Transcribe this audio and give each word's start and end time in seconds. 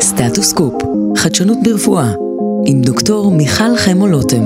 סטטוס 0.00 0.52
קופ, 0.52 0.74
חדשנות 1.16 1.58
ברפואה, 1.64 2.12
עם 2.66 2.82
דוקטור 2.82 3.30
מיכל 3.30 3.76
חמו 3.76 4.06
לוטם. 4.06 4.42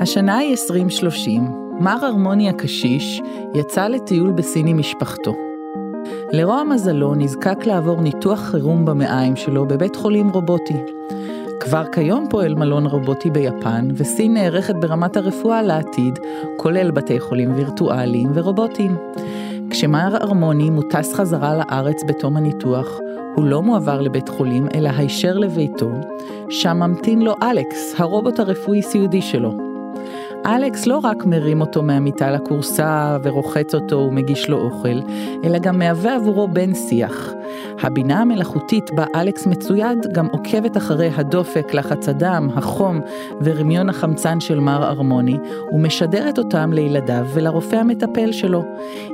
השנה 0.00 0.36
היא 0.36 0.50
2030, 0.50 1.42
מר 1.80 2.04
הרמוני 2.04 2.48
הקשיש 2.48 3.22
יצא 3.54 3.88
לטיול 3.88 4.30
בסין 4.30 4.66
עם 4.66 4.78
משפחתו. 4.78 5.34
לרוע 6.32 6.62
מזלו 6.64 7.14
נזקק 7.14 7.66
לעבור 7.66 8.00
ניתוח 8.00 8.40
חירום 8.40 8.84
במעיים 8.84 9.36
שלו 9.36 9.68
בבית 9.68 9.96
חולים 9.96 10.30
רובוטי. 10.30 10.76
כבר 11.60 11.84
כיום 11.92 12.26
פועל 12.30 12.54
מלון 12.54 12.86
רובוטי 12.86 13.30
ביפן, 13.30 13.88
וסין 13.94 14.34
נערכת 14.34 14.74
ברמת 14.74 15.16
הרפואה 15.16 15.62
לעתיד, 15.62 16.18
כולל 16.56 16.90
בתי 16.90 17.20
חולים 17.20 17.54
וירטואליים 17.54 18.28
ורובוטים. 18.34 18.96
כשמר 19.70 20.16
ארמוני 20.16 20.70
מוטס 20.70 21.14
חזרה 21.14 21.56
לארץ 21.56 22.02
בתום 22.06 22.36
הניתוח, 22.36 22.98
הוא 23.36 23.44
לא 23.44 23.62
מועבר 23.62 24.00
לבית 24.00 24.28
חולים, 24.28 24.66
אלא 24.74 24.90
הישר 24.96 25.38
לביתו, 25.38 25.90
שם 26.50 26.76
ממתין 26.76 27.22
לו 27.22 27.34
אלכס, 27.42 27.94
הרובוט 27.98 28.38
הרפואי-סיעודי 28.38 29.22
שלו. 29.22 29.69
אלכס 30.46 30.86
לא 30.86 30.98
רק 31.02 31.24
מרים 31.26 31.60
אותו 31.60 31.82
מהמיטה 31.82 32.30
לכורסה 32.30 33.16
ורוחץ 33.22 33.74
אותו 33.74 33.96
ומגיש 33.96 34.48
לו 34.48 34.60
אוכל, 34.60 35.00
אלא 35.44 35.58
גם 35.58 35.78
מהווה 35.78 36.16
עבורו 36.16 36.48
בן 36.48 36.74
שיח. 36.74 37.32
הבינה 37.82 38.20
המלאכותית 38.20 38.90
בה 38.94 39.04
אלכס 39.14 39.46
מצויד 39.46 39.98
גם 40.12 40.26
עוקבת 40.26 40.76
אחרי 40.76 41.10
הדופק, 41.16 41.74
לחץ 41.74 42.08
הדם, 42.08 42.48
החום 42.54 43.00
ורמיון 43.40 43.88
החמצן 43.88 44.40
של 44.40 44.60
מר 44.60 44.84
ארמוני, 44.84 45.38
ומשדרת 45.72 46.38
אותם 46.38 46.72
לילדיו 46.72 47.26
ולרופא 47.34 47.76
המטפל 47.76 48.32
שלו. 48.32 48.64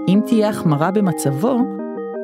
אם 0.08 0.20
תהיה 0.26 0.48
החמרה 0.48 0.90
במצבו, 0.90 1.58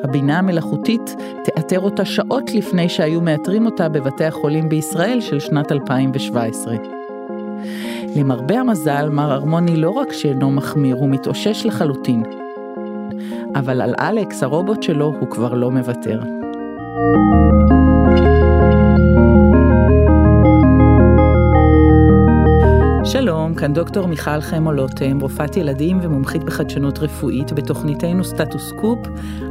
הבינה 0.05 0.39
המלאכותית 0.39 1.17
תאתר 1.45 1.81
אותה 1.81 2.05
שעות 2.05 2.55
לפני 2.55 2.89
שהיו 2.89 3.21
מאתרים 3.21 3.67
אותה 3.67 3.89
בבתי 3.89 4.25
החולים 4.25 4.69
בישראל 4.69 5.21
של 5.21 5.41
שנת 5.41 5.73
2017. 5.73 6.77
למרבה 8.17 8.61
המזל, 8.61 9.09
מר 9.09 9.33
ארמוני 9.33 9.77
לא 9.77 9.91
רק 9.91 10.13
שאינו 10.13 10.51
מחמיר, 10.51 10.97
הוא 10.97 11.09
מתאושש 11.09 11.67
לחלוטין. 11.67 12.23
אבל 13.55 13.81
על 13.81 13.95
אלכס, 14.01 14.43
הרובוט 14.43 14.83
שלו, 14.83 15.13
הוא 15.21 15.31
כבר 15.31 15.55
לא 15.55 15.71
מוותר. 15.71 16.21
שלום, 16.21 17.72
כאן 23.63 23.73
דוקטור 23.73 24.07
מיכל 24.07 24.41
חמו 24.41 24.73
לוטם, 24.73 25.21
רופאת 25.21 25.57
ילדים 25.57 25.99
ומומחית 26.03 26.45
בחדשנות 26.45 26.99
רפואית 26.99 27.53
בתוכניתנו 27.53 28.25
סטטוס 28.25 28.73
קופ 28.81 28.99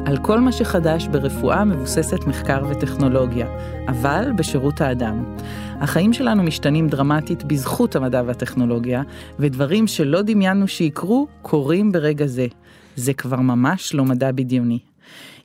על 0.06 0.18
כל 0.18 0.40
מה 0.40 0.52
שחדש 0.52 1.08
ברפואה 1.08 1.66
מבוססת 1.66 2.28
מחקר 2.28 2.64
וטכנולוגיה, 2.70 3.48
אבל 3.88 4.32
בשירות 4.36 4.82
האדם. 4.82 5.36
החיים 5.82 6.14
שלנו 6.14 6.44
משתנים 6.44 6.88
דרמטית 6.88 7.44
בזכות 7.44 7.96
המדע 7.96 8.24
והטכנולוגיה, 8.26 9.02
ודברים 9.40 9.88
שלא 9.88 10.22
דמיינו 10.22 10.68
שיקרו, 10.68 11.28
קורים 11.42 11.92
ברגע 11.92 12.28
זה. 12.28 12.48
זה 12.96 13.14
כבר 13.14 13.40
ממש 13.40 13.94
לא 13.94 14.06
מדע 14.06 14.32
בדיוני. 14.32 14.80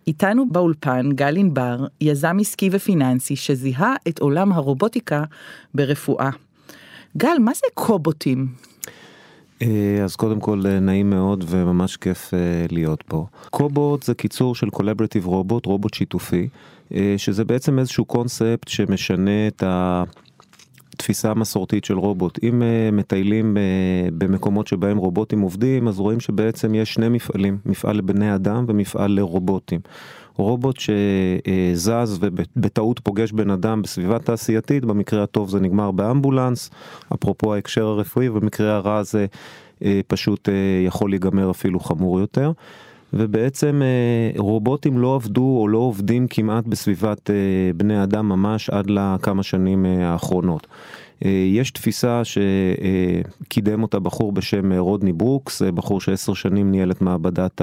איתנו 0.06 0.48
באולפן 0.50 1.12
גל 1.12 1.36
ענבר, 1.36 1.86
יזם 2.00 2.36
עסקי 2.40 2.68
ופיננסי 2.72 3.36
שזיהה 3.36 3.94
את 4.08 4.18
עולם 4.18 4.52
הרובוטיקה 4.52 5.24
ברפואה. 5.74 6.30
גל, 7.16 7.36
מה 7.40 7.52
זה 7.54 7.66
קובוטים? 7.74 8.46
אה, 9.62 10.00
אז 10.04 10.16
קודם 10.16 10.40
כל 10.40 10.62
אה, 10.66 10.80
נעים 10.80 11.10
מאוד 11.10 11.44
וממש 11.48 11.96
כיף 11.96 12.34
אה, 12.34 12.38
להיות 12.70 13.02
פה. 13.02 13.26
קובוט 13.50 14.02
זה 14.02 14.14
קיצור 14.14 14.54
של 14.54 14.70
קולברטיב 14.70 15.26
רובוט, 15.26 15.66
רובוט 15.66 15.94
שיתופי, 15.94 16.48
שזה 17.16 17.44
בעצם 17.44 17.78
איזשהו 17.78 18.04
קונספט 18.04 18.68
שמשנה 18.68 19.48
את 19.48 19.62
ה... 19.62 20.04
תפיסה 20.96 21.34
מסורתית 21.34 21.84
של 21.84 21.98
רובוט. 21.98 22.38
אם 22.42 22.62
uh, 22.62 22.94
מטיילים 22.94 23.56
uh, 23.56 24.10
במקומות 24.18 24.66
שבהם 24.66 24.98
רובוטים 24.98 25.40
עובדים, 25.40 25.88
אז 25.88 25.98
רואים 25.98 26.20
שבעצם 26.20 26.74
יש 26.74 26.94
שני 26.94 27.08
מפעלים, 27.08 27.58
מפעל 27.66 27.96
לבני 27.96 28.34
אדם 28.34 28.64
ומפעל 28.68 29.10
לרובוטים. 29.10 29.80
רובוט 30.36 30.76
שזז 30.80 32.18
ובטעות 32.20 33.00
פוגש 33.00 33.32
בן 33.32 33.50
אדם 33.50 33.82
בסביבה 33.82 34.18
תעשייתית, 34.18 34.84
במקרה 34.84 35.22
הטוב 35.22 35.50
זה 35.50 35.60
נגמר 35.60 35.90
באמבולנס, 35.90 36.70
אפרופו 37.14 37.54
ההקשר 37.54 37.86
הרפואי, 37.86 38.30
במקרה 38.30 38.76
הרע 38.76 39.02
זה 39.02 39.26
אה, 39.84 40.00
פשוט 40.06 40.48
אה, 40.48 40.54
יכול 40.86 41.10
להיגמר 41.10 41.50
אפילו 41.50 41.80
חמור 41.80 42.20
יותר. 42.20 42.52
ובעצם 43.12 43.82
אה, 43.82 44.40
רובוטים 44.40 44.98
לא 44.98 45.14
עבדו 45.14 45.58
או 45.60 45.68
לא 45.68 45.78
עובדים 45.78 46.26
כמעט 46.28 46.64
בסביבת 46.66 47.30
בני 47.76 48.02
אדם 48.02 48.28
ממש 48.28 48.70
עד 48.70 48.90
לכמה 48.90 49.42
שנים 49.42 49.86
האחרונות. 49.86 50.66
אה, 51.24 51.30
יש 51.30 51.70
תפיסה 51.70 52.22
שקידם 52.24 53.82
אותה 53.82 53.98
בחור 53.98 54.32
בשם 54.32 54.72
רודני 54.72 55.12
ברוקס, 55.12 55.62
בחור 55.62 56.00
שעשר 56.00 56.34
שנים 56.34 56.70
ניהל 56.70 56.90
את 56.90 57.02
מעבדת 57.02 57.62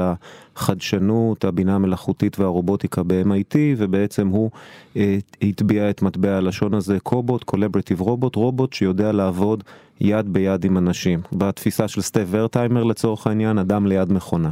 החדשנות, 0.55 1.45
הבינה 1.45 1.75
המלאכותית 1.75 2.39
והרובוטיקה 2.39 3.03
ב-MIT, 3.03 3.55
ובעצם 3.77 4.27
הוא 4.27 4.51
אה, 4.97 5.17
הטביע 5.41 5.89
את 5.89 6.01
מטבע 6.01 6.37
הלשון 6.37 6.73
הזה, 6.73 6.99
cobot, 6.99 7.43
collaborative 7.43 8.01
robot, 8.01 8.35
רובוט 8.35 8.73
שיודע 8.73 9.11
לעבוד 9.11 9.63
יד 10.01 10.33
ביד 10.33 10.65
עם 10.65 10.77
אנשים. 10.77 11.21
בתפיסה 11.31 11.87
של 11.87 12.01
סטף 12.01 12.27
ורטהיימר 12.31 12.83
לצורך 12.83 13.27
העניין, 13.27 13.57
אדם 13.57 13.87
ליד 13.87 14.13
מכונה. 14.13 14.49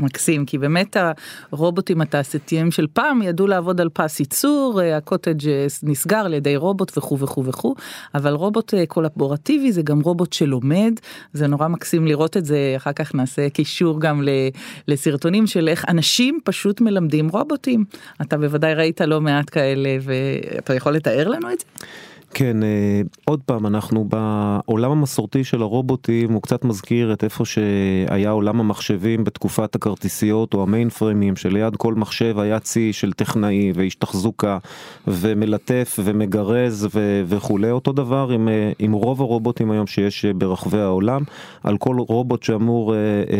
מקסים 0.00 0.46
כי 0.46 0.58
באמת 0.58 0.96
הרובוטים 1.52 2.00
התעשייתיים 2.00 2.70
של 2.70 2.86
פעם 2.92 3.22
ידעו 3.22 3.46
לעבוד 3.46 3.80
על 3.80 3.88
פס 3.92 4.20
ייצור 4.20 4.80
הקוטג' 4.80 5.48
נסגר 5.82 6.16
על 6.16 6.34
ידי 6.34 6.56
רובוט 6.56 6.98
וכו' 6.98 7.18
וכו' 7.18 7.44
וכו' 7.44 7.74
אבל 8.14 8.32
רובוט 8.32 8.74
אה, 8.74 8.86
קולבורטיבי 8.86 9.72
זה 9.72 9.82
גם 9.82 10.00
רובוט 10.00 10.32
שלומד 10.32 10.92
זה 11.32 11.46
נורא 11.46 11.68
מקסים 11.68 12.06
לראות 12.06 12.36
את 12.36 12.44
זה 12.44 12.74
אחר 12.76 12.92
כך 12.92 13.14
נעשה 13.14 13.50
קישור 13.50 14.00
גם 14.00 14.22
לסרטונים 14.88 15.46
של 15.46 15.68
איך 15.68 15.84
אנשים 15.88 16.38
פשוט 16.44 16.80
מלמדים 16.80 17.28
רובוטים 17.28 17.84
אתה 18.22 18.38
בוודאי 18.38 18.74
ראית 18.74 19.00
לא 19.00 19.20
מעט 19.20 19.50
כאלה 19.50 19.96
ואתה 20.02 20.74
יכול 20.74 20.92
לתאר 20.92 21.28
לנו 21.28 21.52
את 21.52 21.60
זה. 21.60 21.86
כן, 22.34 22.62
אה, 22.62 23.00
עוד 23.24 23.40
פעם, 23.46 23.66
אנחנו 23.66 24.04
בעולם 24.08 24.90
המסורתי 24.90 25.44
של 25.44 25.62
הרובוטים, 25.62 26.32
הוא 26.32 26.42
קצת 26.42 26.64
מזכיר 26.64 27.12
את 27.12 27.24
איפה 27.24 27.44
שהיה 27.44 28.30
עולם 28.30 28.60
המחשבים 28.60 29.24
בתקופת 29.24 29.74
הכרטיסיות 29.74 30.54
או 30.54 30.62
המיין 30.62 30.88
פריימים, 30.88 31.36
שליד 31.36 31.76
כל 31.76 31.94
מחשב 31.94 32.38
היה 32.38 32.60
צי 32.60 32.92
של 32.92 33.12
טכנאי 33.12 33.72
ואיש 33.74 33.94
תחזוקה 33.94 34.58
ומלטף 35.06 35.98
ומגרז 36.04 36.88
ו- 36.94 37.22
וכולי. 37.26 37.70
אותו 37.70 37.92
דבר 37.92 38.30
עם, 38.30 38.48
אה, 38.48 38.72
עם 38.78 38.92
רוב 38.92 39.20
הרובוטים 39.20 39.70
היום 39.70 39.86
שיש 39.86 40.24
ברחבי 40.24 40.80
העולם. 40.80 41.22
על 41.64 41.78
כל 41.78 41.96
רובוט 41.98 42.42
שאמור 42.42 42.94
אה, 42.94 42.98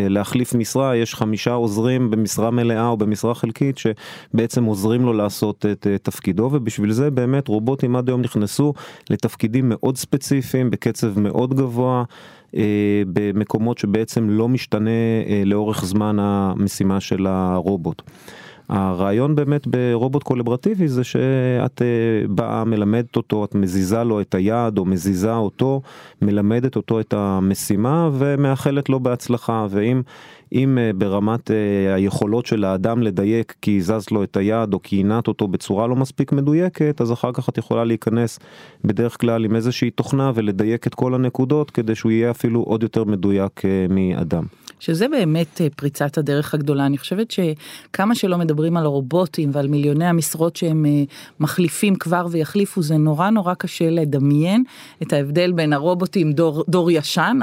להחליף 0.08 0.54
משרה, 0.54 0.96
יש 0.96 1.14
חמישה 1.14 1.52
עוזרים 1.52 2.10
במשרה 2.10 2.50
מלאה 2.50 2.88
או 2.88 2.96
במשרה 2.96 3.34
חלקית 3.34 3.78
שבעצם 3.78 4.64
עוזרים 4.64 5.02
לו 5.02 5.12
לעשות 5.12 5.66
את 5.72 5.86
תפקידו, 6.02 6.48
ובשביל 6.52 6.92
זה 6.92 7.10
באמת 7.10 7.48
רובוטים 7.48 7.96
עד 7.96 8.08
היום 8.08 8.20
נכנסו 8.20 8.72
לתפקידים 9.10 9.68
מאוד 9.68 9.96
ספציפיים 9.96 10.70
בקצב 10.70 11.20
מאוד 11.20 11.54
גבוה. 11.54 12.04
אה, 12.56 13.02
במקומות 13.12 13.78
שבעצם 13.78 14.30
לא 14.30 14.48
משתנה 14.48 14.90
אה, 15.26 15.42
לאורך 15.46 15.84
זמן 15.84 16.16
המשימה 16.20 17.00
של 17.00 17.26
הרובוט. 17.26 18.02
הרעיון 18.70 19.34
באמת 19.34 19.66
ברובוט 19.66 20.22
קולברטיבי 20.22 20.88
זה 20.88 21.04
שאת 21.04 21.82
אה, 21.82 22.28
באה 22.28 22.64
מלמדת 22.64 23.16
אותו, 23.16 23.44
את 23.44 23.54
מזיזה 23.54 24.02
לו 24.02 24.20
את 24.20 24.34
היד 24.34 24.78
או 24.78 24.84
מזיזה 24.84 25.34
אותו, 25.34 25.82
מלמדת 26.22 26.76
אותו 26.76 27.00
את 27.00 27.14
המשימה 27.14 28.10
ומאחלת 28.12 28.88
לו 28.88 29.00
בהצלחה 29.00 29.66
ואם 29.70 30.02
אם 30.52 30.78
אה, 30.78 30.90
ברמת 30.94 31.50
אה, 31.50 31.94
היכולות 31.94 32.46
של 32.46 32.64
האדם 32.64 33.02
לדייק 33.02 33.54
כי 33.62 33.76
הזז 33.76 34.06
לו 34.10 34.22
את 34.22 34.36
היד 34.36 34.74
או 34.74 34.82
כי 34.82 34.96
עינת 34.96 35.28
אותו 35.28 35.48
בצורה 35.48 35.86
לא 35.86 35.96
מספיק 35.96 36.32
מדויקת 36.32 37.00
אז 37.00 37.12
אחר 37.12 37.32
כך 37.32 37.48
את 37.48 37.58
יכולה 37.58 37.84
להיכנס 37.84 38.38
בדרך 38.84 39.20
כלל 39.20 39.44
עם 39.44 39.56
איזושהי 39.56 39.90
תוכנה 39.90 40.32
ולדייק 40.34 40.86
את 40.86 40.94
כל 40.94 41.14
הנקודות 41.14 41.70
כדי 41.70 41.94
שהוא 41.94 42.12
יהיה 42.12 42.30
אפילו 42.30 42.60
עוד 42.60 42.82
יותר 42.82 43.04
מדויק 43.04 43.62
מאדם. 43.88 44.59
שזה 44.80 45.08
באמת 45.08 45.60
אה, 45.60 45.66
פריצת 45.76 46.18
הדרך 46.18 46.54
הגדולה. 46.54 46.86
אני 46.86 46.98
חושבת 46.98 47.30
שכמה 47.30 48.14
שלא 48.14 48.38
מדברים 48.38 48.76
על 48.76 48.84
הרובוטים 48.84 49.50
ועל 49.52 49.68
מיליוני 49.68 50.06
המשרות 50.06 50.56
שהם 50.56 50.86
אה, 50.86 51.02
מחליפים 51.40 51.96
כבר 51.96 52.26
ויחליפו, 52.30 52.82
זה 52.82 52.96
נורא 52.96 53.30
נורא 53.30 53.54
קשה 53.54 53.90
לדמיין 53.90 54.64
את 55.02 55.12
ההבדל 55.12 55.52
בין 55.52 55.72
הרובוטים 55.72 56.32
דור, 56.32 56.64
דור 56.68 56.90
ישן, 56.90 57.38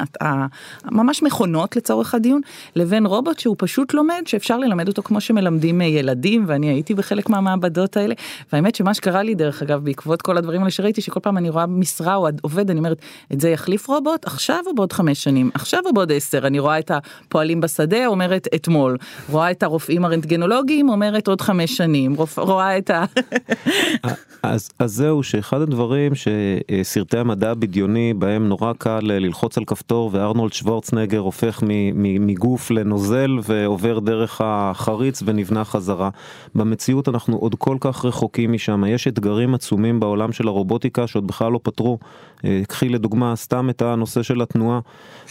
ממש 0.92 1.24
מכונות 1.24 1.75
לצורך 1.75 2.13
הדיון, 2.13 2.42
לבין 2.75 3.06
רובוט 3.06 3.39
שהוא 3.39 3.56
פשוט 3.60 3.94
לומד, 3.94 4.22
שאפשר 4.25 4.57
ללמד 4.57 4.88
אותו 4.88 5.04
כמו 5.04 5.22
שמלמדים 5.22 5.81
אה, 5.81 5.86
ילדים, 5.86 6.44
ואני 6.48 6.69
הייתי 6.69 6.94
בחלק 6.94 7.30
מהמעבדות 7.30 7.98
האלה, 7.98 8.16
והאמת 8.54 8.75
שמה 8.75 8.94
שקרה 8.94 9.24
לי 9.24 9.36
דרך 9.36 9.62
אגב 9.62 9.84
בעקבות 9.84 10.22
כל 10.22 10.38
הדברים 10.38 10.62
האלה 10.62 10.72
שראיתי, 10.72 11.01
שכל 11.01 11.19
פעם 11.19 11.38
אני 11.38 11.50
רואה 11.50 11.66
משרה 11.66 12.16
או 12.16 12.28
עובד, 12.42 12.69
אני 12.69 12.80
אומרת, 12.80 13.01
את 13.34 13.42
זה 13.42 13.50
יחליף 13.50 13.88
רובוט? 13.88 14.25
עכשיו 14.25 14.63
או 14.68 14.75
בעוד 14.75 14.94
חמש 14.94 15.24
שנים, 15.24 15.51
עכשיו 15.54 15.80
או 15.86 15.94
בעוד 15.94 16.12
עשר, 16.12 16.48
אני 16.48 16.60
רואה 16.60 16.80
את 16.80 16.92
ה... 16.92 16.98
פועלים 17.29 17.62
בשדה 17.62 18.07
אומרת 18.07 18.47
אתמול, 18.56 18.97
רואה 19.29 19.51
את 19.51 19.63
הרופאים 19.63 20.06
הרנטגנולוגיים 20.06 20.89
אומרת 20.89 21.27
עוד 21.27 21.41
חמש 21.41 21.77
שנים, 21.77 22.15
רואה 22.38 22.77
את 22.77 22.89
ה... 22.89 23.06
אז, 24.44 24.69
אז 24.79 24.94
זהו 24.94 25.24
שאחד 25.24 25.62
הדברים 25.62 26.12
שסרטי 26.15 27.18
המדע 27.18 27.51
הבדיוני 27.51 28.13
בהם 28.13 28.47
נורא 28.47 28.74
קל 28.77 29.00
ללחוץ 29.03 29.57
על 29.57 29.65
כפתור 29.65 30.09
וארנולד 30.13 30.53
שוורצנגר 30.53 31.19
הופך 31.19 31.63
מגוף 31.95 32.71
לנוזל 32.71 33.31
ועובר 33.44 34.00
דרך 34.00 34.41
החריץ 34.44 35.24
ונבנה 35.25 35.65
חזרה. 35.65 36.09
במציאות 36.56 37.09
אנחנו 37.09 37.38
עוד 37.38 37.56
כל 37.56 37.77
כך 37.79 38.06
רחוקים 38.06 38.53
משם, 38.53 38.83
יש 38.88 39.07
אתגרים 39.07 39.53
עצומים 39.53 40.00
בעולם 40.00 40.31
של 40.31 40.47
הרובוטיקה 40.47 41.07
שעוד 41.07 41.27
בכלל 41.27 41.51
לא 41.51 41.59
פתרו. 41.63 41.97
אה, 42.45 42.62
קחי 42.68 42.89
לדוגמה 42.89 43.35
סתם 43.35 43.69
את 43.69 43.81
הנושא 43.81 44.24
של 44.24 44.41
התנועה, 44.41 44.79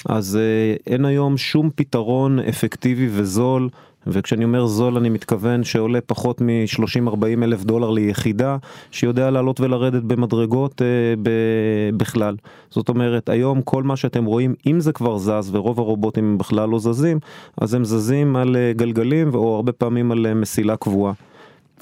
אז 0.09 0.37
אה, 0.37 0.93
אין 0.93 1.05
היום 1.05 1.37
שום 1.37 1.71
פתרון 1.75 1.86
אפקטיבי 2.49 3.09
וזול 3.11 3.69
וכשאני 4.07 4.45
אומר 4.45 4.67
זול 4.67 4.97
אני 4.97 5.09
מתכוון 5.09 5.65
שעולה 5.65 6.01
פחות 6.01 6.41
מ-30-40 6.41 7.45
אלף 7.45 7.65
דולר 7.65 7.91
ליחידה 7.91 8.57
שיודע 8.91 9.31
לעלות 9.31 9.61
ולרדת 9.61 10.03
במדרגות 10.03 10.83
אה, 10.83 10.87
ב- 11.23 11.97
בכלל. 11.97 12.37
זאת 12.71 12.89
אומרת 12.89 13.29
היום 13.29 13.63
כל 13.63 13.83
מה 13.83 13.97
שאתם 13.97 14.25
רואים 14.25 14.55
אם 14.67 14.81
זה 14.81 14.93
כבר 14.93 15.19
זז 15.19 15.51
ורוב 15.53 15.81
הרובוטים 15.81 16.39
בכלל 16.39 16.69
לא 16.69 16.79
זזים 16.79 17.19
אז 17.61 17.75
הם 17.75 17.85
זזים 17.85 18.37
על 18.37 18.57
אה, 18.57 18.73
גלגלים 18.77 19.35
או 19.35 19.57
הרבה 19.57 19.73
פעמים 19.73 20.13
על 20.13 20.27
אה, 20.27 20.35
מסילה 20.35 20.77
קבועה. 20.77 21.13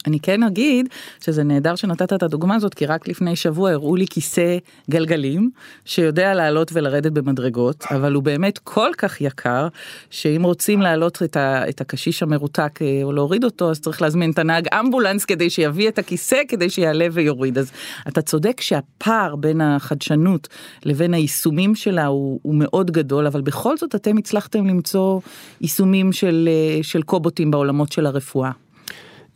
אני 0.07 0.21
כן 0.21 0.43
אגיד 0.43 0.89
שזה 1.25 1.43
נהדר 1.43 1.75
שנתת 1.75 2.13
את 2.13 2.23
הדוגמה 2.23 2.55
הזאת 2.55 2.75
כי 2.75 2.87
רק 2.87 3.09
לפני 3.09 3.37
שבוע 3.37 3.71
הראו 3.71 3.97
לי 3.97 4.07
כיסא 4.07 4.59
גלגלים 4.91 5.51
שיודע 5.85 6.35
לעלות 6.35 6.71
ולרדת 6.73 7.13
במדרגות 7.13 7.85
אבל 7.91 8.15
הוא 8.15 8.23
באמת 8.23 8.59
כל 8.59 8.91
כך 8.99 9.21
יקר 9.21 9.69
שאם 10.11 10.43
רוצים 10.45 10.81
להעלות 10.81 11.23
את, 11.23 11.37
ה, 11.37 11.69
את 11.69 11.81
הקשיש 11.81 12.23
המרותק 12.23 12.79
אה, 12.83 13.01
או 13.03 13.13
להוריד 13.13 13.45
אותו 13.45 13.71
אז 13.71 13.81
צריך 13.81 14.03
להזמין 14.03 14.31
את 14.31 14.39
הנהג 14.39 14.69
אמבולנס 14.81 15.25
כדי 15.25 15.51
שיביא 15.51 15.89
את 15.89 15.99
הכיסא 15.99 16.43
כדי 16.49 16.71
שיעלה 16.71 17.07
ויוריד 17.13 17.59
אז 17.59 17.73
אתה 18.09 18.23
צודק 18.23 18.61
שהפער 18.61 19.37
בין 19.37 19.61
החדשנות 19.61 20.49
לבין 20.85 21.15
היישומים 21.15 21.75
שלה 21.75 22.07
הוא, 22.07 22.41
הוא 22.43 22.55
מאוד 22.55 22.91
גדול 22.91 23.27
אבל 23.27 23.41
בכל 23.41 23.77
זאת 23.77 23.95
אתם 23.95 24.19
הצלחתם 24.19 24.67
למצוא 24.67 25.21
יישומים 25.61 26.13
של, 26.13 26.49
אה, 26.53 26.83
של 26.83 27.03
קובוטים 27.03 27.51
בעולמות 27.51 27.93
של 27.93 28.07
הרפואה. 28.07 28.64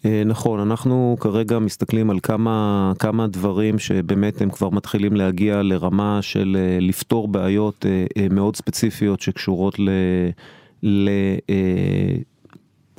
אה, 0.05 0.23
נכון, 0.27 0.61
אנחנו 0.61 1.17
כרגע 1.21 1.59
מסתכלים 1.59 2.11
על 2.11 2.21
כמה, 2.23 2.93
כמה 2.99 3.27
דברים 3.27 3.79
שבאמת 3.79 4.41
הם 4.41 4.51
כבר 4.51 4.69
מתחילים 4.71 5.17
להגיע 5.17 5.63
לרמה 5.63 6.19
של 6.23 6.57
אה, 6.61 6.79
לפתור 6.81 7.29
בעיות 7.29 7.87
אה, 8.19 8.27
מאוד 8.31 8.57
ספציפיות 8.57 9.21
שקשורות 9.21 9.79
ל... 9.79 9.91
ל 10.83 11.11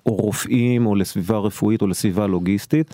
או 0.06 0.16
רופאים 0.16 0.86
או 0.86 0.96
לסביבה 0.96 1.38
רפואית 1.38 1.81
או 1.81 1.88
לסביבה 1.88 2.28
לוגיסטית. 2.28 2.94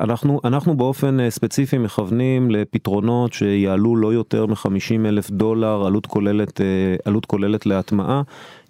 אנחנו, 0.00 0.40
אנחנו 0.44 0.76
באופן 0.76 1.30
ספציפי 1.30 1.78
מכוונים 1.78 2.50
לפתרונות 2.50 3.32
שיעלו 3.32 3.96
לא 3.96 4.12
יותר 4.12 4.46
מ-50 4.46 5.06
אלף 5.06 5.30
דולר 5.30 5.86
עלות 5.86 6.06
כוללת, 6.06 6.60
עלות 7.04 7.26
כוללת 7.26 7.66
להטמעה. 7.66 8.22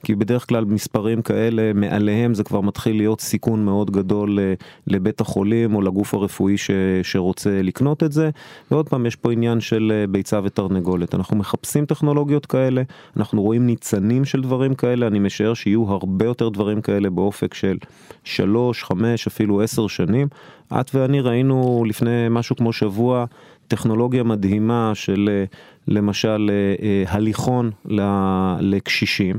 כי 0.05 0.15
בדרך 0.15 0.49
כלל 0.49 0.65
מספרים 0.65 1.23
כאלה 1.23 1.73
מעליהם 1.75 2.35
זה 2.35 2.45
כבר 2.45 2.61
מתחיל 2.61 2.97
להיות 2.97 3.21
סיכון 3.21 3.65
מאוד 3.65 3.91
גדול 3.91 4.39
אה, 4.39 4.55
לבית 4.87 5.21
החולים 5.21 5.75
או 5.75 5.83
לגוף 5.83 6.15
הרפואי 6.15 6.57
ש, 6.57 6.71
שרוצה 7.03 7.63
לקנות 7.63 8.03
את 8.03 8.13
זה. 8.13 8.31
ועוד 8.71 8.89
פעם 8.89 9.07
יש 9.07 9.17
פה 9.17 9.33
עניין 9.33 9.61
של 9.61 9.93
אה, 9.95 10.07
ביצה 10.07 10.41
ותרנגולת. 10.45 11.15
אנחנו 11.15 11.37
מחפשים 11.37 11.87
טכנולוגיות 11.87 12.47
כאלה, 12.47 12.83
אנחנו 13.17 13.43
רואים 13.43 13.67
ניצנים 13.67 14.25
של 14.25 14.41
דברים 14.41 14.75
כאלה, 14.75 15.07
אני 15.07 15.19
משער 15.19 15.55
שיהיו 15.55 15.91
הרבה 15.91 16.25
יותר 16.25 16.49
דברים 16.49 16.81
כאלה 16.81 17.11
באופק 17.11 17.55
של 17.55 17.77
שלוש, 18.25 18.85
חמש, 18.85 19.27
אפילו 19.27 19.63
עשר 19.63 19.87
שנים. 19.87 20.29
את 20.81 20.95
ואני 20.95 21.21
ראינו 21.21 21.85
לפני 21.89 22.27
משהו 22.31 22.57
כמו 22.57 22.73
שבוע 22.73 23.25
טכנולוגיה 23.69 24.23
מדהימה 24.23 24.93
של 24.95 25.29
אה, 25.33 25.45
למשל 25.89 26.51
הליכון 27.07 27.71
לקשישים. 28.61 29.37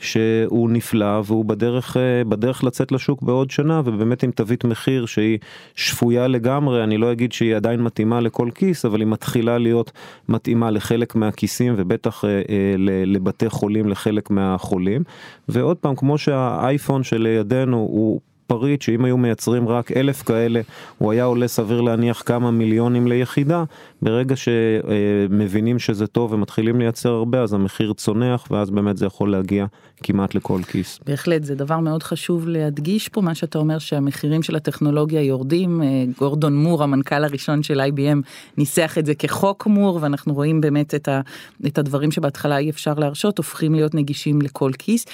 שהוא 0.00 0.70
נפלא 0.70 1.20
והוא 1.24 1.44
בדרך, 1.44 1.96
אה, 1.96 2.24
בדרך 2.24 2.64
לצאת 2.64 2.92
לשוק 2.92 3.22
בעוד 3.22 3.50
שנה 3.50 3.82
ובאמת 3.84 4.22
עם 4.22 4.30
תווית 4.30 4.64
מחיר 4.64 5.06
שהיא 5.06 5.38
שפויה 5.74 6.28
לגמרי, 6.28 6.84
אני 6.84 6.98
לא 6.98 7.12
אגיד 7.12 7.32
שהיא 7.32 7.56
עדיין 7.56 7.82
מתאימה 7.82 8.20
לכל 8.20 8.48
כיס, 8.54 8.84
אבל 8.84 9.00
היא 9.00 9.08
מתחילה 9.08 9.58
להיות 9.58 9.92
מתאימה 10.28 10.70
לחלק 10.70 11.14
מהכיסים 11.14 11.74
ובטח 11.76 12.24
אה, 12.24 12.30
אה, 12.30 12.74
לבתי 13.06 13.50
חולים 13.50 13.88
לחלק 13.88 14.30
מהחולים. 14.30 15.02
ועוד 15.48 15.76
פעם, 15.76 15.96
כמו 15.96 16.18
שהאייפון 16.18 17.02
שלידינו 17.02 17.76
הוא 17.76 18.20
פריט 18.50 18.82
שאם 18.82 19.04
היו 19.04 19.16
מייצרים 19.16 19.68
רק 19.68 19.92
אלף 19.92 20.22
כאלה 20.22 20.60
הוא 20.98 21.12
היה 21.12 21.24
עולה 21.24 21.48
סביר 21.48 21.80
להניח 21.80 22.22
כמה 22.26 22.50
מיליונים 22.50 23.06
ליחידה 23.06 23.64
ברגע 24.02 24.34
שמבינים 24.36 25.78
שזה 25.78 26.06
טוב 26.06 26.32
ומתחילים 26.32 26.80
לייצר 26.80 27.08
הרבה 27.08 27.42
אז 27.42 27.52
המחיר 27.52 27.92
צונח 27.92 28.46
ואז 28.50 28.70
באמת 28.70 28.96
זה 28.96 29.06
יכול 29.06 29.32
להגיע 29.32 29.66
כמעט 30.02 30.34
לכל 30.34 30.60
כיס. 30.62 31.00
בהחלט 31.06 31.44
זה 31.44 31.54
דבר 31.54 31.78
מאוד 31.78 32.02
חשוב 32.02 32.48
להדגיש 32.48 33.08
פה 33.08 33.20
מה 33.20 33.34
שאתה 33.34 33.58
אומר 33.58 33.78
שהמחירים 33.78 34.42
של 34.42 34.56
הטכנולוגיה 34.56 35.22
יורדים 35.22 35.82
אה, 35.82 36.04
גורדון 36.18 36.56
מור 36.56 36.82
המנכ"ל 36.82 37.24
הראשון 37.24 37.62
של 37.62 37.80
IBM 37.80 38.18
ניסח 38.56 38.98
את 38.98 39.06
זה 39.06 39.14
כחוק 39.14 39.66
מור 39.66 39.98
ואנחנו 40.02 40.34
רואים 40.34 40.60
באמת 40.60 40.94
את, 40.94 41.08
ה, 41.08 41.20
את 41.66 41.78
הדברים 41.78 42.10
שבהתחלה 42.10 42.58
אי 42.58 42.70
אפשר 42.70 42.94
להרשות 42.94 43.38
הופכים 43.38 43.74
להיות 43.74 43.94
נגישים 43.94 44.42
לכל 44.42 44.70
כיס. 44.78 45.06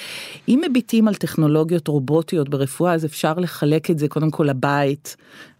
אם 0.47 0.61
מביטים 0.69 1.07
על 1.07 1.15
טכנולוגיות 1.15 1.87
רובוטיות 1.87 2.49
ברפואה 2.49 2.93
אז 2.93 3.05
אפשר 3.05 3.26
לחלק 3.37 3.91
את 3.91 3.99
זה 3.99 4.07
קודם 4.07 4.31
כל 4.31 4.43
לבית 4.43 5.15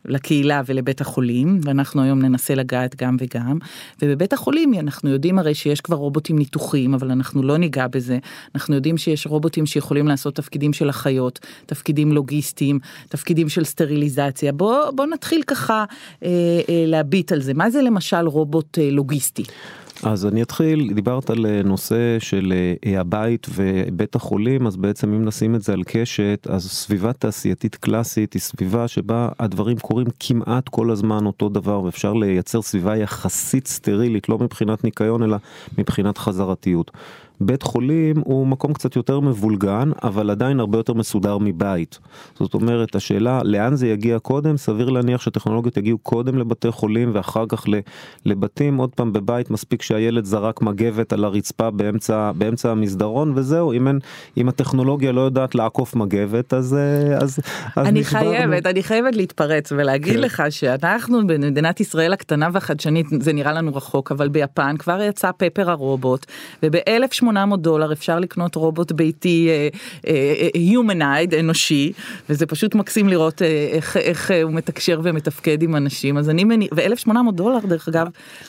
לקהילה 0.07 0.61
ולבית 0.65 1.01
החולים 1.01 1.59
ואנחנו 1.63 2.03
היום 2.03 2.21
ננסה 2.21 2.55
לגעת 2.55 2.95
גם 2.95 3.17
וגם. 3.19 3.57
ובבית 4.01 4.33
החולים 4.33 4.73
אנחנו 4.79 5.09
יודעים 5.09 5.39
הרי 5.39 5.53
שיש 5.53 5.81
כבר 5.81 5.95
רובוטים 5.95 6.37
ניתוחים 6.37 6.93
אבל 6.93 7.11
אנחנו 7.11 7.43
לא 7.43 7.57
ניגע 7.57 7.87
בזה. 7.87 8.17
אנחנו 8.55 8.75
יודעים 8.75 8.97
שיש 8.97 9.27
רובוטים 9.27 9.65
שיכולים 9.65 10.07
לעשות 10.07 10.35
תפקידים 10.35 10.73
של 10.73 10.89
אחיות 10.89 11.39
תפקידים 11.65 12.11
לוגיסטיים 12.11 12.79
תפקידים 13.09 13.49
של 13.49 13.63
סטריליזציה. 13.63 14.51
בוא 14.51 14.91
בוא 14.91 15.05
נתחיל 15.05 15.41
ככה 15.47 15.85
אה, 16.23 16.29
אה, 16.69 16.83
להביט 16.87 17.31
על 17.31 17.41
זה. 17.41 17.53
מה 17.53 17.69
זה 17.69 17.81
למשל 17.81 18.27
רובוט 18.27 18.77
אה, 18.79 18.89
לוגיסטי. 18.91 19.43
אז 20.03 20.25
אני 20.25 20.41
אתחיל, 20.41 20.93
דיברת 20.93 21.29
על 21.29 21.45
אה, 21.45 21.61
נושא 21.63 22.19
של 22.19 22.53
אה, 22.85 22.99
הבית 22.99 23.47
ובית 23.55 24.15
החולים, 24.15 24.67
אז 24.67 24.75
בעצם 24.75 25.13
אם 25.13 25.25
נשים 25.25 25.55
את 25.55 25.61
זה 25.61 25.73
על 25.73 25.83
קשת, 25.87 26.47
אז 26.49 26.71
סביבה 26.71 27.13
תעשייתית 27.13 27.75
קלאסית 27.75 28.33
היא 28.33 28.41
סביבה 28.41 28.87
שבה 28.87 29.29
הדברים 29.39 29.77
קורים 29.77 30.07
כמעט 30.19 30.69
כל 30.69 30.91
הזמן 30.91 31.25
אותו 31.25 31.49
דבר, 31.49 31.83
ואפשר 31.83 32.13
לייצר 32.13 32.61
סביבה 32.61 32.97
יחסית 32.97 33.67
סטרילית, 33.67 34.29
לא 34.29 34.37
מבחינת 34.37 34.83
ניקיון 34.83 35.23
אלא 35.23 35.37
מבחינת 35.77 36.17
חזרתיות. 36.17 36.91
בית 37.41 37.63
חולים 37.63 38.15
הוא 38.25 38.47
מקום 38.47 38.73
קצת 38.73 38.95
יותר 38.95 39.19
מבולגן, 39.19 39.91
אבל 40.03 40.29
עדיין 40.29 40.59
הרבה 40.59 40.77
יותר 40.77 40.93
מסודר 40.93 41.37
מבית. 41.37 41.99
זאת 42.39 42.53
אומרת, 42.53 42.95
השאלה 42.95 43.41
לאן 43.43 43.75
זה 43.75 43.87
יגיע 43.87 44.19
קודם, 44.19 44.57
סביר 44.57 44.89
להניח 44.89 45.21
שטכנולוגיות 45.21 45.77
יגיעו 45.77 45.97
קודם 45.97 46.37
לבתי 46.37 46.71
חולים 46.71 47.11
ואחר 47.13 47.45
כך 47.49 47.65
לבתים. 48.25 48.77
עוד 48.77 48.89
פעם, 48.95 49.13
בבית 49.13 49.51
מספיק 49.51 49.81
שהילד 49.81 50.25
זרק 50.25 50.61
מגבת 50.61 51.13
על 51.13 51.23
הרצפה 51.23 51.71
באמצע, 51.71 52.31
באמצע 52.35 52.71
המסדרון, 52.71 53.33
וזהו, 53.35 53.73
אם, 53.73 53.87
אין, 53.87 53.99
אם 54.37 54.49
הטכנולוגיה 54.49 55.11
לא 55.11 55.21
יודעת 55.21 55.55
לעקוף 55.55 55.95
מגבת, 55.95 56.53
אז, 56.53 56.77
אז, 57.21 57.39
אז 57.75 57.87
אני 57.87 57.99
נשברנו. 57.99 58.29
חייבת, 58.29 58.65
אני 58.65 58.83
חייבת 58.83 59.15
להתפרץ 59.15 59.71
ולהגיד 59.71 60.13
כן. 60.13 60.19
לך 60.19 60.43
שאנחנו 60.49 61.27
במדינת 61.27 61.79
ישראל 61.79 62.13
הקטנה 62.13 62.49
והחדשנית, 62.53 63.05
זה 63.19 63.33
נראה 63.33 63.53
לנו 63.53 63.75
רחוק, 63.75 64.11
אבל 64.11 64.29
ביפן 64.29 64.77
כבר 64.77 65.01
יצא 65.01 65.31
פפר 65.37 65.71
הרובוט, 65.71 66.25
וב-1800 66.63 67.26
800 67.27 67.61
דולר 67.61 67.93
אפשר 67.93 68.19
לקנות 68.19 68.55
רובוט 68.55 68.91
ביתי 68.91 69.49
הומנייד 70.75 71.33
uh, 71.33 71.37
uh, 71.37 71.39
אנושי 71.39 71.91
וזה 72.29 72.45
פשוט 72.45 72.75
מקסים 72.75 73.09
לראות 73.09 73.41
uh, 73.41 73.45
איך, 73.45 73.97
איך 73.97 74.31
uh, 74.31 74.33
הוא 74.43 74.53
מתקשר 74.53 74.99
ומתפקד 75.03 75.63
עם 75.63 75.75
אנשים 75.75 76.17
אז 76.17 76.29
אני 76.29 76.43
מניח 76.43 76.69
ו-1800 76.75 77.31
דולר 77.31 77.59
דרך 77.59 77.87
אגב 77.87 78.07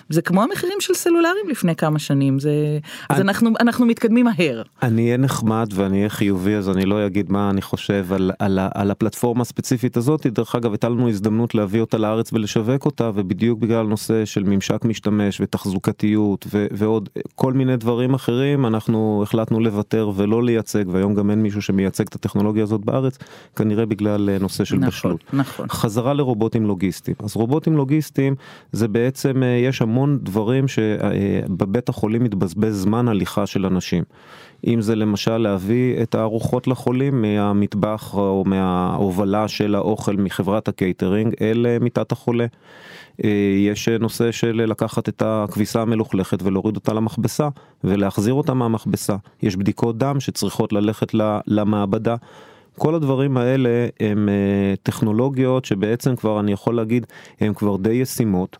זה 0.09 0.23
כמו 0.23 0.43
המחירים 0.43 0.81
של 0.81 0.95
סלולרים 0.95 1.49
לפני 1.51 1.77
כמה 1.77 1.99
שנים 1.99 2.39
זה 2.39 2.79
אז 3.11 3.21
אנחנו 3.21 3.51
אנחנו 3.61 3.87
מתקדמים 3.87 4.27
מהר. 4.27 4.63
אני 4.83 5.05
אהיה 5.05 5.17
נחמד 5.17 5.67
ואני 5.75 5.97
אהיה 5.97 6.09
חיובי 6.09 6.55
אז 6.55 6.71
אני 6.71 6.85
לא 6.85 7.07
אגיד 7.07 7.33
מה 7.33 7.51
אני 7.51 7.63
חושב 7.63 8.13
על, 8.13 8.31
על, 8.39 8.59
על 8.75 8.91
הפלטפורמה 8.91 9.43
הספציפית 9.43 9.97
הזאת 9.97 10.27
דרך 10.27 10.55
אגב 10.55 10.73
הייתה 10.73 10.89
לנו 10.89 11.09
הזדמנות 11.09 11.55
להביא 11.55 11.81
אותה 11.81 11.99
לארץ 11.99 12.33
ולשווק 12.33 12.85
אותה 12.85 13.11
ובדיוק 13.15 13.59
בגלל 13.59 13.87
נושא 13.87 14.25
של 14.25 14.43
ממשק 14.43 14.85
משתמש 14.85 15.41
ותחזוקתיות 15.41 16.47
ו, 16.53 16.67
ועוד 16.71 17.09
כל 17.35 17.53
מיני 17.53 17.77
דברים 17.77 18.15
אחרים 18.15 18.65
אנחנו 18.69 19.21
החלטנו 19.23 19.61
לוותר 19.61 20.11
ולא 20.15 20.43
לייצג 20.43 20.85
והיום 20.89 21.15
גם 21.15 21.31
אין 21.31 21.43
מישהו 21.43 21.63
שמייצג 21.63 22.05
את 22.09 22.15
הטכנולוגיה 22.15 22.63
הזאת 22.63 22.81
בארץ 22.81 23.19
כנראה 23.57 23.87
בגלל 23.87 24.31
אה, 24.31 24.39
נושא 24.39 24.65
של 24.65 24.77
נכון, 24.77 24.89
בשלות. 24.89 25.25
נכון. 25.33 25.67
חזרה 25.69 26.15
לרובוטים 26.15 26.67
לוגיסטיים 26.67 27.17
אז 27.23 27.37
רובוטים 27.37 27.77
לוגיסטיים 27.77 28.35
זה 28.73 28.89
בעצם 28.89 29.43
אה, 29.43 29.49
יש 29.49 29.83
המון 29.83 30.19
דברים 30.23 30.69
שבבית 30.69 31.89
החולים 31.89 32.25
מתבזבז 32.25 32.83
זמן 32.83 33.09
הליכה 33.09 33.47
של 33.47 33.67
אנשים. 33.67 34.05
אם 34.67 34.81
זה 34.81 34.95
למשל 34.95 35.37
להביא 35.37 36.03
את 36.03 36.15
הארוחות 36.15 36.67
לחולים 36.67 37.23
מהמטבח 37.23 38.15
או 38.15 38.45
מההובלה 38.47 39.49
של 39.49 39.75
האוכל 39.75 40.17
מחברת 40.17 40.69
הקייטרינג 40.69 41.35
אל 41.41 41.67
מיטת 41.81 42.13
החולה. 42.13 42.47
יש 43.69 43.89
נושא 43.89 44.33
של 44.33 44.65
לקחת 44.67 45.09
את 45.09 45.23
הכביסה 45.27 45.83
המלוכלכת 45.83 46.43
ולהוריד 46.43 46.77
אותה 46.77 46.93
למכבסה 46.93 47.49
ולהחזיר 47.85 48.35
אותה 48.35 48.55
מהמכבסה. 48.55 49.17
יש 49.43 49.57
בדיקות 49.57 49.99
דם 49.99 50.21
שצריכות 50.21 50.73
ללכת 50.73 51.15
למעבדה. 51.47 52.17
כל 52.79 52.95
הדברים 52.95 53.37
האלה 53.37 53.87
הם 54.01 54.29
טכנולוגיות 54.83 55.65
שבעצם 55.65 56.17
כבר 56.17 56.41
אני 56.41 56.53
יכול 56.53 56.75
להגיד 56.75 57.07
הם 57.41 57.55
כבר 57.55 57.77
די 57.77 57.93
ישימות. 57.93 58.57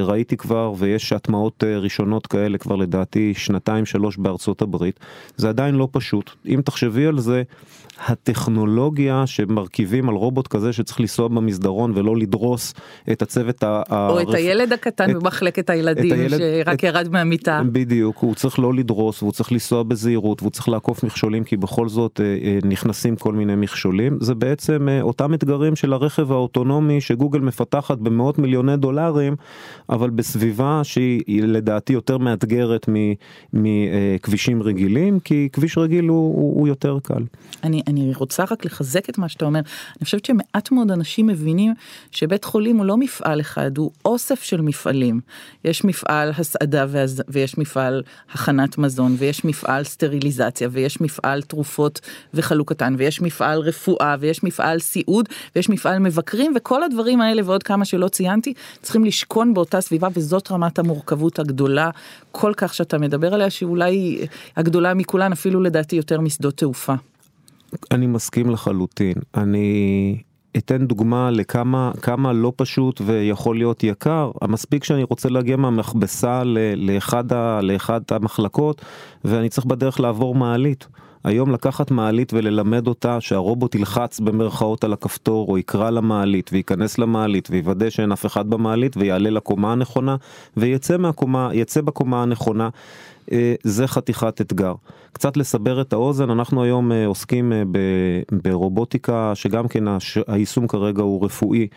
ראיתי 0.00 0.36
כבר 0.36 0.72
ויש 0.78 1.12
הטמעות 1.12 1.64
ראשונות 1.64 2.26
כאלה 2.26 2.58
כבר 2.58 2.76
לדעתי 2.76 3.34
שנתיים 3.34 3.86
שלוש 3.86 4.16
בארצות 4.16 4.62
הברית. 4.62 5.00
זה 5.36 5.48
עדיין 5.48 5.74
לא 5.74 5.88
פשוט. 5.92 6.30
אם 6.46 6.60
תחשבי 6.64 7.06
על 7.06 7.20
זה 7.20 7.42
הטכנולוגיה 8.06 9.26
שמרכיבים 9.26 10.08
על 10.08 10.14
רובוט 10.14 10.46
כזה 10.46 10.72
שצריך 10.72 11.00
לנסוע 11.00 11.28
במסדרון 11.28 11.92
ולא 11.94 12.16
לדרוס 12.16 12.74
את 13.12 13.22
הצוות 13.22 13.64
או 13.64 13.68
הרפ... 13.88 14.28
את 14.28 14.34
הילד 14.34 14.72
הקטן 14.72 15.10
את, 15.10 15.16
במחלקת 15.16 15.70
הילדים 15.70 16.12
הילד, 16.12 16.38
שרק 16.38 16.78
את, 16.78 16.82
ירד 16.82 17.08
מהמיטה. 17.08 17.62
בדיוק, 17.72 18.18
הוא 18.18 18.34
צריך 18.34 18.58
לא 18.58 18.74
לדרוס 18.74 19.22
והוא 19.22 19.32
צריך 19.32 19.52
לנסוע 19.52 19.82
בזהירות 19.82 20.42
והוא 20.42 20.50
צריך 20.50 20.68
לעקוף 20.68 21.04
מכשולים 21.04 21.44
כי 21.44 21.56
בכל 21.56 21.88
זאת 21.88 22.20
אה, 22.20 22.24
אה, 22.24 22.58
נכנסים 22.64 23.16
כל 23.16 23.32
מיני 23.32 23.56
מכשולים. 23.56 24.18
זה 24.20 24.34
בעצם 24.34 24.88
אה, 24.88 25.02
אותם 25.02 25.34
אתגרים 25.34 25.76
של 25.76 25.92
הרכב 25.92 26.32
האוטונומי 26.32 27.00
שגוגל 27.00 27.40
מפתחת 27.40 27.98
במאות 27.98 28.38
מיליוני 28.38 28.76
דולרים, 28.76 29.36
אבל 29.90 30.10
בסביבה 30.10 30.80
שהיא 30.84 31.42
לדעתי 31.42 31.92
יותר 31.92 32.18
מאתגרת 32.18 32.88
מכבישים 33.52 34.62
רגילים, 34.62 35.20
כי 35.20 35.48
כביש 35.52 35.78
רגיל 35.78 36.04
הוא, 36.04 36.36
הוא, 36.36 36.60
הוא 36.60 36.68
יותר 36.68 36.98
קל. 37.02 37.22
אני, 37.64 37.82
אני 37.90 38.12
רוצה 38.16 38.44
רק 38.50 38.64
לחזק 38.64 39.10
את 39.10 39.18
מה 39.18 39.28
שאתה 39.28 39.44
אומר. 39.44 39.60
אני 39.60 40.04
חושבת 40.04 40.24
שמעט 40.24 40.70
מאוד 40.70 40.90
אנשים 40.90 41.26
מבינים 41.26 41.74
שבית 42.10 42.44
חולים 42.44 42.76
הוא 42.76 42.86
לא 42.86 42.96
מפעל 42.96 43.40
אחד, 43.40 43.78
הוא 43.78 43.90
אוסף 44.04 44.42
של 44.42 44.60
מפעלים. 44.60 45.20
יש 45.64 45.84
מפעל 45.84 46.32
הסעדה 46.38 46.86
ויש 47.28 47.58
מפעל 47.58 48.02
הכנת 48.32 48.78
מזון, 48.78 49.16
ויש 49.18 49.44
מפעל 49.44 49.84
סטריליזציה, 49.84 50.68
ויש 50.72 51.00
מפעל 51.00 51.42
תרופות 51.42 52.00
וחלוקתן, 52.34 52.94
ויש 52.98 53.20
מפעל 53.20 53.60
רפואה, 53.60 54.16
ויש 54.20 54.44
מפעל 54.44 54.78
סיעוד, 54.78 55.28
ויש 55.56 55.68
מפעל 55.68 55.98
מבקרים, 55.98 56.52
וכל 56.56 56.82
הדברים 56.82 57.20
האלה 57.20 57.42
ועוד 57.44 57.62
כמה 57.62 57.84
שלא 57.84 58.08
ציינתי, 58.08 58.54
צריכים 58.82 59.04
לשכון 59.04 59.54
באותה 59.54 59.80
סביבה, 59.80 60.08
וזאת 60.14 60.50
רמת 60.52 60.78
המורכבות 60.78 61.38
הגדולה 61.38 61.90
כל 62.32 62.52
כך 62.56 62.74
שאתה 62.74 62.98
מדבר 62.98 63.34
עליה, 63.34 63.50
שאולי 63.50 64.26
הגדולה 64.56 64.94
מכולן, 64.94 65.32
אפילו 65.32 65.60
לדעתי 65.60 65.96
יותר 65.96 66.20
משדות 66.20 66.56
תעופה. 66.56 66.94
אני 67.90 68.06
מסכים 68.06 68.50
לחלוטין. 68.50 69.14
אני 69.34 70.22
אתן 70.56 70.86
דוגמה 70.86 71.30
לכמה 71.30 71.92
כמה 72.02 72.32
לא 72.32 72.52
פשוט 72.56 73.00
ויכול 73.06 73.56
להיות 73.56 73.84
יקר. 73.84 74.30
המספיק 74.42 74.84
שאני 74.84 75.02
רוצה 75.02 75.28
להגיע 75.28 75.56
מהמכבסה 75.56 76.42
לאחד, 76.76 77.24
לאחד 77.62 78.00
המחלקות 78.10 78.82
ואני 79.24 79.48
צריך 79.48 79.66
בדרך 79.66 80.00
לעבור 80.00 80.34
מעלית. 80.34 80.86
היום 81.24 81.52
לקחת 81.52 81.90
מעלית 81.90 82.32
וללמד 82.32 82.86
אותה 82.86 83.20
שהרובוט 83.20 83.74
ילחץ 83.74 84.20
במרכאות 84.20 84.84
על 84.84 84.92
הכפתור 84.92 85.48
או 85.48 85.58
יקרא 85.58 85.90
למעלית 85.90 86.50
וייכנס 86.52 86.98
למעלית 86.98 87.48
ויוודא 87.50 87.90
שאין 87.90 88.12
אף 88.12 88.26
אחד 88.26 88.50
במעלית 88.50 88.96
ויעלה 88.96 89.30
לקומה 89.30 89.72
הנכונה 89.72 90.16
ויצא 90.56 90.96
מהקומה, 90.96 91.50
בקומה 91.84 92.22
הנכונה. 92.22 92.68
אה, 93.32 93.54
זה 93.62 93.86
חתיכת 93.86 94.40
אתגר. 94.40 94.74
קצת 95.12 95.36
לסבר 95.36 95.80
את 95.80 95.92
האוזן, 95.92 96.30
אנחנו 96.30 96.62
היום 96.62 96.92
אה, 96.92 97.06
עוסקים 97.06 97.52
אה, 97.52 97.62
ברובוטיקה 98.32 99.32
שגם 99.34 99.68
כן 99.68 99.84
היישום 100.26 100.66
כרגע 100.66 101.02
הוא 101.02 101.24
רפואי, 101.24 101.68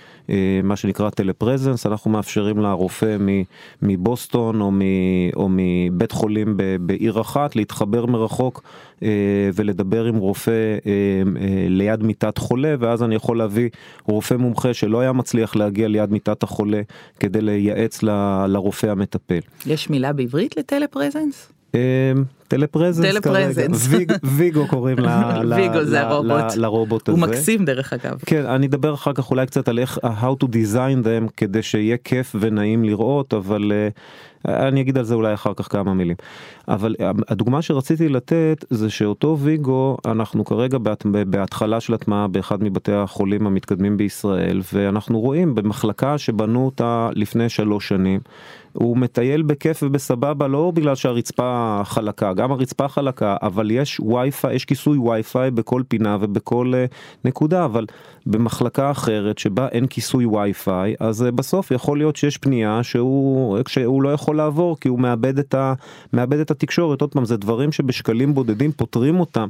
מה 0.63 0.75
שנקרא 0.75 1.09
טלפרזנס, 1.09 1.85
אנחנו 1.85 2.11
מאפשרים 2.11 2.59
לרופא 2.59 3.17
מבוסטון 3.81 4.61
או 5.35 5.49
מבית 5.49 6.11
חולים 6.11 6.57
בעיר 6.79 7.21
אחת 7.21 7.55
להתחבר 7.55 8.05
מרחוק 8.05 8.63
ולדבר 9.55 10.05
עם 10.05 10.15
רופא 10.15 10.77
ליד 11.69 12.03
מיטת 12.03 12.37
חולה 12.37 12.75
ואז 12.79 13.03
אני 13.03 13.15
יכול 13.15 13.37
להביא 13.37 13.69
רופא 14.03 14.33
מומחה 14.33 14.73
שלא 14.73 14.99
היה 14.99 15.11
מצליח 15.11 15.55
להגיע 15.55 15.87
ליד 15.87 16.11
מיטת 16.11 16.43
החולה 16.43 16.81
כדי 17.19 17.41
לייעץ 17.41 18.03
לרופא 18.47 18.87
המטפל. 18.87 19.39
יש 19.65 19.89
מילה 19.89 20.13
בעברית 20.13 20.57
לטלפרזנס? 20.57 21.51
אמ, 22.53 22.59
טלפרזנס 22.59 23.87
כרגע, 23.87 24.15
ויגו 24.23 24.67
קוראים 24.67 24.97
לרובוט 26.55 27.09
הזה. 27.09 27.19
הוא 27.21 27.27
מקסים 27.27 27.65
דרך 27.65 27.93
אגב. 27.93 28.19
כן, 28.25 28.45
אני 28.45 28.67
אדבר 28.67 28.93
אחר 28.93 29.13
כך 29.13 29.31
אולי 29.31 29.45
קצת 29.45 29.67
על 29.67 29.79
איך, 29.79 29.97
how 30.21 30.43
to 30.43 30.47
design 30.47 31.03
them 31.05 31.31
כדי 31.37 31.61
שיהיה 31.61 31.97
כיף 31.97 32.35
ונעים 32.39 32.83
לראות, 32.83 33.33
אבל 33.33 33.71
אה, 33.71 33.87
אני 34.47 34.81
אגיד 34.81 34.97
על 34.97 35.03
זה 35.03 35.15
אולי 35.15 35.33
אחר 35.33 35.53
כך 35.53 35.71
כמה 35.71 35.93
מילים. 35.93 36.15
אבל 36.67 36.95
אה, 36.99 37.11
הדוגמה 37.27 37.61
שרציתי 37.61 38.09
לתת 38.09 38.65
זה 38.69 38.89
שאותו 38.89 39.37
ויגו 39.39 39.97
אנחנו 40.05 40.45
כרגע 40.45 40.77
בהתחלה 41.27 41.79
של 41.79 41.93
הטמעה 41.93 42.27
באחד 42.27 42.63
מבתי 42.63 42.93
החולים 42.93 43.47
המתקדמים 43.47 43.97
בישראל 43.97 44.61
ואנחנו 44.73 45.19
רואים 45.19 45.55
במחלקה 45.55 46.17
שבנו 46.17 46.65
אותה 46.65 47.09
לפני 47.13 47.49
שלוש 47.49 47.87
שנים. 47.87 48.19
הוא 48.73 48.97
מטייל 48.97 49.41
בכיף 49.41 49.83
ובסבבה 49.83 50.47
לא 50.47 50.71
בגלל 50.75 50.95
שהרצפה 50.95 51.81
חלקה 51.83 52.33
גם 52.33 52.51
הרצפה 52.51 52.87
חלקה 52.87 53.35
אבל 53.41 53.71
יש 53.71 53.99
וי-פיי 53.99 54.55
יש 54.55 54.65
כיסוי 54.65 54.97
וי-פיי 54.97 55.51
בכל 55.51 55.83
פינה 55.87 56.17
ובכל 56.21 56.73
uh, 56.73 56.93
נקודה 57.25 57.65
אבל 57.65 57.85
במחלקה 58.25 58.91
אחרת 58.91 59.37
שבה 59.37 59.67
אין 59.67 59.87
כיסוי 59.87 60.25
וי-פיי 60.25 60.95
אז 60.99 61.21
uh, 61.21 61.31
בסוף 61.31 61.71
יכול 61.71 61.97
להיות 61.97 62.15
שיש 62.15 62.37
פנייה 62.37 62.83
שהוא 62.83 63.57
שהוא 63.67 64.01
לא 64.01 64.09
יכול 64.13 64.32
לעבור 64.33 64.79
כי 64.79 64.89
הוא 64.89 64.99
מאבד 64.99 65.39
את, 65.39 65.53
ה, 65.53 65.73
מאבד 66.13 66.39
את 66.39 66.51
התקשורת. 66.51 67.01
עוד 67.01 67.11
פעם 67.11 67.25
זה 67.25 67.37
דברים 67.37 67.71
שבשקלים 67.71 68.33
בודדים 68.33 68.71
פותרים 68.71 69.19
אותם. 69.19 69.47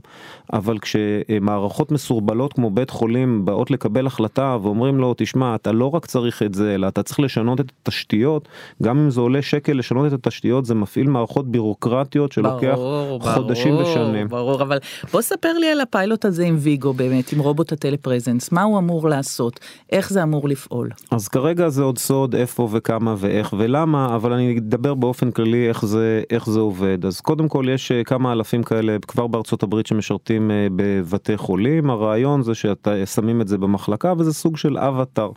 אבל 0.54 0.78
כשמערכות 0.80 1.92
מסורבלות 1.92 2.54
כמו 2.54 2.70
בית 2.70 2.90
חולים 2.90 3.46
באות 3.46 3.72
לקבל 3.72 4.08
החלטה 4.08 4.58
ואומרים 4.62 4.98
לו 4.98 5.14
תשמע 5.18 5.56
אתה 5.56 5.72
לא 5.72 5.96
רק 5.96 6.06
צריך 6.06 6.44
את 6.44 6.54
זה 6.54 6.76
אלא 6.76 6.88
אתה 6.88 7.04
צריך 7.04 7.20
לשנות 7.20 7.60
את 7.60 7.72
התשתיות. 7.82 8.48
גם 8.84 8.98
אם 8.98 9.10
זה 9.10 9.22
עולה 9.22 9.42
שקל 9.42 9.74
לשנות 9.74 10.08
את 10.08 10.14
התשתיות 10.14 10.66
זה 10.66 10.76
מפעיל 10.76 11.08
מערכות 11.08 11.48
בירוקרטיות 11.48 12.32
שלוקח 12.32 12.76
ברור, 12.76 13.20
חודשים 13.34 13.76
ברור, 13.76 13.92
ושנים. 13.92 14.28
ברור 14.28 14.62
אבל 14.62 14.78
בוא 15.12 15.22
ספר 15.22 15.54
לי 15.54 15.68
על 15.68 15.82
הפיילוט 15.82 16.26
הזה 16.26 16.44
עם 16.44 16.56
ויגו 16.60 16.94
באמת 16.94 17.34
עם 17.34 17.40
רובוט 17.40 17.72
הטלפרזנס. 17.72 18.52
מה 18.52 18.64
הוא 18.64 18.78
אמור 18.78 19.10
לעשות? 19.10 19.60
איך 19.92 20.10
זה 20.10 20.24
אמור 20.24 20.50
לפעול. 20.50 20.90
אז 21.12 21.28
כרגע 21.28 21.70
זה 21.70 21.84
עוד 21.84 21.98
סוד 21.98 22.36
איפה 22.36 22.68
וכמה 22.72 23.16
ואיך 23.18 23.54
ולמה 23.58 24.16
אבל 24.16 24.34
אני 24.34 24.60
אדבר 24.74 24.94
באופן 24.94 25.32
כללי 25.32 25.70
איך 25.70 25.86
זה 25.86 26.24
איך 26.30 26.50
זה 26.50 26.60
עובד 26.60 27.06
אז 27.06 27.22
קודם 27.22 27.48
כל 27.48 27.66
יש 27.70 27.92
אה, 27.92 28.04
כמה 28.04 28.32
אלפים 28.32 28.64
כאלה 28.64 28.98
כבר 29.08 29.28
בארצות 29.28 29.64
הברית 29.64 29.88
שמשרתים 29.88 30.52
אה, 30.52 30.68
בבתי 30.76 31.38
חולים 31.38 31.90
הרעיון 31.90 32.42
זה 32.44 32.56
שאתה 32.56 33.06
שמים 33.06 33.42
את 33.42 33.48
זה 33.48 33.58
במחלקה 33.58 34.14
וזה 34.18 34.34
סוג 34.34 34.58
של 34.58 34.78
אבטאר. 34.78 35.32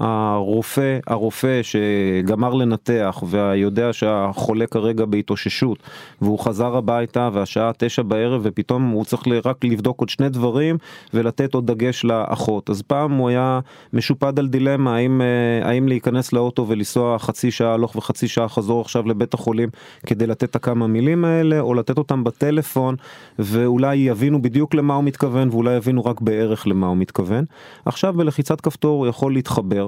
הרופא, 0.00 0.98
הרופא 1.06 1.60
שגמר 1.62 2.54
לנתח 2.54 3.22
ויודע 3.26 3.92
שהחולה 3.92 4.66
כרגע 4.66 5.04
בהתאוששות 5.04 5.78
והוא 6.22 6.38
חזר 6.38 6.76
הביתה 6.76 7.30
והשעה 7.32 7.70
תשע 7.78 8.02
בערב 8.02 8.40
ופתאום 8.44 8.88
הוא 8.88 9.04
צריך 9.04 9.22
רק 9.44 9.64
לבדוק 9.64 10.00
עוד 10.00 10.08
שני 10.08 10.28
דברים 10.28 10.78
ולתת 11.14 11.54
עוד 11.54 11.66
דגש 11.66 12.04
לאחות. 12.04 12.70
אז 12.70 12.82
פעם 12.82 13.12
הוא 13.12 13.28
היה 13.28 13.60
משופד 13.92 14.38
על 14.38 14.48
דילמה 14.48 14.96
האם, 14.96 15.20
אה, 15.20 15.68
האם 15.68 15.88
להיכנס 15.88 16.32
לאוטו 16.32 16.68
ולנסוע 16.68 17.18
חצי 17.18 17.50
שעה 17.50 17.74
הלוך 17.74 17.96
וחצי 17.96 18.28
שעה 18.28 18.48
חזור 18.48 18.80
עכשיו 18.80 19.08
לבית 19.08 19.34
החולים 19.34 19.68
כדי 20.06 20.26
לתת 20.26 20.44
את 20.44 20.56
הכמה 20.56 20.86
מילים 20.86 21.24
האלה 21.24 21.60
או 21.60 21.74
לתת 21.74 21.98
אותם 21.98 22.24
בטלפון 22.24 22.96
ואולי 23.38 23.96
יבינו 23.96 24.42
בדיוק 24.42 24.74
למה 24.74 24.94
הוא 24.94 25.04
מתכוון 25.04 25.48
ואולי 25.48 25.74
יבינו 25.74 26.04
רק 26.04 26.20
בערך 26.20 26.66
למה 26.66 26.86
הוא 26.86 26.96
מתכוון. 26.96 27.44
עכשיו 27.84 28.12
בלחיצת 28.12 28.60
כפתור 28.60 28.98
הוא 28.98 29.06
יכול 29.06 29.32
להתחבר. 29.32 29.87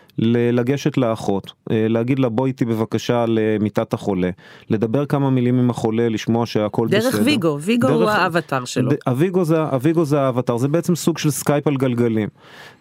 לגשת 0.17 0.97
לאחות, 0.97 1.51
אה, 1.71 1.85
להגיד 1.89 2.19
לה 2.19 2.29
בואי 2.29 2.49
איתי 2.49 2.65
בבקשה 2.65 3.25
למיטת 3.27 3.93
החולה, 3.93 4.29
לדבר 4.69 5.05
כמה 5.05 5.29
מילים 5.29 5.59
עם 5.59 5.69
החולה, 5.69 6.09
לשמוע 6.09 6.45
שהכל 6.45 6.87
דרך 6.87 7.05
בסדר. 7.05 7.17
דרך 7.17 7.25
VGo, 7.25 7.57
VGo 7.61 7.87
דרך, 7.87 7.97
הוא 7.97 8.09
האבטר 8.09 8.65
שלו. 8.65 8.91
ה 9.07 9.16
VGo 9.16 9.43
זה, 9.43 9.61
ה 9.61 9.72
VGo 9.72 10.05
זה 10.05 10.21
האבטר, 10.21 10.57
זה 10.57 10.67
בעצם 10.67 10.95
סוג 10.95 11.17
של 11.17 11.31
סקייפ 11.31 11.67
על 11.67 11.77
גלגלים. 11.77 12.29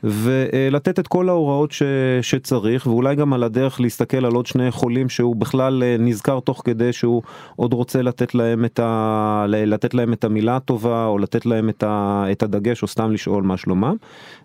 ולתת 0.04 0.99
את 0.99 1.08
כל 1.08 1.28
ההוראות 1.28 1.72
ש, 1.72 1.82
שצריך, 2.22 2.87
ואולי 2.87 3.14
גם 3.14 3.32
על 3.32 3.42
הדרך 3.42 3.80
להסתכל 3.80 4.25
על 4.25 4.32
עוד 4.32 4.46
שני 4.46 4.70
חולים 4.70 5.08
שהוא 5.08 5.37
בכלל 5.37 5.82
אה, 5.82 5.96
נזכר 5.99 6.40
תוך 6.40 6.62
כדי 6.64 6.92
שהוא 6.92 7.22
עוד 7.56 7.72
רוצה 7.72 8.02
לתת 8.02 8.34
להם 8.34 8.64
את, 8.64 8.80
ה, 8.82 9.44
לתת 9.49 9.94
להם 9.94 10.12
את 10.12 10.25
המילה 10.25 10.56
הטובה, 10.56 11.06
או 11.06 11.18
לתת 11.18 11.46
להם 11.46 11.68
את, 11.68 11.82
ה, 11.82 12.25
את 12.32 12.42
הדגש, 12.42 12.82
או 12.82 12.88
סתם 12.88 13.12
לשאול 13.12 13.42
מה 13.42 13.56
שלומם. 13.56 13.96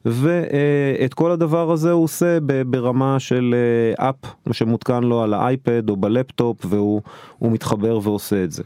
ואת 0.06 1.14
כל 1.14 1.32
הדבר 1.32 1.72
הזה 1.72 1.92
הוא 1.92 2.04
עושה 2.04 2.40
ברמה 2.76 3.20
של 3.20 3.56
app 3.96 4.16
שמותקן 4.52 5.04
לו 5.04 5.24
על 5.24 5.34
האייפד 5.34 5.90
או 5.90 5.96
בלפטופ 5.96 6.66
והוא 6.66 7.02
מתחבר 7.42 8.00
ועושה 8.04 8.44
את 8.44 8.52
זה. 8.52 8.64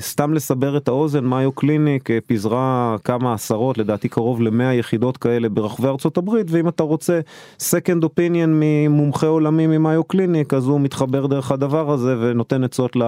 סתם 0.00 0.34
לסבר 0.34 0.76
את 0.76 0.88
האוזן 0.88 1.24
Mayo 1.24 1.52
Clinic 1.52 2.08
פיזרה 2.26 2.96
כמה 3.04 3.34
עשרות 3.34 3.78
לדעתי 3.78 4.08
קרוב 4.08 4.42
למאה 4.42 4.74
יחידות 4.74 5.16
כאלה 5.16 5.48
ברחבי 5.48 5.88
ארצות 5.88 6.18
הברית 6.18 6.46
ואם 6.50 6.68
אתה 6.68 6.82
רוצה 6.82 7.20
second 7.60 8.04
opinion 8.04 8.48
ממומחה 8.48 9.26
עולמי 9.26 9.66
מ 9.66 9.74
Mayo 9.74 10.04
Clinic 10.04 10.54
אז 10.54 10.66
הוא 10.66 10.80
מתחבר 10.80 11.26
דרך 11.26 11.52
הדבר 11.52 11.90
הזה 11.90 12.16
ונותן 12.20 12.64
עצות 12.64 12.96
ל, 12.96 13.02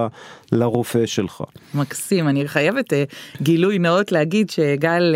לרופא 0.51 1.05
שלך. 1.05 1.43
מקסים 1.75 2.27
אני 2.27 2.47
חייבת 2.47 2.93
גילוי 3.41 3.79
נאות 3.79 4.11
להגיד 4.11 4.49
שגל 4.49 5.15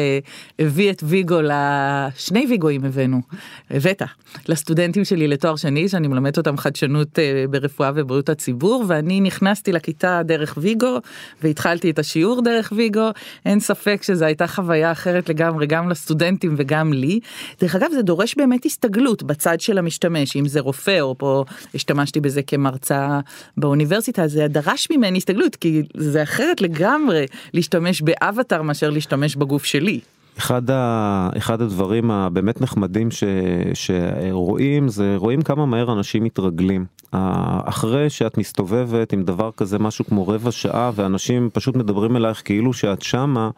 הביא 0.60 0.92
את 0.92 1.04
ויגו 1.04 1.40
לשני 1.42 2.46
ויגואים 2.50 2.86
הבאנו 2.86 3.22
הבאת 3.72 4.02
לסטודנטים 4.48 5.06
שלי 5.16 5.28
לתואר 5.28 5.56
שני 5.56 5.90
שאני 5.90 6.08
מלמדת 6.08 6.38
אותם 6.38 6.58
חדשנות 6.58 7.20
ברפואה 7.50 7.92
ובריאות 7.96 8.30
הציבור 8.30 8.86
ואני 8.88 9.22
נכנסתי 9.22 9.72
לכיתה 9.72 10.22
דרך 10.26 10.58
ויגו 10.58 10.98
והתחלתי 11.44 11.90
את 11.90 12.00
השיעור 12.00 12.42
דרך 12.42 12.74
ויגו 12.76 13.10
אין 13.46 13.60
ספק 13.60 14.04
שזו 14.04 14.26
הייתה 14.26 14.48
חוויה 14.48 14.92
אחרת 14.92 15.30
לגמרי 15.30 15.68
גם 15.68 15.90
לסטודנטים 15.90 16.56
וגם 16.58 16.94
לי. 16.94 17.20
דרך 17.62 17.76
אגב 17.76 17.92
זה 17.92 18.02
דורש 18.02 18.36
באמת 18.36 18.66
הסתגלות 18.66 19.24
בצד 19.24 19.60
של 19.60 19.78
המשתמש 19.78 20.36
אם 20.36 20.48
זה 20.48 20.60
רופא 20.60 21.02
או 21.02 21.16
פה 21.18 21.46
השתמשתי 21.76 22.20
בזה 22.20 22.42
כמרצה 22.42 23.20
באוניברסיטה 23.58 24.28
זה 24.28 24.48
דרש 24.48 24.88
ממני 24.92 25.18
הסתגלות 25.18 25.56
כי 25.56 25.82
זה 25.98 26.24
אחרת 26.24 26.62
לגמרי 26.62 27.26
להשתמש 27.54 28.02
באבטר 28.02 28.62
מאשר 28.62 28.90
להשתמש 28.90 29.36
בגוף 29.36 29.66
שלי. 29.66 30.00
אחד, 30.38 30.72
ה, 30.72 31.30
אחד 31.38 31.62
הדברים 31.62 32.12
הבאמת 32.12 32.62
נחמדים 32.62 33.12
ש, 33.12 33.24
שרואים 33.74 34.88
זה 34.88 35.16
רואים 35.18 35.42
כמה 35.42 35.66
מהר 35.66 35.94
אנשים 35.94 36.24
מתרגלים. 36.24 36.86
אחרי 37.66 38.10
שאת 38.10 38.38
מסתובבת 38.38 39.14
עם 39.14 39.24
דבר 39.24 39.52
כזה 39.58 39.80
משהו 39.80 40.06
כמו 40.06 40.28
רבע 40.28 40.52
שעה 40.52 40.92
ואנשים 40.96 41.50
פשוט 41.54 41.76
מדברים 41.76 42.16
אלייך 42.16 42.42
כאילו 42.46 42.74
שאת 42.74 43.02
שמה 43.02 43.50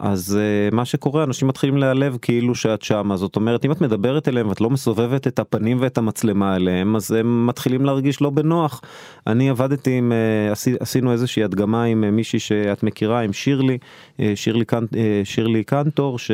אז 0.00 0.38
uh, 0.38 0.74
מה 0.74 0.84
שקורה 0.84 1.24
אנשים 1.24 1.48
מתחילים 1.48 1.76
להיעלב 1.76 2.18
כאילו 2.22 2.54
שאת 2.54 2.82
שמה 2.82 3.16
זאת 3.16 3.36
אומרת 3.36 3.64
אם 3.64 3.72
את 3.72 3.80
מדברת 3.80 4.28
אליהם 4.28 4.48
ואת 4.48 4.60
לא 4.60 4.70
מסובבת 4.70 5.26
את 5.26 5.38
הפנים 5.38 5.78
ואת 5.80 5.98
המצלמה 5.98 6.56
אליהם 6.56 6.96
אז 6.96 7.12
הם 7.12 7.46
מתחילים 7.46 7.84
להרגיש 7.84 8.20
לא 8.20 8.30
בנוח. 8.30 8.80
אני 9.26 9.50
עבדתי 9.50 9.98
עם 9.98 10.12
uh, 10.12 10.52
עשי, 10.52 10.74
עשינו 10.80 11.12
איזושהי 11.12 11.44
הדגמה 11.44 11.84
עם 11.84 12.04
uh, 12.04 12.10
מישהי 12.10 12.38
שאת 12.38 12.82
מכירה 12.82 13.20
עם 13.20 13.32
שירלי 13.32 13.78
uh, 14.16 14.20
שירלי, 14.34 14.64
קנ, 14.64 14.84
uh, 14.84 14.96
שירלי 15.24 15.64
קנטור. 15.64 16.18
ש... 16.18 16.30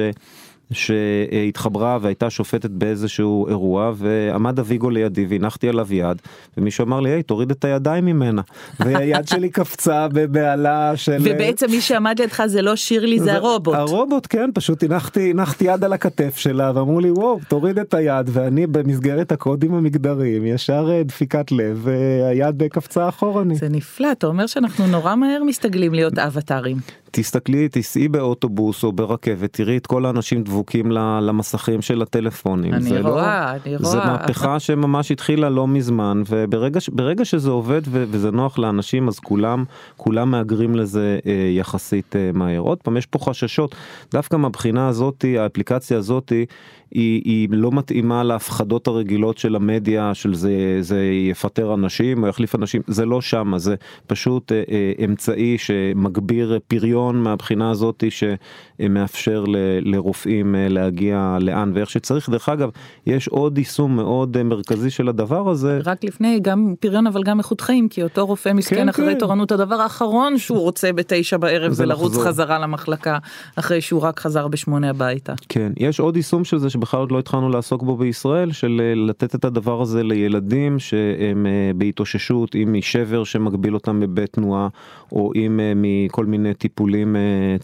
שהתחברה 0.72 1.98
והייתה 2.00 2.30
שופטת 2.30 2.70
באיזשהו 2.70 3.48
אירוע 3.48 3.92
ועמד 3.96 4.58
אביגו 4.58 4.90
לידי 4.90 5.26
והנחתי 5.28 5.68
עליו 5.68 5.94
יד 5.94 6.22
ומישהו 6.56 6.84
אמר 6.84 7.00
לי 7.00 7.10
היי 7.10 7.22
תוריד 7.22 7.50
את 7.50 7.64
הידיים 7.64 8.04
ממנה 8.04 8.42
והיד 8.80 9.28
שלי 9.28 9.50
קפצה 9.50 10.08
בבהלה 10.08 10.96
של 10.96 11.18
ובעצם 11.20 11.66
מי 11.70 11.80
שעמד 11.80 12.20
לידך 12.20 12.42
זה 12.46 12.62
לא 12.62 12.76
שירלי 12.76 13.20
זה 13.20 13.34
הרובוט 13.34 13.74
הרובוט 13.74 14.26
כן 14.30 14.50
פשוט 14.54 14.82
הנחתי 14.82 15.30
הנחתי 15.30 15.64
יד 15.64 15.84
על 15.84 15.92
הכתף 15.92 16.36
שלה 16.36 16.72
ואמרו 16.74 17.00
לי 17.00 17.10
וואו 17.10 17.40
תוריד 17.48 17.78
את 17.78 17.94
היד 17.94 18.30
ואני 18.32 18.66
במסגרת 18.66 19.32
הקודים 19.32 19.74
המגדריים 19.74 20.46
ישר 20.46 20.90
אה, 20.90 21.02
דפיקת 21.02 21.52
לב 21.52 21.80
והיד 21.82 22.62
קפצה 22.70 23.08
אחורנית. 23.08 23.58
זה 23.58 23.68
נפלא 23.68 24.12
אתה 24.12 24.26
אומר 24.26 24.46
שאנחנו 24.46 24.86
נורא 24.86 25.14
מהר 25.14 25.42
מסתגלים 25.44 25.94
להיות 25.94 26.18
אבטארים. 26.18 26.76
תסתכלי 27.12 27.68
תיסעי 27.68 28.08
באוטובוס 28.08 28.84
או 28.84 28.92
ברכבת 28.92 29.52
תראי 29.52 29.76
את 29.76 29.86
כל 29.86 30.06
האנשים 30.06 30.42
דבוקים 30.42 30.92
למסכים 30.92 31.82
של 31.82 32.02
הטלפונים. 32.02 32.74
אני 32.74 33.00
רואה, 33.00 33.54
לא, 33.56 33.60
אני 33.64 33.76
רואה. 33.76 33.90
זה 33.90 33.98
מהפכה 33.98 34.60
שממש 34.60 35.12
התחילה 35.12 35.50
לא 35.50 35.68
מזמן 35.68 36.22
וברגע 36.28 36.80
ברגע 36.92 37.24
שזה 37.24 37.50
עובד 37.50 37.80
וזה 37.90 38.30
נוח 38.30 38.58
לאנשים 38.58 39.08
אז 39.08 39.18
כולם 39.18 39.64
כולם 39.96 40.30
מהגרים 40.30 40.74
לזה 40.74 41.18
אה, 41.26 41.32
יחסית 41.32 42.16
אה, 42.16 42.30
מהר. 42.34 42.58
עוד 42.58 42.78
פעם 42.78 42.96
יש 42.96 43.06
פה 43.06 43.18
חששות 43.18 43.74
דווקא 44.12 44.36
מהבחינה 44.36 44.88
הזאתי 44.88 45.38
האפליקציה 45.38 45.98
הזאתי 45.98 46.46
היא, 46.94 47.22
היא 47.24 47.48
לא 47.50 47.70
מתאימה 47.72 48.22
להפחדות 48.22 48.86
הרגילות 48.86 49.38
של 49.38 49.56
המדיה 49.56 50.14
של 50.14 50.34
זה 50.34 50.78
זה 50.80 51.04
יפטר 51.30 51.74
אנשים 51.74 52.22
או 52.22 52.28
יחליף 52.28 52.54
אנשים 52.54 52.82
זה 52.86 53.04
לא 53.04 53.20
שם 53.20 53.52
זה 53.56 53.74
פשוט 54.06 54.52
אה, 54.52 54.62
אה, 54.70 55.04
אמצעי 55.04 55.58
שמגביר 55.58 56.58
פריון 56.68 57.01
מהבחינה 57.10 57.70
הזאתי 57.70 58.08
שמאפשר 58.10 59.44
ל, 59.48 59.56
לרופאים 59.80 60.54
אה, 60.54 60.68
להגיע 60.68 61.36
לאן 61.40 61.70
ואיך 61.74 61.90
שצריך 61.90 62.28
דרך 62.28 62.48
אגב 62.48 62.70
יש 63.06 63.28
עוד 63.28 63.58
יישום 63.58 63.96
מאוד 63.96 64.36
אה, 64.36 64.42
מרכזי 64.42 64.90
של 64.90 65.08
הדבר 65.08 65.48
הזה 65.48 65.80
רק 65.84 66.04
לפני 66.04 66.40
גם 66.42 66.74
פריון 66.80 67.06
אבל 67.06 67.22
גם 67.22 67.38
איכות 67.38 67.60
חיים 67.60 67.88
כי 67.88 68.02
אותו 68.02 68.26
רופא 68.26 68.52
מסכן 68.52 68.76
כן, 68.76 68.88
אחרי 68.88 69.12
כן. 69.12 69.18
תורנות 69.18 69.52
הדבר 69.52 69.74
האחרון 69.74 70.38
שהוא 70.38 70.60
רוצה 70.60 70.92
בתשע 70.92 71.36
בערב 71.36 71.72
זה 71.72 71.86
לרוץ 71.86 72.12
לחזור. 72.12 72.24
חזרה 72.24 72.58
למחלקה 72.58 73.18
אחרי 73.56 73.80
שהוא 73.80 74.02
רק 74.02 74.20
חזר 74.20 74.48
בשמונה 74.48 74.90
הביתה. 74.90 75.32
כן 75.48 75.72
יש 75.76 76.00
עוד 76.00 76.16
יישום 76.16 76.44
של 76.44 76.58
זה. 76.58 76.70
שבכלל 76.70 77.00
עוד 77.00 77.12
לא 77.12 77.18
התחלנו 77.18 77.48
לעסוק 77.48 77.82
בו 77.82 77.96
בישראל 77.96 78.52
של 78.52 78.80
אה, 78.84 78.94
לתת 78.94 79.34
את 79.34 79.44
הדבר 79.44 79.82
הזה 79.82 80.02
לילדים 80.02 80.78
שהם 80.78 81.46
בהתאוששות 81.76 82.54
אם 82.54 82.74
משבר 82.78 83.24
שמגביל 83.24 83.74
אותם 83.74 84.00
בבית 84.00 84.32
תנועה 84.32 84.68
או 85.12 85.32
אם 85.34 85.60
מכל 85.76 86.26
מיני 86.26 86.54
טיפולים 86.54 86.91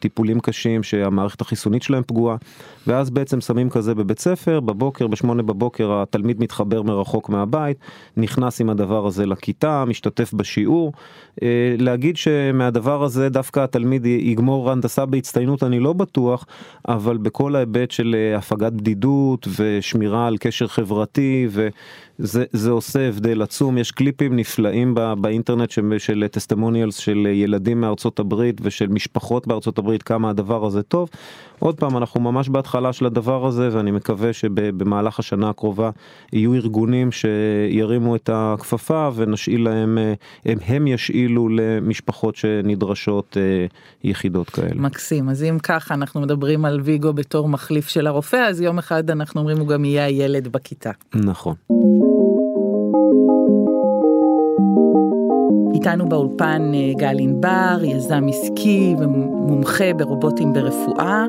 טיפולים 0.01 0.41
קשים 0.41 0.83
שהמערכת 0.83 1.41
החיסונית 1.41 1.83
שלהם 1.83 2.03
פגועה 2.07 2.37
ואז 2.87 3.11
בעצם 3.11 3.41
שמים 3.41 3.71
כזה 3.71 3.95
בבית 3.95 4.19
ספר 4.19 4.61
בבוקר 4.61 5.07
בשמונה 5.07 5.43
בבוקר 5.43 6.03
התלמיד 6.03 6.41
מתחבר 6.41 6.83
מרחוק 6.83 7.29
מהבית 7.29 7.77
נכנס 8.17 8.61
עם 8.61 8.71
הדבר 8.71 9.07
הזה 9.07 9.27
לכיתה 9.27 9.85
משתתף 9.85 10.33
בשיעור 10.35 10.93
להגיד 11.79 12.17
שמהדבר 12.17 13.05
הזה 13.05 13.29
דווקא 13.29 13.61
התלמיד 13.61 14.07
יגמור 14.07 14.71
הנדסה 14.71 15.07
בהצטיינות 15.07 15.63
אני 15.63 15.81
לא 15.81 15.93
בטוח 15.93 16.47
אבל 16.89 17.17
בכל 17.17 17.57
ההיבט 17.57 17.91
של 17.91 18.17
הפגת 18.39 18.73
בדידות. 18.73 19.49
ושמירה 19.59 20.27
על 20.27 20.37
קשר 20.41 20.67
חברתי 20.67 21.49
וזה 21.51 21.69
זה 22.19 22.71
עושה 22.71 23.09
הבדל 23.09 23.43
עצום 23.43 23.79
יש 23.79 23.91
קליפים 23.91 24.37
נפלאים 24.37 24.95
בא, 24.95 25.15
באינטרנט 25.15 25.71
של, 25.71 25.95
של 25.99 26.25
טסטמוניאלס 26.31 26.97
של 26.97 27.27
ילדים 27.33 27.81
מארצות 27.81 28.19
הברית 28.19 28.61
ושל 28.63 28.87
משפחות 28.89 29.47
בארצות 29.47 29.79
הברית 29.79 30.03
כמה 30.03 30.31
הדבר 30.31 30.67
הזה 30.67 30.83
טוב. 30.83 31.09
עוד 31.59 31.81
פעם 31.81 31.97
אנחנו 31.97 32.21
ממש 32.21 32.49
בהתחלה 32.49 32.93
של 32.93 33.07
הדבר 33.07 33.47
הזה 33.47 33.69
ואני 33.73 33.91
מקווה 33.91 34.33
שבמהלך 34.33 35.19
השנה 35.19 35.51
הקרובה 35.51 35.91
יהיו 36.33 36.55
ארגונים 36.55 37.13
שירימו 37.13 38.17
את 38.17 38.31
הכפפה 38.33 39.09
ונשאיל 39.15 39.65
להם 39.65 39.99
הם, 40.45 40.59
הם 40.67 40.87
ישאילו 40.87 41.49
למשפחות 41.49 42.37
שנדרשות 42.37 43.37
אה, 43.37 43.67
יחידות 44.05 44.51
כאלה. 44.51 44.75
מקסים 44.75 45.29
אז 45.29 45.43
אם 45.43 45.59
ככה 45.63 45.95
אנחנו 45.95 46.21
מדברים 46.21 46.65
על 46.65 46.81
ויגו 46.81 47.13
בתור 47.13 47.49
מחליף 47.49 47.89
של 47.89 48.07
הרופא 48.07 48.37
אז 48.37 48.61
יום 48.61 48.79
אחד 48.79 49.11
אנחנו 49.11 49.41
אומרים 49.41 49.59
הוא 49.59 49.69
גם 49.69 49.85
יהיה 49.85 50.05
הילד 50.05 50.49
בכיתה. 50.49 50.91
נכון. 51.15 51.55
איתנו 55.79 56.09
באולפן 56.09 56.73
אה, 56.75 56.93
גל 56.97 57.17
ענבר, 57.19 57.79
יזם 57.85 58.25
עסקי 58.29 58.95
ומומחה 58.99 59.95
ברובוטים 59.97 60.53
ברפואה, 60.53 61.25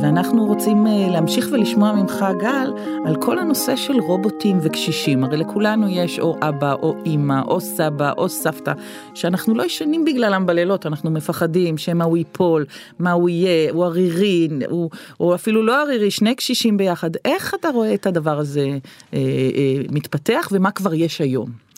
ואנחנו 0.00 0.46
רוצים 0.46 0.86
אה, 0.86 1.08
להמשיך 1.10 1.48
ולשמוע 1.52 1.92
ממך 1.92 2.24
גל 2.40 2.72
על 3.06 3.16
כל 3.16 3.38
הנושא 3.38 3.76
של 3.76 3.92
רובוטים 4.00 4.58
וקשישים. 4.62 5.24
הרי 5.24 5.36
לכולנו 5.36 5.88
יש 5.88 6.18
או 6.18 6.36
אבא 6.42 6.74
או 6.82 6.94
אימא 7.06 7.40
או 7.48 7.60
סבא 7.60 8.12
או 8.18 8.28
סבתא, 8.28 8.72
שאנחנו 9.14 9.54
לא 9.54 9.62
ישנים 9.62 10.04
בגללם 10.04 10.46
בלילות, 10.46 10.86
אנחנו 10.86 11.10
מפחדים 11.10 11.78
שמא 11.78 12.04
הוא 12.04 12.16
ייפול, 12.16 12.64
מה 12.98 13.12
הוא 13.12 13.28
יהיה, 13.28 13.72
הוא 13.72 13.84
ערירי, 13.84 14.48
הוא, 14.70 14.90
או 15.20 15.34
אפילו 15.34 15.62
לא 15.62 15.82
ערירי, 15.82 16.10
שני 16.10 16.34
קשישים 16.34 16.76
ביחד. 16.76 17.10
איך 17.24 17.54
אתה 17.60 17.68
רואה 17.68 17.94
את 17.94 18.06
הדבר 18.06 18.38
הזה 18.38 18.68
אה, 19.14 19.18
אה, 19.18 19.82
מתפתח 19.90 20.48
ומה 20.52 20.70
כבר 20.70 20.94
יש 20.94 21.20
היום? 21.20 21.69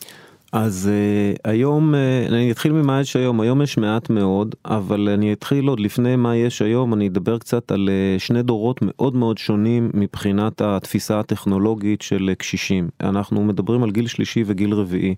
אז 0.53 0.89
uh, 0.89 1.39
היום, 1.43 1.93
uh, 1.93 2.31
אני 2.31 2.51
אתחיל 2.51 2.71
ממה 2.71 2.99
יש 2.99 3.15
היום, 3.15 3.41
היום 3.41 3.61
יש 3.61 3.77
מעט 3.77 4.09
מאוד, 4.09 4.55
אבל 4.65 5.09
אני 5.09 5.33
אתחיל 5.33 5.67
עוד 5.67 5.79
לפני 5.79 6.15
מה 6.15 6.35
יש 6.35 6.61
היום, 6.61 6.93
אני 6.93 7.07
אדבר 7.07 7.37
קצת 7.37 7.71
על 7.71 7.89
uh, 7.89 8.19
שני 8.19 8.43
דורות 8.43 8.79
מאוד 8.81 9.15
מאוד 9.15 9.37
שונים 9.37 9.91
מבחינת 9.93 10.61
התפיסה 10.61 11.19
הטכנולוגית 11.19 12.01
של 12.01 12.29
uh, 12.33 12.35
קשישים. 12.35 12.89
אנחנו 13.01 13.43
מדברים 13.43 13.83
על 13.83 13.91
גיל 13.91 14.07
שלישי 14.07 14.43
וגיל 14.47 14.73
רביעי. 14.73 15.15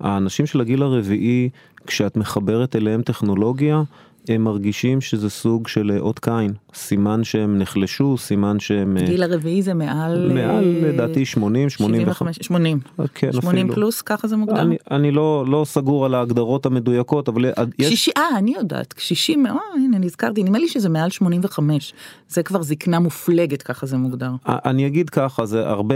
האנשים 0.00 0.46
של 0.46 0.60
הגיל 0.60 0.82
הרביעי, 0.82 1.48
כשאת 1.86 2.16
מחברת 2.16 2.76
אליהם 2.76 3.02
טכנולוגיה, 3.02 3.82
הם 4.28 4.44
מרגישים 4.44 5.00
שזה 5.00 5.30
סוג 5.30 5.68
של 5.68 5.92
אות 6.00 6.18
קין, 6.18 6.52
סימן 6.74 7.24
שהם 7.24 7.58
נחלשו, 7.58 8.18
סימן 8.18 8.60
שהם... 8.60 8.96
גיל 9.06 9.22
הרביעי 9.22 9.62
זה 9.62 9.74
מעל... 9.74 10.32
מעל 10.32 10.64
לדעתי 10.64 11.24
80, 11.24 11.70
75, 11.70 12.38
80. 12.40 12.80
כן, 13.14 13.32
80 13.32 13.58
אפילו. 13.58 13.74
פלוס, 13.74 14.02
ככה 14.02 14.28
זה 14.28 14.36
מוגדר? 14.36 14.60
אני, 14.60 14.76
אני 14.90 15.10
לא, 15.10 15.44
לא 15.48 15.64
סגור 15.66 16.04
על 16.04 16.14
ההגדרות 16.14 16.66
המדויקות, 16.66 17.28
אבל 17.28 17.44
יש... 17.78 17.86
קשישי, 17.86 18.10
אה, 18.16 18.38
אני 18.38 18.54
יודעת, 18.54 18.92
קשישים, 18.92 19.46
אה, 19.46 19.52
הנה 19.74 19.98
נזכרתי, 19.98 20.42
נדמה 20.42 20.58
לי 20.58 20.68
שזה 20.68 20.88
מעל 20.88 21.10
85. 21.10 21.94
זה 22.28 22.42
כבר 22.42 22.62
זקנה 22.62 22.98
מופלגת, 22.98 23.62
ככה 23.62 23.86
זה 23.86 23.96
מוגדר. 23.96 24.30
אני 24.46 24.86
אגיד 24.86 25.10
ככה, 25.10 25.46
זה 25.46 25.68
הרבה, 25.68 25.94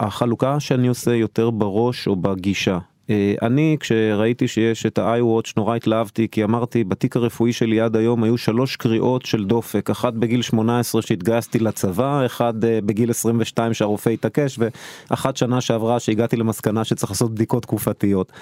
החלוקה 0.00 0.60
שאני 0.60 0.88
עושה 0.88 1.14
יותר 1.14 1.50
בראש 1.50 2.06
או 2.06 2.16
בגישה. 2.16 2.78
אה, 3.10 3.34
אני 3.42 3.76
כשראיתי 3.80 4.48
שיש 4.48 4.86
את 4.86 4.98
ה-iWatch 4.98 5.52
נורא 5.56 5.76
התלהבתי 5.76 6.28
כי 6.30 6.44
אמרתי 6.44 6.84
בתיק 6.84 7.16
הרפואי 7.16 7.52
שלי 7.52 7.80
עד 7.80 7.96
היום 7.96 8.24
היו 8.24 8.38
שלוש 8.38 8.76
קריאות 8.76 9.26
של 9.26 9.44
דופק 9.44 9.90
אחת 9.90 10.12
בגיל 10.12 10.42
18 10.42 11.02
שהתגייסתי 11.02 11.58
לצבא 11.58 12.26
אחד 12.26 12.64
אה, 12.64 12.78
בגיל 12.84 13.10
22 13.10 13.74
שהרופא 13.74 14.10
התעקש 14.10 14.58
ואחת 15.10 15.36
שנה 15.36 15.60
שעברה 15.60 16.00
שהגעתי 16.00 16.36
למסקנה 16.36 16.84
שצריך 16.84 17.12
לעשות 17.12 17.34
בדיקות 17.34 17.62
תקופתיות. 17.62 18.32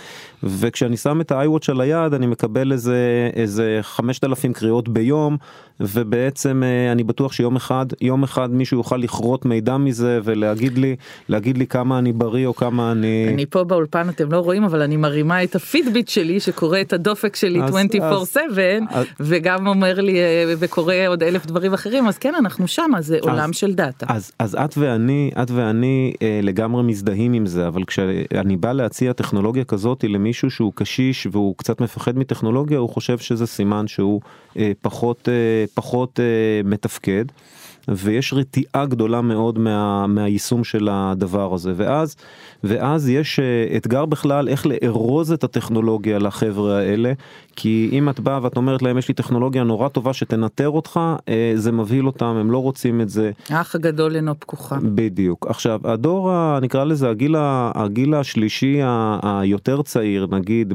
וכשאני 0.43 0.97
שם 0.97 1.21
את 1.21 1.33
ה-iWatch 1.33 1.67
על 1.69 1.81
היד 1.81 2.15
אני 2.15 2.27
מקבל 2.27 2.73
איזה 2.73 3.31
איזה 3.35 3.79
5,000 3.83 4.53
קריאות 4.53 4.89
ביום 4.89 5.37
ובעצם 5.81 6.63
אה, 6.63 6.93
אני 6.93 7.05
בטוח 7.05 7.33
שיום 7.33 7.57
אחד 7.57 7.87
יום 8.01 8.23
אחד 8.23 8.51
מישהו 8.55 8.77
יוכל 8.77 8.97
לכרות 8.97 9.45
מידע 9.45 9.77
מזה 9.77 10.21
ולהגיד 10.25 10.79
לי 10.79 10.97
להגיד 11.29 11.59
לי 11.59 11.67
כמה 11.67 11.99
אני 11.99 12.13
בריא 12.13 12.47
או 12.47 12.55
כמה 12.55 12.93
אני 12.93 13.27
אני 13.29 13.47
פה 13.47 13.65
באולפן 13.65 14.09
אתם 14.09 14.33
לא 14.33 14.39
רואים 14.39 14.52
אבל 14.65 14.83
אני 14.83 14.97
מרימה 14.97 15.43
את 15.43 15.55
הפידביט 15.55 16.09
שלי 16.09 16.41
שקורא 16.41 16.81
את 16.81 16.93
הדופק 16.93 17.37
שלי 17.37 17.61
24/7 17.61 18.59
וגם 19.21 19.67
אומר 19.67 20.01
לי 20.01 20.19
אה, 20.19 20.55
וקורא 20.59 20.95
עוד 21.09 21.23
אלף 21.23 21.47
דברים 21.47 21.73
אחרים 21.73 22.09
אז 22.09 22.19
כן 22.19 22.35
אנחנו 22.39 22.69
שם 22.69 22.91
זה 23.01 23.19
עולם 23.21 23.53
של 23.53 23.75
דאטה. 23.75 24.07
אז 24.09 24.33
אז 24.39 24.55
את 24.55 24.79
ואני 24.79 25.31
את 25.43 25.51
ואני 25.51 26.13
אה, 26.23 26.41
לגמרי 26.43 26.83
מזדהים 26.83 27.33
עם 27.33 27.47
זה 27.47 27.69
אבל 27.69 27.85
כשאני 27.85 28.57
בא 28.57 28.73
להציע 28.73 29.13
טכנולוגיה 29.13 29.65
כזאת 29.65 30.05
למישהו 30.09 30.51
שהוא 30.51 30.73
קשיש 30.75 31.27
והוא 31.33 31.55
קצת 31.57 31.81
מפחד 31.81 32.19
מטכנולוגיה 32.19 32.79
הוא 32.79 32.89
חושב 32.89 33.19
שזה 33.19 33.47
סימן 33.47 33.87
שהוא 33.89 34.21
אה, 34.57 34.73
פחות 34.83 35.29
אה, 35.29 35.65
פחות 35.75 36.21
אה, 36.21 36.25
מתפקד. 36.65 37.25
ויש 37.89 38.33
רתיעה 38.33 38.87
גדולה 38.87 39.21
מאוד 39.21 39.59
מה, 39.59 40.07
מהיישום 40.07 40.65
של 40.65 40.89
הדבר 40.91 41.55
הזה 41.55 41.73
ואז 41.77 42.17
ואז 42.65 43.09
יש 43.09 43.41
אה, 43.41 43.77
אתגר 43.77 44.05
בכלל 44.05 44.49
איך 44.49 44.67
לארוז 44.67 45.33
את 45.33 45.45
הטכנולוגיה 45.45 46.19
לחבר'ה 46.19 46.79
האלה 46.79 47.13
כי 47.57 47.89
אם 47.93 48.09
את 48.09 48.21
באה 48.21 48.39
ואת 48.43 48.57
אומרת 48.57 48.83
להם 48.83 48.99
יש 48.99 49.09
לי 49.09 49.15
טכנולוגיה 49.15 49.65
נורא 49.65 49.89
טובה 49.89 50.13
שתנטר 50.13 50.69
אותך 50.69 51.01
אה, 51.29 51.53
זה 51.55 51.73
מבהיל 51.73 52.07
אותם 52.07 52.27
הם 52.27 52.51
לא 52.51 52.59
רוצים 52.59 53.01
את 53.01 53.09
זה. 53.09 53.31
האח 53.49 53.75
הגדול 53.75 54.17
אינו 54.17 54.41
פקוחה. 54.41 54.79
בדיוק 54.83 55.47
עכשיו 55.47 55.81
הדור 55.85 56.33
נקרא 56.61 56.85
לזה 56.85 57.11
הגיל, 57.11 57.35
הגיל 57.75 58.15
השלישי 58.15 58.81
היותר 59.23 59.83
צעיר 59.83 60.27
נגיד 60.31 60.75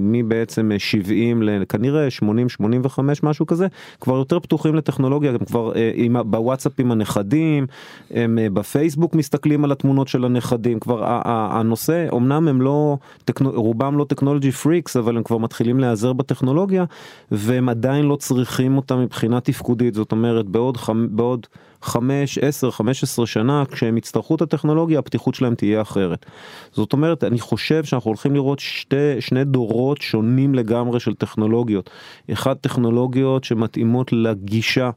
מבעצם 0.00 0.70
70 0.78 1.42
לכנראה 1.42 2.10
80 2.10 2.48
85 2.48 3.22
משהו 3.22 3.46
כזה 3.46 3.66
כבר 4.00 4.16
יותר 4.16 4.40
פתוחים 4.40 4.74
לטכנולוגיה 4.74 5.30
הם 5.30 5.44
כבר 5.44 5.72
אה, 5.76 5.90
עם 6.16 6.30
בוואטסאפ 6.30 6.72
עם 6.78 6.92
הנכדים 6.92 7.66
הם 8.10 8.38
בפייסבוק 8.52 9.14
מסתכלים 9.14 9.64
על 9.64 9.72
התמונות 9.72 10.08
של 10.08 10.24
הנכדים 10.24 10.80
כבר 10.80 11.02
הנושא 11.24 12.06
אמנם 12.12 12.48
הם 12.48 12.62
לא 12.62 12.96
רובם 13.44 13.98
לא 13.98 14.04
טכנולוגי 14.08 14.52
פריקס 14.52 14.96
אבל 14.96 15.16
הם 15.16 15.22
כבר 15.22 15.38
מתחילים 15.38 15.80
להיעזר 15.80 16.12
בטכנולוגיה 16.12 16.84
והם 17.30 17.68
עדיין 17.68 18.04
לא 18.04 18.16
צריכים 18.16 18.76
אותה 18.76 18.96
מבחינה 18.96 19.40
תפקודית 19.40 19.94
זאת 19.94 20.12
אומרת 20.12 20.46
בעוד 20.46 20.78
בעוד 21.10 21.46
5, 21.84 22.38
10, 22.38 22.70
15 22.70 23.26
שנה 23.26 23.64
כשהם 23.72 23.96
יצטרכו 23.96 24.34
את 24.34 24.42
הטכנולוגיה 24.42 24.98
הפתיחות 24.98 25.34
שלהם 25.34 25.54
תהיה 25.54 25.82
אחרת. 25.82 26.26
זאת 26.72 26.92
אומרת 26.92 27.24
אני 27.24 27.40
חושב 27.40 27.84
שאנחנו 27.84 28.08
הולכים 28.08 28.34
לראות 28.34 28.58
שתי, 28.58 29.20
שני 29.20 29.44
דורות 29.44 30.00
שונים 30.00 30.54
לגמרי 30.54 31.00
של 31.00 31.14
טכנולוגיות. 31.14 31.90
אחד 32.32 32.54
טכנולוגיות 32.54 33.44
שמתאימות 33.44 34.12
לגישה 34.12 34.84
אה, 34.86 34.90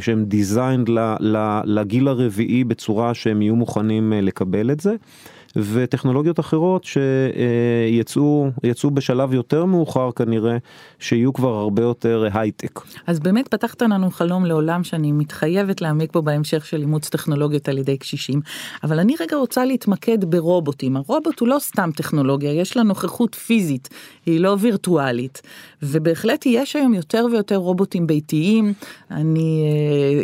שהם 0.00 0.24
designed 0.24 0.90
לגיל 1.64 2.08
הרביעי 2.08 2.64
בצורה 2.64 3.14
שהם 3.14 3.42
יהיו 3.42 3.56
מוכנים 3.56 4.12
אה, 4.12 4.20
לקבל 4.20 4.70
את 4.70 4.80
זה. 4.80 4.94
וטכנולוגיות 5.56 6.40
אחרות 6.40 6.84
שיצאו 6.84 8.50
יצאו 8.64 8.90
בשלב 8.90 9.34
יותר 9.34 9.64
מאוחר 9.64 10.10
כנראה 10.12 10.56
שיהיו 10.98 11.32
כבר 11.32 11.54
הרבה 11.54 11.82
יותר 11.82 12.28
הייטק. 12.32 12.80
אז 13.06 13.20
באמת 13.20 13.48
פתחת 13.48 13.82
לנו 13.82 14.10
חלום 14.10 14.44
לעולם 14.44 14.84
שאני 14.84 15.12
מתחייבת 15.12 15.80
להעמיק 15.80 16.12
בו 16.12 16.22
בהמשך 16.22 16.66
של 16.66 16.80
אימוץ 16.80 17.08
טכנולוגיות 17.08 17.68
על 17.68 17.78
ידי 17.78 17.96
קשישים. 17.96 18.40
אבל 18.84 18.98
אני 18.98 19.14
רגע 19.20 19.36
רוצה 19.36 19.64
להתמקד 19.64 20.24
ברובוטים. 20.24 20.96
הרובוט 20.96 21.40
הוא 21.40 21.48
לא 21.48 21.56
סתם 21.60 21.90
טכנולוגיה 21.96 22.52
יש 22.52 22.76
לה 22.76 22.82
נוכחות 22.82 23.34
פיזית 23.34 23.88
היא 24.26 24.40
לא 24.40 24.56
וירטואלית. 24.60 25.42
ובהחלט 25.82 26.46
יש 26.46 26.76
היום 26.76 26.94
יותר 26.94 27.26
ויותר 27.32 27.56
רובוטים 27.56 28.06
ביתיים. 28.06 28.72
אני 29.10 29.64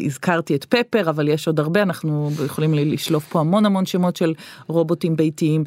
uh, 0.00 0.06
הזכרתי 0.06 0.54
את 0.54 0.64
פפר 0.64 1.10
אבל 1.10 1.28
יש 1.28 1.46
עוד 1.46 1.60
הרבה 1.60 1.82
אנחנו 1.82 2.30
יכולים 2.44 2.74
לשלוף 2.74 3.28
פה 3.28 3.40
המון 3.40 3.66
המון 3.66 3.86
שמות 3.86 4.16
של 4.16 4.32
רובוטים 4.66 5.13
ביתיים. 5.16 5.64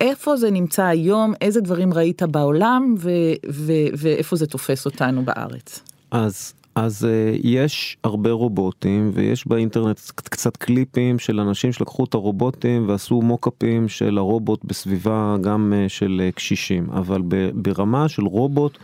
איפה 0.00 0.36
זה 0.36 0.50
נמצא 0.50 0.84
היום, 0.84 1.32
איזה 1.40 1.60
דברים 1.60 1.94
ראית 1.94 2.22
בעולם 2.22 2.94
ו- 2.98 3.10
ו- 3.50 3.88
ואיפה 3.96 4.36
זה 4.36 4.46
תופס 4.46 4.86
אותנו 4.86 5.24
בארץ. 5.24 5.82
אז 6.10 6.54
אז 6.74 7.04
uh, 7.04 7.40
יש 7.44 7.96
הרבה 8.04 8.30
רובוטים 8.30 9.10
ויש 9.14 9.46
באינטרנט 9.46 10.00
קצת, 10.14 10.56
קליפים 10.56 11.18
של 11.18 11.40
אנשים 11.40 11.72
שלקחו 11.72 12.04
את 12.04 12.14
הרובוטים 12.14 12.88
ועשו 12.88 13.22
מוקאפים 13.22 13.88
של 13.88 14.18
הרובוט 14.18 14.64
בסביבה 14.64 15.36
גם 15.40 15.72
uh, 15.72 15.88
של 15.88 16.22
uh, 16.28 16.34
קשישים 16.34 16.90
אבל 16.90 17.22
ברמה 17.54 18.08
של 18.08 18.22
רובוט 18.22 18.78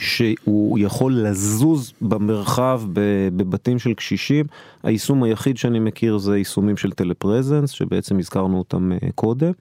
שהוא 0.00 0.78
יכול 0.78 1.14
לזוז 1.14 1.92
במרחב 2.00 2.82
בבתים 3.36 3.78
של 3.78 3.94
קשישים. 3.94 4.46
היישום 4.82 5.22
היחיד 5.22 5.56
שאני 5.56 5.78
מכיר 5.78 6.18
זה 6.18 6.38
יישומים 6.38 6.76
של 6.76 6.92
טלפרזנס 6.92 7.70
שבעצם 7.70 8.18
הזכרנו 8.18 8.58
אותם 8.58 8.92
אה, 8.92 8.98
קודם. 9.14 9.52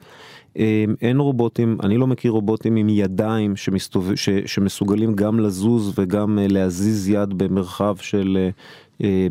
אה, 0.57 0.85
אין 1.01 1.19
רובוטים, 1.19 1.77
אני 1.83 1.97
לא 1.97 2.07
מכיר 2.07 2.31
רובוטים 2.31 2.75
עם 2.75 2.89
ידיים 2.89 3.55
שמסתוב... 3.55 4.15
ש... 4.15 4.29
שמסוגלים 4.45 5.13
גם 5.15 5.39
לזוז 5.39 5.93
וגם 5.99 6.39
אה, 6.39 6.47
להזיז 6.47 7.09
יד 7.09 7.33
במרחב 7.37 7.95
של 7.97 8.49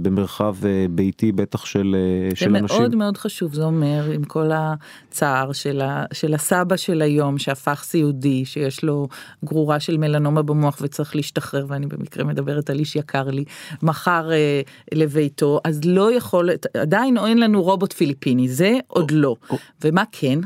במרחב 0.03 0.57
אה, 0.65 0.87
ביתי 0.91 1.33
בטח 1.33 1.65
של, 1.65 1.97
אה, 1.99 2.37
של 2.37 2.57
אנשים. 2.57 2.69
זה 2.69 2.81
מאוד 2.81 2.95
מאוד 2.95 3.17
חשוב 3.17 3.55
זה 3.55 3.65
אומר 3.65 4.11
עם 4.15 4.25
כל 4.25 4.51
הצער 4.53 5.53
של, 5.53 5.81
ה, 5.81 6.05
של 6.13 6.35
הסבא 6.35 6.77
של 6.77 7.03
היום 7.03 7.39
שהפך 7.39 7.83
סיעודי 7.85 8.45
שיש 8.45 8.85
לו 8.85 9.09
גרורה 9.45 9.81
של 9.81 9.97
מלנומה 9.97 10.43
במוח 10.43 10.79
וצריך 10.81 11.17
להשתחרר 11.17 11.67
ואני 11.69 11.87
במקרה 11.87 12.25
מדברת 12.25 12.71
על 12.71 12.79
איש 12.79 12.97
יקר 12.97 13.31
לי 13.31 13.45
מחר 13.83 14.33
אה, 14.33 14.61
לביתו 14.93 15.61
אז 15.65 15.81
לא 15.85 16.13
יכול 16.13 16.51
עדיין 16.75 17.19
אין 17.19 17.39
לנו 17.39 17.63
רובוט 17.63 17.93
פיליפיני 17.93 18.49
זה 18.49 18.79
עוד 18.87 19.11
לא 19.11 19.37
ומה 19.85 20.03
כן. 20.13 20.39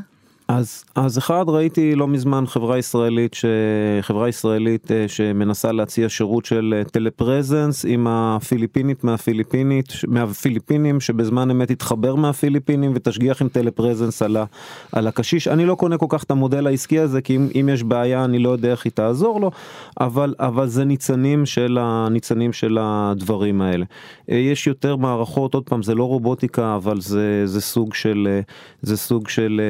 אז 0.57 0.83
אז 0.95 1.17
אחד 1.17 1.45
ראיתי 1.47 1.95
לא 1.95 2.07
מזמן 2.07 2.45
חברה 2.47 2.77
ישראלית 2.77 3.33
שחברה 3.33 4.29
ישראלית 4.29 4.91
אה, 4.91 5.07
שמנסה 5.07 5.71
להציע 5.71 6.09
שירות 6.09 6.45
של 6.45 6.73
אה, 6.77 6.83
טלפרזנס 6.83 7.85
עם 7.85 8.07
הפיליפינית 8.09 9.03
מהפיליפינית 9.03 9.93
מהפיליפינים 10.07 10.99
שבזמן 10.99 11.51
אמת 11.51 11.71
יתחבר 11.71 12.15
מהפיליפינים 12.15 12.91
ותשגיח 12.95 13.41
עם 13.41 13.47
טלפרזנס 13.47 14.21
על, 14.21 14.37
ה, 14.37 14.45
על 14.91 15.07
הקשיש 15.07 15.47
אני 15.47 15.65
לא 15.65 15.75
קונה 15.75 15.97
כל 15.97 16.05
כך 16.09 16.23
את 16.23 16.31
המודל 16.31 16.67
העסקי 16.67 16.99
הזה 16.99 17.21
כי 17.21 17.35
אם, 17.35 17.47
אם 17.61 17.69
יש 17.73 17.83
בעיה 17.83 18.25
אני 18.25 18.39
לא 18.39 18.49
יודע 18.49 18.71
איך 18.71 18.85
היא 18.85 18.91
תעזור 18.91 19.41
לו 19.41 19.51
אבל 19.99 20.35
אבל 20.39 20.67
זה 20.67 20.85
ניצנים 20.85 21.45
של 21.45 21.77
הניצנים 21.81 22.53
של 22.53 22.77
הדברים 22.81 23.61
האלה 23.61 23.85
אה, 24.31 24.35
יש 24.35 24.67
יותר 24.67 24.95
מערכות 24.95 25.53
עוד 25.53 25.63
פעם 25.63 25.83
זה 25.83 25.95
לא 25.95 26.03
רובוטיקה 26.03 26.75
אבל 26.75 27.01
זה 27.01 27.41
זה 27.45 27.61
סוג 27.61 27.93
של 27.93 28.39
זה 28.81 28.97
סוג 28.97 29.27
של. 29.27 29.61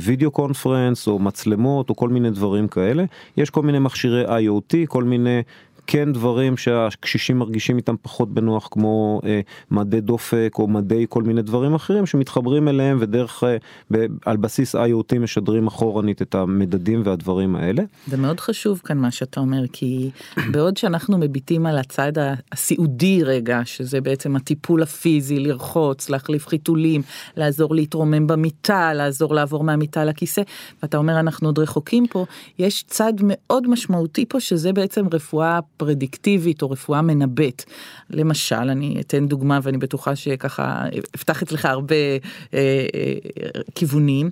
וידאו 0.00 0.30
קונפרנס 0.30 1.08
או 1.08 1.18
מצלמות 1.18 1.90
או 1.90 1.96
כל 1.96 2.08
מיני 2.08 2.30
דברים 2.30 2.68
כאלה. 2.68 3.04
יש 3.36 3.50
כל 3.50 3.62
מיני 3.62 3.78
מכשירי 3.78 4.26
IoT 4.26 4.86
כל 4.88 5.04
מיני 5.04 5.42
כן 5.86 6.12
דברים 6.12 6.56
שהקשישים 6.56 7.38
מרגישים 7.38 7.76
איתם 7.76 7.94
פחות 8.02 8.34
בנוח 8.34 8.68
כמו 8.70 9.20
אה, 9.24 9.40
מדי 9.70 10.00
דופק 10.00 10.52
או 10.58 10.68
מדי 10.68 11.06
כל 11.08 11.22
מיני 11.22 11.42
דברים 11.42 11.74
אחרים 11.74 12.06
שמתחברים 12.06 12.68
אליהם 12.68 12.98
ודרך 13.00 13.44
אה, 13.44 13.56
ב, 13.92 14.06
על 14.26 14.36
בסיס 14.36 14.76
IoT 14.76 15.18
משדרים 15.18 15.66
אחורנית 15.66 16.22
את 16.22 16.34
המדדים 16.34 17.02
והדברים 17.04 17.56
האלה. 17.56 17.82
זה 18.06 18.16
מאוד 18.16 18.40
חשוב 18.40 18.80
כאן 18.84 18.98
מה 18.98 19.10
שאתה 19.10 19.40
אומר 19.40 19.64
כי 19.72 20.10
בעוד 20.50 20.76
שאנחנו 20.76 21.18
מביטים 21.18 21.66
על 21.66 21.78
הצד 21.78 22.12
הסיעודי 22.52 23.22
רגע 23.24 23.60
שזה 23.64 24.00
בעצם 24.00 24.36
הטיפול 24.36 24.82
הפיזי 24.82 25.38
לרחוץ 25.38 26.10
להחליף 26.10 26.46
חיתולים 26.46 27.02
לעזור 27.36 27.74
להתרומם 27.74 28.26
במיטה 28.26 28.92
לעזור 28.92 29.34
לעבור 29.34 29.64
מהמיטה 29.64 30.04
לכיסא 30.04 30.42
ואתה 30.82 30.96
אומר 30.96 31.20
אנחנו 31.20 31.48
עוד 31.48 31.58
רחוקים 31.58 32.06
פה 32.06 32.26
יש 32.58 32.84
צד 32.86 33.12
מאוד 33.22 33.68
משמעותי 33.68 34.26
פה 34.28 34.40
שזה 34.40 34.72
בעצם 34.72 35.06
רפואה 35.12 35.58
פרדיקטיבית 35.76 36.62
או 36.62 36.70
רפואה 36.70 37.02
מנבאת. 37.02 37.64
למשל, 38.10 38.54
אני 38.54 39.00
אתן 39.00 39.26
דוגמה 39.26 39.58
ואני 39.62 39.78
בטוחה 39.78 40.16
שככה 40.16 40.84
אפתח 41.14 41.42
אצלך 41.42 41.64
הרבה 41.64 41.94
אה, 41.94 42.18
אה, 42.54 43.60
כיוונים. 43.74 44.30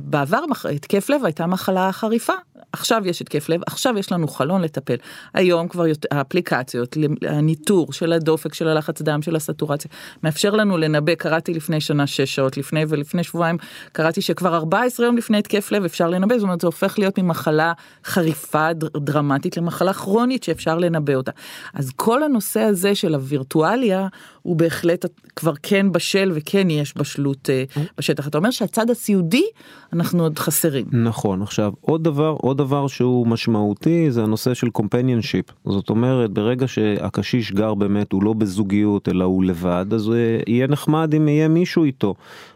בעבר 0.00 0.40
התקף 0.74 1.10
לב 1.10 1.24
הייתה 1.24 1.46
מחלה 1.46 1.92
חריפה, 1.92 2.32
עכשיו 2.72 3.02
יש 3.06 3.20
התקף 3.20 3.48
לב, 3.48 3.60
עכשיו 3.66 3.98
יש 3.98 4.12
לנו 4.12 4.28
חלון 4.28 4.62
לטפל. 4.62 4.96
היום 5.34 5.68
כבר 5.68 5.86
יותר, 5.86 6.08
האפליקציות, 6.10 6.96
הניטור 7.22 7.92
של 7.92 8.12
הדופק, 8.12 8.54
של 8.54 8.68
הלחץ 8.68 9.02
דם, 9.02 9.22
של 9.22 9.36
הסטורציה, 9.36 9.90
מאפשר 10.22 10.50
לנו 10.50 10.76
לנבא, 10.76 11.14
קראתי 11.14 11.54
לפני 11.54 11.80
שנה 11.80 12.06
שש 12.06 12.34
שעות 12.34 12.56
לפני 12.56 12.84
ולפני 12.88 13.24
שבועיים 13.24 13.56
קראתי 13.92 14.22
שכבר 14.22 14.56
14 14.56 15.06
יום 15.06 15.16
לפני 15.16 15.38
התקף 15.38 15.72
לב 15.72 15.84
אפשר 15.84 16.08
לנבא, 16.08 16.38
זאת 16.38 16.42
אומרת 16.42 16.60
זה 16.60 16.66
הופך 16.66 16.98
להיות 16.98 17.18
ממחלה 17.18 17.72
חריפה 18.04 18.72
דרמטית 18.96 19.56
למחלה 19.56 19.92
כרונית 19.92 20.42
שאפשר 20.42 20.78
לנבא 20.78 21.14
אותה. 21.14 21.32
אז 21.74 21.90
כל 21.96 22.22
הנושא 22.22 22.60
הזה 22.60 22.94
של 22.94 23.14
הווירטואליה 23.14 24.08
הוא 24.42 24.56
בהחלט 24.56 25.04
כבר 25.36 25.52
כן 25.62 25.92
בשל 25.92 26.32
וכן 26.34 26.70
יש 26.70 26.96
בשלות 26.96 27.48
אה, 27.48 27.80
בשטח. 27.98 28.28
אתה 28.28 28.38
אומר 28.38 28.50
שהצד 28.50 28.90
הסיעודי 28.90 29.44
אנחנו 29.92 30.22
עוד 30.22 30.38
חסרים. 30.38 30.86
נכון 30.92 31.42
עכשיו 31.42 31.72
עוד 31.80 32.04
דבר 32.04 32.36
עוד 32.48 32.58
דבר 32.58 32.86
שהוא 32.86 33.26
משמעותי 33.26 34.10
זה 34.10 34.22
הנושא 34.22 34.54
של 34.54 34.70
companionship 34.70 35.44
זאת 35.64 35.90
אומרת 35.90 36.30
ברגע 36.30 36.68
שהקשיש 36.68 37.52
גר 37.52 37.74
באמת 37.74 38.12
הוא 38.12 38.22
לא 38.22 38.32
בזוגיות 38.32 39.08
אלא 39.08 39.24
הוא 39.24 39.44
לבד 39.44 39.86
אז 39.92 40.12
יהיה 40.46 40.66
נחמד 40.66 41.14
אם 41.14 41.28
יהיה 41.28 41.48
מישהו 41.48 41.84
איתו. 41.84 42.14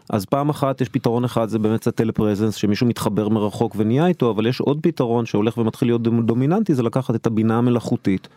אז 0.09 0.25
פעם 0.25 0.49
אחת 0.49 0.81
יש 0.81 0.89
פתרון 0.89 1.23
אחד 1.23 1.49
זה 1.49 1.59
באמת 1.59 1.87
ה 1.87 1.92
telepresence 1.92 2.55
שמישהו 2.55 2.87
מתחבר 2.87 3.29
מרחוק 3.29 3.75
ונהיה 3.77 4.07
איתו 4.07 4.31
אבל 4.31 4.47
יש 4.47 4.59
עוד 4.59 4.79
פתרון 4.81 5.25
שהולך 5.25 5.57
ומתחיל 5.57 5.87
להיות 5.87 6.01
דומיננטי 6.25 6.73
זה 6.73 6.83
לקחת 6.83 7.15
את 7.15 7.27
הבינה 7.27 7.57
המלאכותית. 7.57 8.27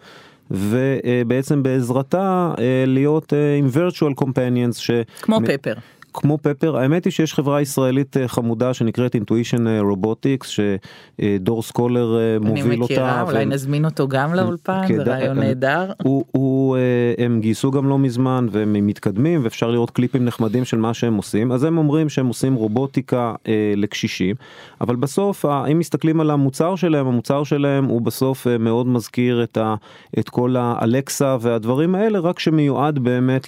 ובעצם 0.51 1.63
בעזרתה 1.63 2.55
אה, 2.59 2.85
להיות 2.87 3.33
אה, 3.33 3.57
עם 3.57 3.67
virtual 3.67 4.23
companions. 4.25 4.75
ש... 4.79 4.91
כמו 5.23 5.39
Pepper. 5.47 5.75
כמו 6.19 6.39
Pepper 6.43 6.77
האמת 6.77 7.05
היא 7.05 7.13
שיש 7.13 7.35
חברה 7.35 7.61
ישראלית 7.61 8.17
אה, 8.17 8.29
חמודה 8.29 8.75
שנקראת 8.75 9.15
Intuition 9.15 9.79
Robotics 9.81 10.49
שדור 10.49 11.63
סקולר 11.63 12.19
מוביל 12.41 12.63
אותה. 12.63 12.73
אני 12.73 12.77
מכירה 12.77 13.21
אותה. 13.21 13.33
אולי 13.33 13.45
ו... 13.45 13.49
נזמין 13.49 13.85
אותו 13.85 14.09
גם 14.09 14.35
לאולפן 14.35 14.89
כדא... 14.89 15.05
זה 15.05 15.11
רעיון 15.11 15.39
נהדר. 15.39 15.93
הוא, 16.03 16.25
הוא, 16.33 16.77
הם 17.19 17.41
גייסו 17.41 17.71
גם 17.71 17.89
לא 17.89 17.99
מזמן 17.99 18.47
והם 18.51 18.87
מתקדמים 18.87 19.41
ואפשר 19.45 19.71
לראות 19.71 19.91
קליפים 19.91 20.25
נחמדים 20.25 20.65
של 20.65 20.79
מה 20.79 20.95
שהם 20.95 21.17
עושים 21.17 21.53
אז 21.53 21.65
הם 21.65 21.79
אומרים 21.79 22.09
שהם 22.09 22.27
עושים 22.27 22.55
רובוטיקה 22.55 23.35
אה, 23.49 23.73
לקשישים 23.77 24.37
אבל 24.81 24.97
בסוף 24.97 25.45
אם 25.45 25.79
מסתכלים 25.79 26.21
על 26.21 26.31
המוצר 26.31 26.77
שלהם 26.77 27.07
המוצר 27.07 27.45
שלהם 27.45 27.85
הוא 27.85 28.03
בסוף 28.03 28.47
אה, 28.47 28.59
מאוד 28.59 28.87
מזכיר 28.87 29.43
את, 29.43 29.57
ה, 29.57 29.75
את 30.19 30.29
כל 30.29 30.57
האלקסה 30.59 31.37
והדברים 31.41 31.95
האלה 31.95 32.19
רק 32.19 32.39
שמיועד 32.39 32.99
באמת 32.99 33.47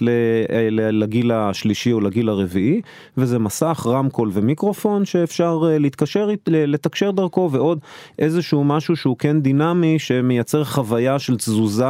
לגיל 0.70 1.33
השלישי 1.33 1.92
או 1.92 2.00
לגיל 2.00 2.28
הרביעי 2.28 2.58
וזה 3.16 3.38
מסך 3.38 3.87
רמקול 3.87 4.31
ומיקרופון 4.33 5.05
שאפשר 5.05 5.61
אה, 5.71 5.79
להתקשר 5.79 6.29
לתקשר 6.47 7.11
דרכו 7.11 7.49
ועוד 7.53 7.79
איזשהו 8.18 8.64
משהו 8.64 8.97
שהוא 8.97 9.16
כן 9.18 9.40
דינמי 9.40 9.99
שמייצר 9.99 10.64
חוויה 10.64 11.18
של 11.18 11.37
תזוזה 11.37 11.85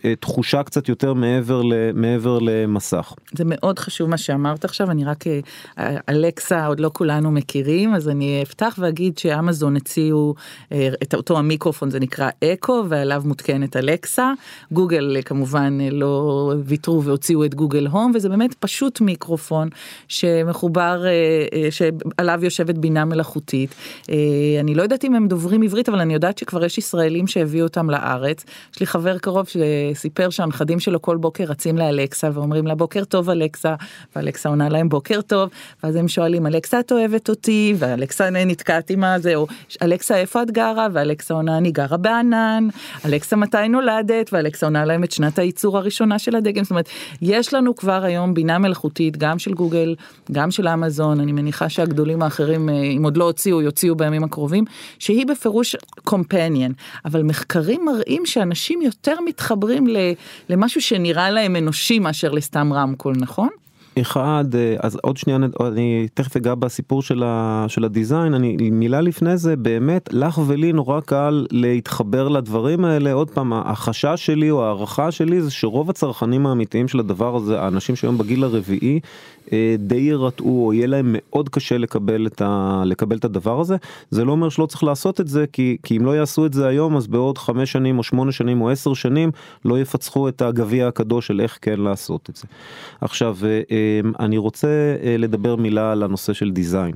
ותחושה 0.00 0.62
קצת 0.62 0.88
יותר 0.88 1.14
מעבר, 1.14 1.62
מעבר 1.94 2.38
למסך. 2.42 3.14
זה 3.32 3.44
מאוד 3.46 3.78
חשוב 3.78 4.10
מה 4.10 4.16
שאמרת 4.16 4.64
עכשיו 4.64 4.90
אני 4.90 5.04
רק 5.04 5.24
אה, 5.26 5.40
אלקסה 6.08 6.66
עוד 6.66 6.80
לא 6.80 6.90
כולנו 6.92 7.30
מכירים 7.30 7.94
אז 7.94 8.08
אני 8.08 8.42
אפתח 8.42 8.74
ואגיד 8.78 9.18
שאמזון 9.18 9.76
הציעו 9.76 10.34
את 11.02 11.14
אותו 11.14 11.38
המיקרופון 11.38 11.90
זה 11.90 12.00
נקרא 12.00 12.30
אקו 12.44 12.84
ועליו 12.88 13.22
מותקנת 13.24 13.76
אלקסה 13.76 14.32
גוגל 14.72 15.16
כמובן 15.24 15.78
לא 15.92 16.52
ויתרו 16.64 17.02
והוציאו 17.04 17.44
את 17.44 17.54
גוגל 17.54 17.86
הום 17.86 18.12
וזה 18.14 18.28
באמת 18.28 18.54
פשוט 18.54 18.81
מיקרופון 19.00 19.68
שמחובר 20.08 21.04
שעליו 21.70 22.44
יושבת 22.44 22.78
בינה 22.78 23.04
מלאכותית. 23.04 23.74
אני 24.60 24.74
לא 24.74 24.82
יודעת 24.82 25.04
אם 25.04 25.14
הם 25.14 25.28
דוברים 25.28 25.62
עברית 25.62 25.88
אבל 25.88 26.00
אני 26.00 26.14
יודעת 26.14 26.38
שכבר 26.38 26.64
יש 26.64 26.78
ישראלים 26.78 27.26
שהביאו 27.26 27.66
אותם 27.66 27.90
לארץ. 27.90 28.44
יש 28.74 28.80
לי 28.80 28.86
חבר 28.86 29.18
קרוב 29.18 29.46
שסיפר 29.48 30.30
שהנכדים 30.30 30.80
שלו 30.80 31.02
כל 31.02 31.16
בוקר 31.16 31.44
רצים 31.44 31.78
לאלקסה 31.78 32.28
ואומרים 32.32 32.66
לה 32.66 32.74
בוקר 32.74 33.04
טוב 33.04 33.30
אלקסה. 33.30 33.74
ואלקסה 34.16 34.48
עונה 34.48 34.68
להם 34.68 34.88
בוקר 34.88 35.20
טוב. 35.20 35.50
ואז 35.84 35.96
הם 35.96 36.08
שואלים 36.08 36.46
אלקסה 36.46 36.80
את 36.80 36.92
אוהבת 36.92 37.28
אותי? 37.28 37.74
ואלקסה 37.78 38.30
נתקעת 38.30 38.90
עם 38.90 39.04
הזה 39.04 39.34
או 39.34 39.46
אלקסה 39.82 40.16
איפה 40.16 40.42
את 40.42 40.50
גרה? 40.50 40.86
ואלקסה 40.92 41.34
עונה 41.34 41.58
אני 41.58 41.70
גרה 41.70 41.96
בענן. 41.96 42.68
אלקסה 43.04 43.36
מתי 43.36 43.68
נולדת? 43.68 44.32
ואלקסה 44.32 44.66
עונה 44.66 44.84
להם 44.84 45.04
את 45.04 45.12
שנת 45.12 45.38
הייצור 45.38 45.78
הראשונה 45.78 46.18
של 46.18 46.36
הדגם. 46.36 46.64
זאת 46.64 46.70
אומרת 46.70 46.88
יש 47.22 47.54
לנו 47.54 47.76
כבר 47.76 48.04
היום 48.04 48.34
בינה 48.34 48.58
מלאכותית 48.58 48.71
גם 49.18 49.38
של 49.38 49.54
גוגל 49.54 49.94
גם 50.32 50.50
של 50.50 50.68
אמזון 50.68 51.20
אני 51.20 51.32
מניחה 51.32 51.68
שהגדולים 51.68 52.22
האחרים 52.22 52.68
אם 52.68 53.04
עוד 53.04 53.16
לא 53.16 53.24
הוציאו 53.24 53.62
יוציאו 53.62 53.94
בימים 53.94 54.24
הקרובים 54.24 54.64
שהיא 54.98 55.26
בפירוש 55.26 55.76
קומפניאן 56.04 56.72
אבל 57.04 57.22
מחקרים 57.22 57.84
מראים 57.84 58.26
שאנשים 58.26 58.82
יותר 58.82 59.20
מתחברים 59.26 59.86
למשהו 60.48 60.80
שנראה 60.80 61.30
להם 61.30 61.56
אנושי 61.56 61.98
מאשר 61.98 62.30
לסתם 62.32 62.72
רמקול 62.72 63.14
נכון? 63.18 63.48
אחד 64.00 64.44
אז 64.78 64.98
עוד 65.02 65.16
שנייה 65.16 65.38
אני 65.60 66.08
תכף 66.14 66.36
אגע 66.36 66.54
בסיפור 66.54 67.02
של, 67.02 67.22
ה, 67.26 67.64
של 67.68 67.84
הדיזיין. 67.84 68.34
אני 68.34 68.70
מילה 68.70 69.00
לפני 69.00 69.36
זה 69.36 69.56
באמת 69.56 70.08
לך 70.12 70.40
ולי 70.46 70.72
נורא 70.72 71.00
קל 71.00 71.46
להתחבר 71.50 72.28
לדברים 72.28 72.84
האלה. 72.84 73.12
עוד 73.12 73.30
פעם 73.30 73.52
החשש 73.52 74.26
שלי 74.26 74.50
או 74.50 74.64
הערכה 74.64 75.10
שלי 75.10 75.42
זה 75.42 75.50
שרוב 75.50 75.90
הצרכנים 75.90 76.46
האמיתיים 76.46 76.88
של 76.88 77.00
הדבר 77.00 77.36
הזה 77.36 77.60
האנשים 77.60 77.96
שהיום 77.96 78.18
בגיל 78.18 78.44
הרביעי 78.44 79.00
די 79.78 79.96
יירתעו 79.96 80.66
או 80.66 80.72
יהיה 80.72 80.86
להם 80.86 81.16
מאוד 81.18 81.48
קשה 81.48 81.78
לקבל 81.78 82.26
את, 82.26 82.42
ה, 82.44 82.82
לקבל 82.86 83.16
את 83.16 83.24
הדבר 83.24 83.60
הזה. 83.60 83.76
זה 84.10 84.24
לא 84.24 84.32
אומר 84.32 84.48
שלא 84.48 84.66
צריך 84.66 84.84
לעשות 84.84 85.20
את 85.20 85.28
זה 85.28 85.44
כי, 85.52 85.76
כי 85.82 85.96
אם 85.96 86.04
לא 86.04 86.16
יעשו 86.16 86.46
את 86.46 86.52
זה 86.52 86.66
היום 86.66 86.96
אז 86.96 87.06
בעוד 87.06 87.38
חמש 87.38 87.72
שנים 87.72 87.98
או 87.98 88.02
שמונה 88.02 88.32
שנים 88.32 88.60
או 88.60 88.70
עשר 88.70 88.94
שנים 88.94 89.30
לא 89.64 89.80
יפצחו 89.80 90.28
את 90.28 90.42
הגביע 90.42 90.88
הקדוש 90.88 91.26
של 91.26 91.40
איך 91.40 91.58
כן 91.62 91.80
לעשות 91.80 92.30
את 92.30 92.36
זה. 92.36 92.44
עכשיו 93.00 93.36
אני 94.20 94.38
רוצה 94.38 94.68
לדבר 95.18 95.56
מילה 95.56 95.92
על 95.92 96.02
הנושא 96.02 96.32
של 96.32 96.50
דיזיין. 96.50 96.94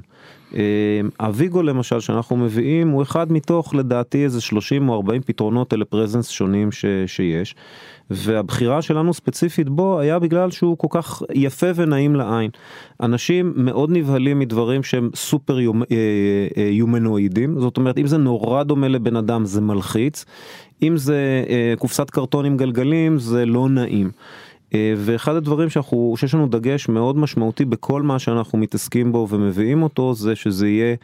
הוויגו 1.20 1.62
למשל 1.62 2.00
שאנחנו 2.00 2.36
מביאים 2.36 2.88
הוא 2.88 3.02
אחד 3.02 3.32
מתוך 3.32 3.74
לדעתי 3.74 4.24
איזה 4.24 4.40
30 4.40 4.88
או 4.88 4.94
40 4.94 5.22
פתרונות 5.22 5.68
טלפרזנס 5.68 6.28
שונים 6.28 6.72
ש, 6.72 6.84
שיש. 7.06 7.54
והבחירה 8.10 8.82
שלנו 8.82 9.14
ספציפית 9.14 9.68
בו 9.68 10.00
היה 10.00 10.18
בגלל 10.18 10.50
שהוא 10.50 10.78
כל 10.78 10.86
כך 10.90 11.22
יפה 11.34 11.66
ונעים 11.74 12.16
לעין. 12.16 12.50
אנשים 13.00 13.52
מאוד 13.56 13.90
נבהלים 13.90 14.38
מדברים 14.38 14.82
שהם 14.82 15.10
סופר 15.14 15.60
יומ, 15.60 15.82
אה, 15.82 15.86
אה, 16.56 16.62
יומנואידים, 16.62 17.60
זאת 17.60 17.76
אומרת 17.76 17.98
אם 17.98 18.06
זה 18.06 18.16
נורא 18.16 18.62
דומה 18.62 18.88
לבן 18.88 19.16
אדם 19.16 19.44
זה 19.44 19.60
מלחיץ, 19.60 20.24
אם 20.82 20.96
זה 20.96 21.44
אה, 21.48 21.74
קופסת 21.78 22.10
קרטון 22.10 22.44
עם 22.44 22.56
גלגלים 22.56 23.18
זה 23.18 23.46
לא 23.46 23.68
נעים. 23.68 24.10
ואחד 24.74 25.34
הדברים 25.34 25.70
שאנחנו, 25.70 26.14
שיש 26.16 26.34
לנו 26.34 26.46
דגש 26.46 26.88
מאוד 26.88 27.16
משמעותי 27.16 27.64
בכל 27.64 28.02
מה 28.02 28.18
שאנחנו 28.18 28.58
מתעסקים 28.58 29.12
בו 29.12 29.26
ומביאים 29.30 29.82
אותו 29.82 30.14
זה 30.14 30.36
שזה 30.36 30.68
יהיה 30.68 30.96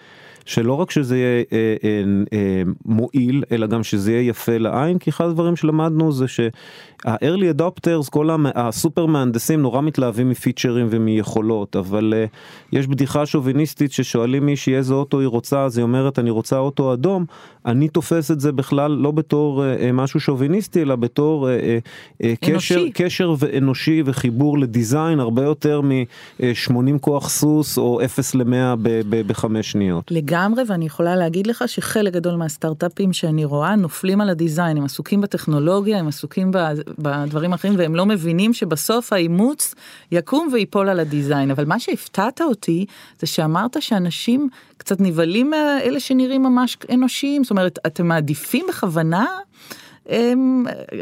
שלא 0.47 0.75
רק 0.75 0.91
שזה 0.91 1.17
יהיה 1.19 1.45
אה, 1.53 1.77
אה, 1.85 2.03
אה, 2.33 2.63
מועיל 2.85 3.45
אלא 3.53 3.67
גם 3.67 3.83
שזה 3.83 4.13
יהיה 4.13 4.29
יפה 4.29 4.59
לעין 4.59 4.99
כי 4.99 5.11
אחד 5.11 5.25
הדברים 5.25 5.57
שלמדנו 5.57 6.13
זה 6.13 6.29
שה-early 6.29 7.59
adopters 7.59 8.11
כל 8.11 8.31
הסופר 8.55 9.07
מהנדסים 9.07 9.63
נורא 9.63 9.81
מתלהבים 9.81 10.29
מפיצ'רים 10.29 10.87
ומיכולות 10.91 11.77
אבל 11.77 12.15
אה, 12.17 12.25
יש 12.73 12.87
בדיחה 12.87 13.27
שוביניסטית 13.27 13.93
ששואלים 13.93 14.47
מישהי 14.47 14.77
איזה 14.77 14.95
אוטו 14.95 15.21
היא 15.21 15.29
רוצה? 15.29 15.65
אז 15.65 15.79
היא 15.79 15.83
אומרת 15.83 16.19
אני 16.19 16.31
רוצה 16.31 16.59
אוטו 16.59 16.93
אדום. 16.93 17.25
אני 17.67 17.89
תופס 17.89 18.31
את 18.31 18.41
זה 18.41 18.53
בכלל 18.53 18.91
לא 18.91 19.11
בתור 19.11 19.65
אה, 19.65 19.77
אה, 19.77 19.93
משהו 19.93 20.21
שוביניסטי 20.21 20.83
אלא 20.83 20.97
בתור 20.97 21.49
אה, 21.49 21.55
אה, 21.55 21.79
אה, 22.23 22.35
קשר, 22.41 22.85
קשר 22.95 23.35
ואנושי 23.39 24.03
וחיבור 24.07 24.59
לדיזיין 24.59 25.21
הרבה 25.21 25.43
יותר 25.43 25.81
מ-80 25.81 26.99
כוח 27.01 27.29
סוס 27.29 27.79
או 27.79 28.05
0 28.05 28.35
ל-100 28.35 28.77
בחמש 29.09 29.71
שניות. 29.71 30.11
לגמרי 30.11 30.32
ואני 30.67 30.87
יכולה 30.87 31.17
להגיד 31.17 31.47
לך 31.47 31.65
שחלק 31.67 32.13
גדול 32.13 32.35
מהסטארט-אפים 32.35 33.13
שאני 33.13 33.45
רואה 33.45 33.77
נופלים 33.77 34.21
על 34.21 34.29
הדיזיין 34.29 34.77
הם 34.77 34.85
עסוקים 34.85 35.21
בטכנולוגיה 35.21 35.99
הם 35.99 36.09
עסוקים 36.09 36.51
בדברים 36.99 37.53
אחרים 37.53 37.75
והם 37.79 37.95
לא 37.95 38.07
מבינים 38.07 38.53
שבסוף 38.53 39.13
האימוץ 39.13 39.75
יקום 40.13 40.49
ויפול 40.53 40.89
על 40.89 41.01
הדיזיין 41.01 41.51
אבל 41.51 41.65
מה 41.65 41.79
שהפתעת 41.79 42.41
אותי 42.41 42.87
זה 43.19 43.27
שאמרת 43.27 43.83
שאנשים 43.83 44.49
קצת 44.77 45.01
נבהלים 45.01 45.51
מאלה 45.51 46.01
שנראים 46.01 46.43
ממש 46.43 46.77
אנושיים 46.93 47.45
זאת 47.45 47.51
אומרת 47.51 47.79
אתם 47.87 48.07
מעדיפים 48.07 48.67
בכוונה. 48.69 49.27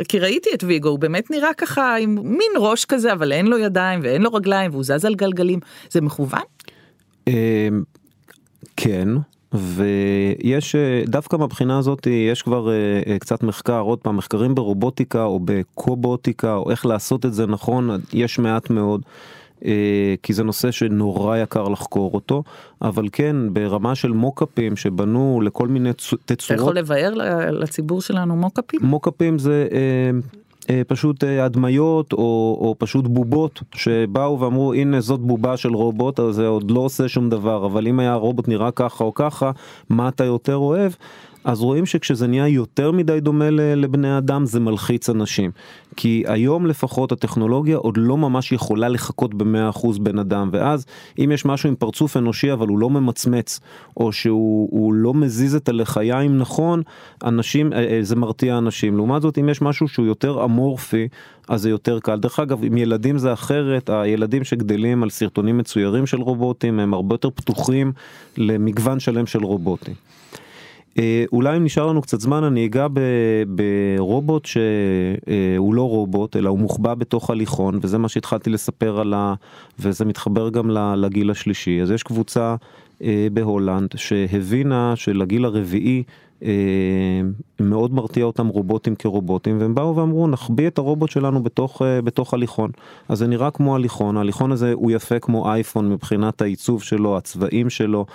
כי 0.09 0.19
ראיתי 0.19 0.51
את 0.55 0.65
ויגו 0.65 0.89
הוא 0.89 0.99
באמת 0.99 1.31
נראה 1.31 1.55
ככה 1.55 1.97
עם 1.97 2.19
מין 2.23 2.53
ראש 2.59 2.85
כזה 2.85 3.13
אבל 3.13 3.33
אין 3.33 3.47
לו 3.47 3.59
ידיים 3.59 4.01
ואין 4.03 4.23
לו 4.23 4.33
רגליים 4.33 4.71
והוא 4.71 4.85
זז 4.85 5.05
על 5.05 5.15
גלגלים 5.15 5.61
זה 5.91 6.01
מכוון? 6.01 6.41
כן 8.85 9.09
ויש 9.53 10.77
דווקא 11.07 11.37
מבחינה 11.37 11.79
הזאת 11.79 12.07
יש 12.07 12.43
כבר 12.43 12.69
קצת 13.21 13.43
מחקר 13.43 13.81
עוד 13.81 13.99
פעם 13.99 14.17
מחקרים 14.17 14.55
ברובוטיקה 14.55 15.25
או 15.25 15.41
בקובוטיקה 15.45 16.55
או 16.55 16.71
איך 16.71 16.87
לעשות 16.87 17.27
את 17.27 17.35
זה 17.35 17.47
נכון 17.47 17.91
יש 18.13 18.39
מעט 18.39 18.71
מאוד. 18.71 19.03
כי 20.23 20.33
זה 20.33 20.45
נושא 20.45 20.71
שנורא 20.71 21.37
יקר 21.37 21.69
לחקור 21.69 22.11
אותו, 22.15 22.43
אבל 22.83 23.09
כן 23.13 23.37
ברמה 23.53 23.95
של 23.95 24.13
מוקאפים 24.13 24.77
שבנו 24.77 25.41
לכל 25.45 25.69
מיני 25.69 25.93
תצורות. 25.93 26.43
אתה 26.45 26.55
יכול 26.55 26.77
לבאר 26.77 27.15
לציבור 27.51 28.03
שלנו 28.03 28.37
מוקאפים? 28.37 28.81
מוקאפים 28.83 29.39
זה 29.39 29.69
אה, 29.73 30.11
פשוט 30.87 31.25
אה, 31.25 31.45
הדמיות 31.45 32.13
או, 32.13 32.59
או 32.61 32.75
פשוט 32.79 33.07
בובות 33.07 33.63
שבאו 33.75 34.41
ואמרו 34.41 34.73
הנה 34.75 35.01
זאת 35.01 35.21
בובה 35.21 35.57
של 35.57 35.75
רובוט 35.75 36.21
אז 36.21 36.35
זה 36.35 36.47
עוד 36.47 36.71
לא 36.71 36.81
עושה 36.81 37.09
שום 37.09 37.31
דבר 37.31 37.67
אבל 37.67 37.87
אם 37.87 38.01
היה 38.01 38.15
רובוט 38.15 38.49
נראה 38.49 38.71
ככה 38.71 39.05
או 39.05 39.15
ככה 39.15 39.51
מה 39.89 40.09
אתה 40.09 40.25
יותר 40.25 40.57
אוהב 40.57 40.93
אז 41.45 41.61
רואים 41.61 41.87
שכשזה 41.87 42.27
נהיה 42.27 42.49
יותר 42.49 42.93
מדי 42.93 43.21
דומה 43.21 43.51
לבני 43.51 44.19
אדם 44.19 44.47
זה 44.47 44.61
מלחיץ 44.61 45.11
אנשים. 45.11 45.51
כי 45.97 46.23
היום 46.27 46.67
לפחות 46.67 47.13
הטכנולוגיה 47.13 47.77
עוד 47.77 47.97
לא 47.97 48.17
ממש 48.17 48.53
יכולה 48.53 48.89
לחכות 48.89 49.35
ב-100% 49.35 49.87
בן 50.01 50.19
אדם 50.19 50.51
ואז 50.53 50.87
אם 51.19 51.31
יש 51.35 51.45
משהו 51.45 51.69
עם 51.69 51.75
פרצוף 51.77 52.17
אנושי 52.17 52.53
אבל 52.53 52.69
הוא 52.69 52.79
לא 52.79 52.91
ממצמץ 52.91 53.61
או 53.97 54.13
שהוא 54.13 54.95
לא 54.95 55.15
מזיז 55.15 55.55
את 55.55 55.69
הלחיים 55.69 56.39
נכון 56.39 56.83
אנשים 57.25 57.73
אה, 57.73 57.79
אה, 57.79 57.99
זה 58.03 58.17
מרתיע 58.17 58.59
אנשים 58.59 58.97
לעומת 58.97 59.23
זאת 59.23 59.39
אם 59.39 59.49
יש 59.49 59.63
משהו 59.63 59.89
שהוא 59.89 60.07
יותר 60.07 60.45
אמורפי 60.45 61.09
אז 61.49 61.63
זה 61.63 61.71
יותר 61.71 62.01
קל 62.01 62.17
דרך 62.17 62.41
אגב 62.41 62.65
עם 62.65 62.77
ילדים 62.77 63.19
זה 63.19 63.33
אחרת 63.33 63.91
הילדים 63.91 64.45
שגדלים 64.45 65.03
על 65.03 65.11
סרטונים 65.11 65.59
מצוירים 65.59 66.07
של 66.07 66.21
רובוטים 66.21 66.81
הם 66.81 66.95
הרבה 66.95 67.15
יותר 67.15 67.31
פתוחים 67.31 67.93
למגוון 68.37 69.01
שלם 69.01 69.27
של 69.27 69.45
רובוטים. 69.45 69.95
אה, 70.99 71.25
אולי 71.33 71.57
אם 71.57 71.65
נשאר 71.65 71.87
לנו 71.87 72.03
קצת 72.03 72.21
זמן 72.21 72.45
אני 72.45 72.67
אגע 72.67 72.87
ברובוט 73.49 74.47
שהוא 74.47 75.75
לא 75.75 75.89
רובוט 75.89 76.37
אלא 76.37 76.49
הוא 76.49 76.59
מוחבא 76.59 76.95
בתוך 76.95 77.31
הליכון 77.31 77.79
וזה 77.83 77.99
מה 77.99 78.09
שהתחלתי 78.09 78.51
לספר 78.51 79.01
על 79.01 79.15
ה... 79.15 79.35
וזה 79.79 80.05
מתחבר 80.05 80.51
גם 80.51 80.71
לגיל 80.97 81.31
השלישי. 81.31 81.83
אז 81.83 81.91
יש 81.91 82.03
קבוצה 82.03 82.57
אה, 83.03 83.27
בהולנד 83.33 83.89
שהבינה 83.97 84.93
שלגיל 84.97 85.45
הרביעי 85.45 86.03
אה, 86.43 86.51
מאוד 87.61 87.95
מרתיע 87.95 88.25
אותם 88.25 88.47
רובוטים 88.47 88.95
כרובוטים 88.95 89.61
והם 89.61 89.75
באו 89.75 89.97
ואמרו 89.97 90.29
נחביא 90.29 90.67
את 90.67 90.79
הרובוט 90.79 91.11
שלנו 91.11 91.43
בתוך, 91.43 91.83
בתוך 92.05 92.35
הליכון. 92.35 92.71
אז 93.09 93.19
זה 93.19 93.27
נראה 93.27 93.51
כמו 93.51 93.77
הליכון. 93.77 94.17
ההליכון 94.17 94.53
הזה 94.53 94.73
הוא 94.73 94.91
יפה 94.91 95.19
כמו 95.19 95.51
אייפון 95.51 95.93
מבחינת 95.93 96.43
העיצוב 96.43 96.83
שלו 96.83 97.17
הצבעים 97.17 97.71
שלו. 97.71 98.07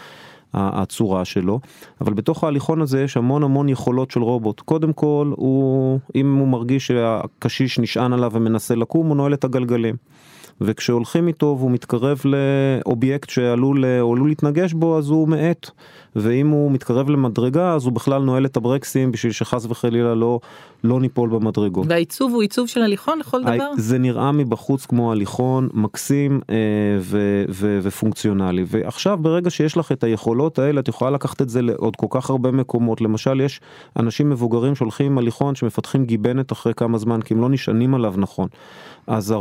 הצורה 0.53 1.25
שלו, 1.25 1.59
אבל 2.01 2.13
בתוך 2.13 2.43
ההליכון 2.43 2.81
הזה 2.81 3.03
יש 3.03 3.17
המון 3.17 3.43
המון 3.43 3.69
יכולות 3.69 4.11
של 4.11 4.21
רובוט. 4.21 4.59
קודם 4.59 4.93
כל, 4.93 5.31
הוא, 5.35 5.99
אם 6.15 6.35
הוא 6.35 6.47
מרגיש 6.47 6.87
שהקשיש 6.87 7.79
נשען 7.79 8.13
עליו 8.13 8.31
ומנסה 8.33 8.75
לקום, 8.75 9.07
הוא 9.07 9.15
נועל 9.15 9.33
את 9.33 9.43
הגלגלים. 9.43 9.95
וכשהולכים 10.61 11.27
איתו 11.27 11.55
והוא 11.59 11.71
מתקרב 11.71 12.21
לאובייקט 12.25 13.29
שעלול 13.29 13.85
להתנגש 14.27 14.73
בו 14.73 14.97
אז 14.97 15.09
הוא 15.09 15.27
מאט 15.27 15.69
ואם 16.15 16.49
הוא 16.49 16.71
מתקרב 16.71 17.09
למדרגה 17.09 17.73
אז 17.73 17.85
הוא 17.85 17.93
בכלל 17.93 18.21
נועל 18.21 18.45
את 18.45 18.57
הברקסים 18.57 19.11
בשביל 19.11 19.31
שחס 19.31 19.65
וחלילה 19.65 20.15
לא 20.15 20.39
לא 20.85 20.99
ניפול 20.99 21.29
במדרגות. 21.29 21.85
והעיצוב 21.89 22.33
הוא 22.33 22.41
עיצוב 22.41 22.67
של 22.67 22.81
הליכון 22.81 23.19
לכל 23.19 23.41
דבר? 23.41 23.71
זה 23.77 23.97
נראה 23.97 24.31
מבחוץ 24.31 24.85
כמו 24.85 25.11
הליכון 25.11 25.69
מקסים 25.73 26.41
אה, 26.49 26.55
ו, 26.99 27.43
ו, 27.49 27.79
ופונקציונלי 27.81 28.63
ועכשיו 28.67 29.17
ברגע 29.21 29.49
שיש 29.49 29.77
לך 29.77 29.91
את 29.91 30.03
היכולות 30.03 30.59
האלה 30.59 30.79
את 30.79 30.87
יכולה 30.87 31.11
לקחת 31.11 31.41
את 31.41 31.49
זה 31.49 31.61
לעוד 31.61 31.95
כל 31.95 32.07
כך 32.09 32.29
הרבה 32.29 32.51
מקומות 32.51 33.01
למשל 33.01 33.41
יש 33.41 33.61
אנשים 33.99 34.29
מבוגרים 34.29 34.75
שהולכים 34.75 35.11
עם 35.11 35.17
הליכון 35.17 35.55
שמפתחים 35.55 36.05
גיבנת 36.05 36.51
אחרי 36.51 36.73
כמה 36.73 36.97
זמן 36.97 37.21
כי 37.21 37.33
הם 37.33 37.41
לא 37.41 37.49
נשענים 37.49 37.95
עליו 37.95 38.13
נכון. 38.17 38.47
אז 39.07 39.33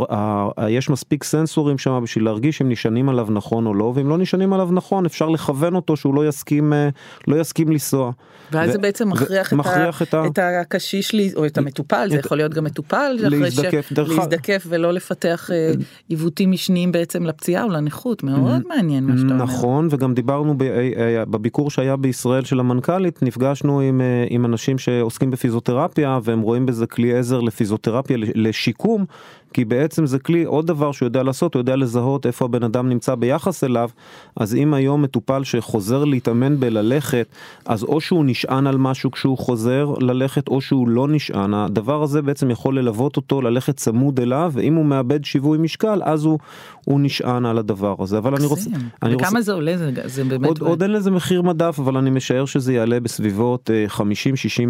יש 0.69 0.91
מספיק 0.91 1.25
סנסורים 1.25 1.79
שם 1.79 2.01
בשביל 2.03 2.25
להרגיש 2.25 2.63
אם 2.63 2.69
נשענים 2.69 3.09
עליו 3.09 3.27
נכון 3.31 3.67
או 3.67 3.75
לא 3.75 3.93
ואם 3.95 4.09
לא 4.09 4.19
נשענים 4.19 4.53
עליו 4.53 4.69
נכון 4.73 5.07
אפשר 5.07 5.29
לכוון 5.29 5.75
אותו 5.75 5.97
שהוא 5.97 6.15
לא 6.15 6.29
יסכים 6.29 6.73
אה, 6.73 6.89
לא 7.29 7.41
יסכים 7.41 7.69
לנסוע. 7.69 8.11
ואז 8.53 8.69
ו- 8.69 8.73
זה 8.73 8.79
בעצם 8.79 9.09
מכריח, 9.09 9.49
את, 9.49 9.53
מכריח 9.53 10.03
ה- 10.03 10.05
את, 10.05 10.15
ה- 10.15 10.27
את 10.27 10.39
הקשיש 10.39 11.15
או 11.37 11.47
את 11.47 11.59
המטופל 11.59 12.07
זה 12.11 12.17
יכול 12.17 12.37
להיות 12.37 12.55
גם 12.55 12.65
מטופל 12.65 13.13
להזדקף, 13.19 13.89
ש... 13.89 13.99
להזדקף 13.99 14.67
ולא 14.69 14.93
לפתח 14.93 15.51
אה, 15.53 15.73
עיוותים 16.09 16.51
משניים 16.51 16.93
בעצם 16.93 17.27
לפציעה 17.27 17.65
או 17.65 17.69
לנכות 17.69 18.23
מאוד 18.23 18.63
מעניין 18.69 19.05
מה 19.05 19.17
שאתה 19.17 19.33
אומר. 19.33 19.45
נכון 19.45 19.89
וגם 19.91 20.15
דיברנו 20.15 20.59
ב- 20.59 20.63
אה, 20.63 21.25
בביקור 21.25 21.71
שהיה 21.71 21.97
בישראל 21.97 22.45
של 22.45 22.61
המנכ"לית 22.61 23.23
נפגשנו 23.23 23.81
עם, 23.81 24.01
עם 24.31 24.45
אנשים 24.45 24.79
שעוסקים 24.79 25.31
בפיזיותרפיה 25.31 26.19
והם 26.23 26.41
רואים 26.41 26.67
בזה 26.67 26.87
כלי 26.87 27.19
עזר 27.19 27.41
לפיזיותרפיה 27.41 28.17
לשיקום. 28.35 29.05
כי 29.55 29.65
בעצם 29.65 30.07
זה 30.07 30.19
כלי 30.19 30.45
עוד 30.45 30.67
דבר 30.67 30.93
שהוא 30.93 31.07
יודע 31.07 31.23
לעשות 31.23 31.55
הוא 31.55 31.61
יודע 31.61 31.77
לזהות 31.77 32.27
איפה 32.27 32.45
הבן 32.45 32.63
אדם 32.63 32.89
נמצא 32.89 33.15
ביחס 33.15 33.65
אליו 33.65 33.89
אז 34.37 34.55
אם 34.55 34.75
היום 34.75 35.03
מטופל 35.03 35.45
שחוזר 35.45 36.05
להתאמן 36.05 36.61
בללכת 36.61 37.27
אז 37.67 37.83
או 37.83 38.01
שהוא 38.01 38.25
נשען 38.25 38.67
על 38.67 38.77
משהו 38.77 39.11
כשהוא 39.11 39.39
חוזר 39.39 39.95
ללכת 40.01 40.49
או 40.49 40.61
שהוא 40.61 40.89
לא 40.89 41.09
נשען. 41.09 41.55
הדבר 41.55 42.03
הזה 42.03 42.23
בעצם 42.23 42.51
יכול 42.51 42.79
ללוות 42.79 43.17
אותו 43.17 43.43
ללכת 43.43 43.77
צמוד 43.77 44.21
אליו 44.21 44.53
ואם 44.55 44.75
הוא 44.75 44.85
מאבד 44.85 45.25
שיווי 45.25 45.59
משקל 45.59 46.01
אז 46.05 46.25
הוא, 46.25 46.39
הוא 46.85 47.01
נשען 47.01 47.47
על 47.47 47.59
הדבר 47.59 47.95
הזה. 47.99 48.19
אבל 48.19 48.35
אני 48.35 48.47
רוצה 48.47 48.71
אני 49.03 49.15
וכמה 49.15 49.29
רוצה... 49.29 49.41
זה 49.41 49.53
עולה? 49.53 49.77
זה, 49.77 49.91
זה 50.05 50.25
באמת 50.25 50.47
עוד, 50.47 50.61
עוד 50.61 50.83
אין 50.83 50.93
לזה 50.93 51.11
מחיר 51.11 51.43
מדף 51.43 51.77
אבל 51.79 51.97
אני 51.97 52.11
משער 52.11 52.45
שזה 52.45 52.73
יעלה 52.73 53.01
בסביבות 53.01 53.71
50-60 53.89 54.01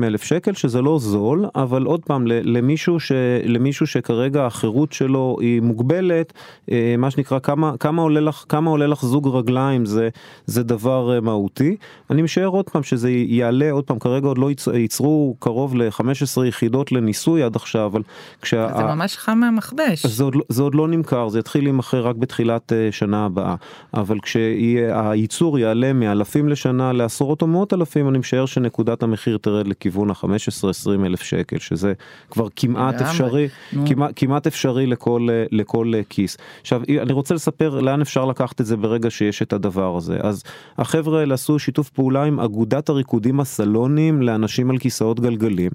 אה, 0.03 0.07
אלף 0.07 0.23
שקל 0.23 0.53
שזה 0.53 0.83
לא 0.83 0.99
זול 0.99 1.47
אבל 1.55 1.85
עוד 1.85 2.01
פעם 2.05 2.27
למישהו, 2.27 3.01
ש, 3.01 3.13
למישהו 3.45 3.87
שכרגע 3.87 4.47
החירות 4.47 4.74
שלו 4.93 5.37
היא 5.41 5.63
מוגבלת 5.63 6.33
אה, 6.71 6.95
מה 6.99 7.11
שנקרא 7.11 7.39
כמה 7.39 7.77
כמה 7.81 8.03
עולה 8.03 8.21
לך 8.21 8.45
כמה 8.49 8.71
עולה 8.71 8.87
לך 8.87 9.05
זוג 9.05 9.29
רגליים 9.29 9.85
זה 9.85 10.09
זה 10.47 10.63
דבר 10.63 11.15
אה, 11.15 11.21
מהותי. 11.21 11.77
אני 12.11 12.23
משער 12.23 12.47
עוד 12.47 12.71
פעם 12.71 12.83
שזה 12.83 13.11
יעלה 13.11 13.71
עוד 13.71 13.85
פעם 13.85 13.99
כרגע 13.99 14.27
עוד 14.27 14.39
לא 14.39 14.51
ייצרו 14.75 15.37
קרוב 15.39 15.75
ל-15 15.75 16.45
יחידות 16.45 16.93
לניסוי 16.93 17.43
עד 17.43 17.57
עכשיו 17.57 17.87
אבל 17.87 18.03
כשה... 18.43 18.69
זה 18.77 18.83
ממש 18.83 19.17
חם 19.17 19.39
מהמכבש. 19.39 20.07
זה 20.07 20.25
עוד, 20.25 20.35
לא, 20.35 20.43
זה 20.49 20.63
עוד 20.63 20.75
לא 20.75 20.89
נמכר 20.89 21.29
זה 21.29 21.39
יתחיל 21.39 21.65
להימכר 21.65 22.07
רק 22.07 22.17
בתחילת 22.17 22.73
uh, 22.73 22.95
שנה 22.95 23.25
הבאה. 23.25 23.55
אבל 23.95 24.19
כשהייצור 24.21 25.59
יעלה 25.59 25.93
מאלפים 25.93 26.49
לשנה 26.49 26.93
לעשרות 26.93 27.43
או 27.43 27.47
מאות 27.47 27.73
אלפים 27.73 28.09
אני 28.09 28.19
משער 28.19 28.47
שנקודת 28.47 29.03
המחיר 29.03 29.39
תרד 29.39 29.67
לכיוון 29.67 30.11
ה-15-20 30.11 31.07
אלף 31.07 31.23
שקל 31.23 31.59
שזה 31.59 31.93
כבר 32.31 32.47
כמעט 32.57 33.03
אפשרי 33.03 33.49
כמעט, 33.87 34.11
כמעט 34.17 34.47
אפשרי 34.47 34.64
לכל 34.73 35.29
uh, 35.29 35.49
לכל 35.53 35.93
uh, 35.95 36.05
כיס. 36.09 36.37
עכשיו 36.61 36.83
אני 37.03 37.13
רוצה 37.13 37.35
לספר 37.35 37.81
לאן 37.81 38.01
אפשר 38.01 38.25
לקחת 38.25 38.61
את 38.61 38.67
זה 38.67 38.77
ברגע 38.77 39.11
שיש 39.11 39.43
את 39.43 39.53
הדבר 39.53 39.97
הזה. 39.97 40.17
אז 40.21 40.43
החבר'ה 40.79 41.21
האלה 41.21 41.35
עשו 41.35 41.59
שיתוף 41.59 41.91
פעולה 41.91 42.25
עם 42.25 42.41
אגודת 42.41 42.89
הריקודים 42.89 43.41
הסלונים 43.41 44.23
לאנשים 44.23 44.71
על 44.71 44.79
כיסאות 44.79 45.21
גלגלים 45.21 45.71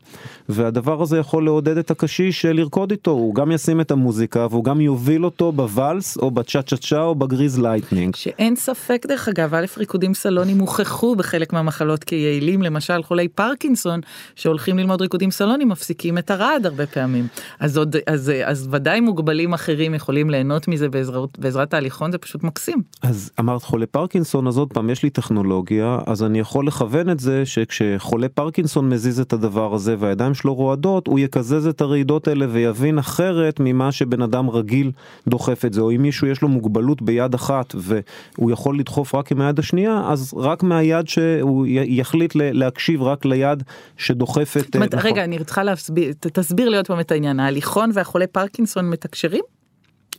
והדבר 0.49 1.01
הזה 1.01 1.17
יכול 1.17 1.45
לעודד 1.45 1.77
את 1.77 1.91
הקשיש 1.91 2.45
לרקוד 2.45 2.91
איתו. 2.91 3.11
הוא 3.11 3.35
גם 3.35 3.51
ישים 3.51 3.81
את 3.81 3.91
המוזיקה 3.91 4.47
והוא 4.49 4.63
גם 4.63 4.81
יוביל 4.81 5.25
אותו 5.25 5.51
בוואלס 5.51 6.17
או 6.17 6.31
בצ'ה 6.31 6.61
צ'ה 6.61 6.77
צ'ה 6.77 7.01
או 7.01 7.15
ב 7.15 7.21
Greased 7.21 7.59
Lightning. 7.59 8.15
שאין 8.15 8.55
ספק 8.55 9.05
דרך 9.07 9.27
אגב 9.27 9.53
א' 9.53 9.65
ריקודים 9.77 10.13
סלוניים 10.13 10.59
הוכחו 10.59 11.15
בחלק 11.15 11.53
מהמחלות 11.53 12.03
כיעילים 12.03 12.61
למשל 12.61 13.03
חולי 13.03 13.27
פרקינסון 13.27 13.99
שהולכים 14.35 14.79
ללמוד 14.79 15.01
ריקודים 15.01 15.31
סלוניים 15.31 15.69
מפסיקים 15.69 16.17
את 16.17 16.31
הרעד 16.31 16.65
הרבה 16.65 16.85
פעמים. 16.87 17.27
אז 17.59 17.77
עוד 17.77 17.95
אז 18.07 18.31
אז 18.43 18.67
ודאי 18.71 18.99
מוגבלים 18.99 19.53
אחרים 19.53 19.93
יכולים 19.93 20.29
ליהנות 20.29 20.67
מזה 20.67 20.89
בעזרת 20.89 21.39
בעזרת 21.39 21.73
ההליכון 21.73 22.11
זה 22.11 22.17
פשוט 22.17 22.43
מקסים. 22.43 22.81
אז 23.01 23.31
אמרת 23.39 23.63
חולה 23.63 23.85
פרקינסון 23.85 24.47
אז 24.47 24.57
עוד 24.57 24.73
פעם 24.73 24.89
יש 24.89 25.03
לי 25.03 25.09
טכנולוגיה 25.09 25.99
אז 26.05 26.23
אני 26.23 26.39
יכול 26.39 26.67
לכוון 26.67 27.09
את 27.09 27.19
זה 27.19 27.45
שכשחולה 27.45 28.29
פרקינסון 28.29 28.89
מזיז 28.89 29.19
את 29.19 29.33
הדבר 29.33 29.73
הזה 29.73 29.95
והידיים 29.99 30.33
שלו 30.33 30.53
רועדות 30.53 31.07
הוא 31.07 31.19
יקזז 31.19 31.67
את 31.67 31.81
הרעידות 31.81 32.27
האלה 32.27 32.45
ויבין 32.49 32.97
אחרת 32.97 33.59
ממה 33.59 33.91
שבן 33.91 34.21
אדם 34.21 34.49
רגיל 34.49 34.91
דוחף 35.27 35.65
את 35.65 35.73
זה 35.73 35.81
או 35.81 35.91
אם 35.91 36.01
מישהו 36.01 36.27
יש 36.27 36.41
לו 36.41 36.47
מוגבלות 36.47 37.01
ביד 37.01 37.33
אחת 37.33 37.75
והוא 37.77 38.51
יכול 38.51 38.79
לדחוף 38.79 39.15
רק 39.15 39.31
עם 39.31 39.41
היד 39.41 39.59
השנייה 39.59 40.01
אז 40.05 40.33
רק 40.37 40.63
מהיד 40.63 41.07
שהוא 41.07 41.65
יחליט 41.67 42.31
להקשיב 42.35 43.01
רק 43.01 43.25
ליד 43.25 43.63
שדוחפת. 43.97 44.75
אומרת, 44.75 44.95
נכון. 44.95 45.11
רגע 45.11 45.23
אני 45.23 45.43
צריכה 45.43 45.63
להסביר 45.63 46.13
תסביר 46.19 46.69
לי 46.69 46.77
עוד 46.77 46.87
פעם 46.87 46.99
את 46.99 47.11
העניין 47.11 47.39
ההליכון 47.39 47.91
והחולה 47.93 48.27
פרקינסון 48.27 48.58
מתקשרים? 48.89 49.43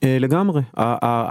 אה, 0.04 0.16
לגמרי, 0.20 0.62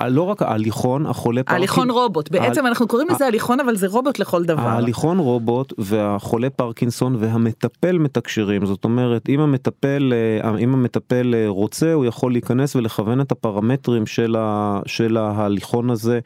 לא 0.09 0.21
רק 0.21 0.41
ההליכון, 0.41 1.05
החולה 1.05 1.43
פרקינסון. 1.43 1.55
ההליכון 1.55 1.89
רובוט, 1.89 2.31
בעצם 2.31 2.65
אנחנו 2.65 2.87
קוראים 2.87 3.07
לזה 3.11 3.27
הליכון 3.27 3.59
אבל 3.59 3.75
זה 3.75 3.87
רובוט 3.87 4.19
לכל 4.19 4.43
דבר. 4.43 4.61
ההליכון 4.61 5.19
רובוט 5.19 5.73
והחולה 5.77 6.49
פרקינסון 6.49 7.15
והמטפל 7.19 7.97
מתקשרים, 7.97 8.65
זאת 8.65 8.83
אומרת 8.83 9.29
אם 9.29 9.39
המטפל, 9.39 10.13
אה, 10.43 10.57
אם 10.59 10.73
המטפל 10.73 11.35
אה, 11.35 11.45
רוצה 11.47 11.93
הוא 11.93 12.05
יכול 12.05 12.31
להיכנס 12.31 12.75
ולכוון 12.75 13.21
את 13.21 13.31
הפרמטרים 13.31 14.05
של 14.85 15.17
ההליכון 15.17 15.89
הזה 15.89 16.19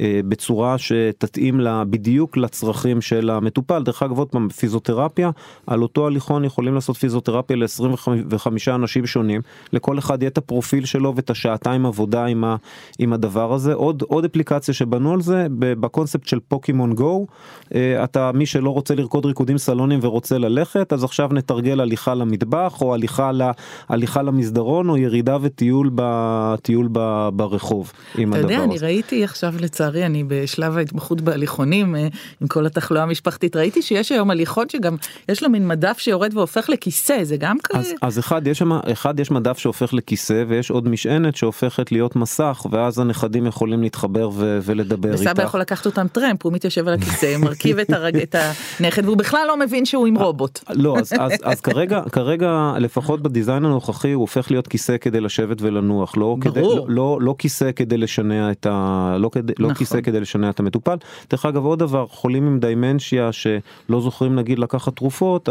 בצורה 0.00 0.78
שתתאים 0.78 1.60
לה 1.60 1.84
בדיוק 1.84 2.36
לצרכים 2.36 3.00
של 3.00 3.30
המטופל. 3.30 3.82
דרך 3.82 4.02
אגב 4.02 4.18
עוד 4.18 4.28
פעם 4.28 4.48
פיזיותרפיה 4.48 5.30
על 5.66 5.82
אותו 5.82 6.06
הליכון 6.06 6.44
יכולים 6.44 6.74
לעשות 6.74 6.96
פיזיותרפיה 6.96 7.56
ל-25 7.56 8.46
אנשים 8.74 9.06
שונים 9.06 9.40
לכל 9.72 9.98
אחד 9.98 10.22
יהיה 10.22 10.30
את 10.30 10.38
הפרופיל 10.38 10.84
שלו 10.84 11.16
ואת 11.16 11.30
השעתיים 11.30 11.86
עבודה 11.86 12.24
עם, 12.24 12.44
ה, 12.44 12.56
עם 12.98 13.12
הדבר 13.12 13.52
הזה 13.52 13.74
עוד 13.74 14.02
עוד 14.02 14.24
אפליקציה 14.24 14.74
שבנו 14.74 15.12
על 15.12 15.20
זה 15.20 15.46
בקונספט 15.50 16.26
של 16.26 16.38
פוקימון 16.48 16.94
גו 16.94 17.26
אה, 17.74 18.04
אתה 18.04 18.30
מי 18.34 18.46
שלא 18.46 18.70
רוצה 18.70 18.94
לרקוד 18.94 19.26
ריקודים 19.26 19.58
סלונים 19.58 19.98
ורוצה 20.02 20.38
ללכת 20.38 20.92
אז 20.92 21.04
עכשיו 21.04 21.28
נתרגל 21.32 21.80
הליכה 21.80 22.14
למטבח 22.14 22.82
או 22.82 22.94
הליכה, 22.94 23.32
לה, 23.32 23.52
הליכה 23.88 24.22
למסדרון 24.22 24.88
או 24.88 24.96
ירידה 24.96 25.36
וטיול 25.40 25.90
בטיול 25.94 26.88
ב, 26.92 27.28
ברחוב. 27.32 27.92
אתה 28.12 28.38
יודע 28.38 28.64
אני 28.64 28.78
ראיתי 28.78 29.24
עכשיו 29.24 29.54
לצד 29.60 29.83
לצערי 29.84 30.06
אני 30.06 30.24
בשלב 30.28 30.76
ההתמחות 30.78 31.20
בהליכונים 31.20 31.96
אה, 31.96 32.08
עם 32.40 32.48
כל 32.48 32.66
התחלואה 32.66 33.02
המשפחתית 33.02 33.56
ראיתי 33.56 33.82
שיש 33.82 34.12
היום 34.12 34.30
הליכות 34.30 34.70
שגם 34.70 34.96
יש 35.28 35.42
לו 35.42 35.50
מין 35.50 35.68
מדף 35.68 35.98
שיורד 35.98 36.36
והופך 36.36 36.68
לכיסא 36.68 37.24
זה 37.24 37.36
גם 37.36 37.56
כזה. 37.64 37.78
אז, 37.78 37.94
אז 38.02 38.18
אחד 38.18 38.46
יש 38.46 38.62
אחד 38.92 39.20
יש 39.20 39.30
מדף 39.30 39.58
שהופך 39.58 39.94
לכיסא 39.94 40.44
ויש 40.48 40.70
עוד 40.70 40.88
משענת 40.88 41.36
שהופכת 41.36 41.92
להיות 41.92 42.16
מסך 42.16 42.66
ואז 42.70 42.98
הנכדים 42.98 43.46
יכולים 43.46 43.82
להתחבר 43.82 44.30
ו- 44.34 44.58
ולדבר 44.62 45.12
איתך. 45.12 45.20
וסבא 45.20 45.42
יכול 45.42 45.60
לקחת 45.60 45.86
אותם 45.86 46.06
טרמפ 46.08 46.44
הוא 46.44 46.52
מתיישב 46.52 46.88
על 46.88 46.94
הכיסא 46.94 47.36
מרכיב 47.44 47.78
את, 47.78 47.90
הרג, 47.90 48.16
את 48.16 48.34
הנכד 48.80 49.04
והוא 49.04 49.16
בכלל 49.16 49.44
לא 49.48 49.56
מבין 49.56 49.84
שהוא 49.84 50.06
עם 50.06 50.18
רובוט. 50.18 50.60
לא 50.70 50.96
אז, 50.98 51.12
אז, 51.20 51.32
אז 51.42 51.60
כרגע 51.60 52.00
כרגע 52.12 52.72
לפחות 52.78 53.22
בדיזיין 53.22 53.64
הנוכחי 53.64 54.12
הוא 54.12 54.20
הופך 54.20 54.50
להיות 54.50 54.68
כיסא 54.68 54.96
כדי 54.96 55.20
לשבת 55.20 55.62
ולנוח 55.62 56.16
לא 56.16 56.36
כדי 56.40 56.60
לא, 56.60 56.86
לא, 56.88 57.18
לא 57.20 57.34
כיסא 57.38 57.70
כדי 57.76 57.96
לשנע 57.96 58.50
את 58.50 58.66
ה... 58.70 59.16
לא 59.18 59.28
כדי 59.28 59.52
לא 59.58 59.68
נכון. 59.68 59.73
כיסא 59.74 60.00
כדי 60.00 60.20
לשנע 60.20 60.50
את 60.50 60.60
המטופל. 60.60 60.96
דרך 61.30 61.46
אגב 61.46 61.64
עוד 61.64 61.78
דבר 61.78 62.06
חולים 62.06 62.46
עם 62.46 62.60
דיימנשיה 62.60 63.32
שלא 63.32 64.00
זוכרים 64.00 64.34
נגיד 64.34 64.58
לקחת 64.58 64.96
תרופות 64.96 65.48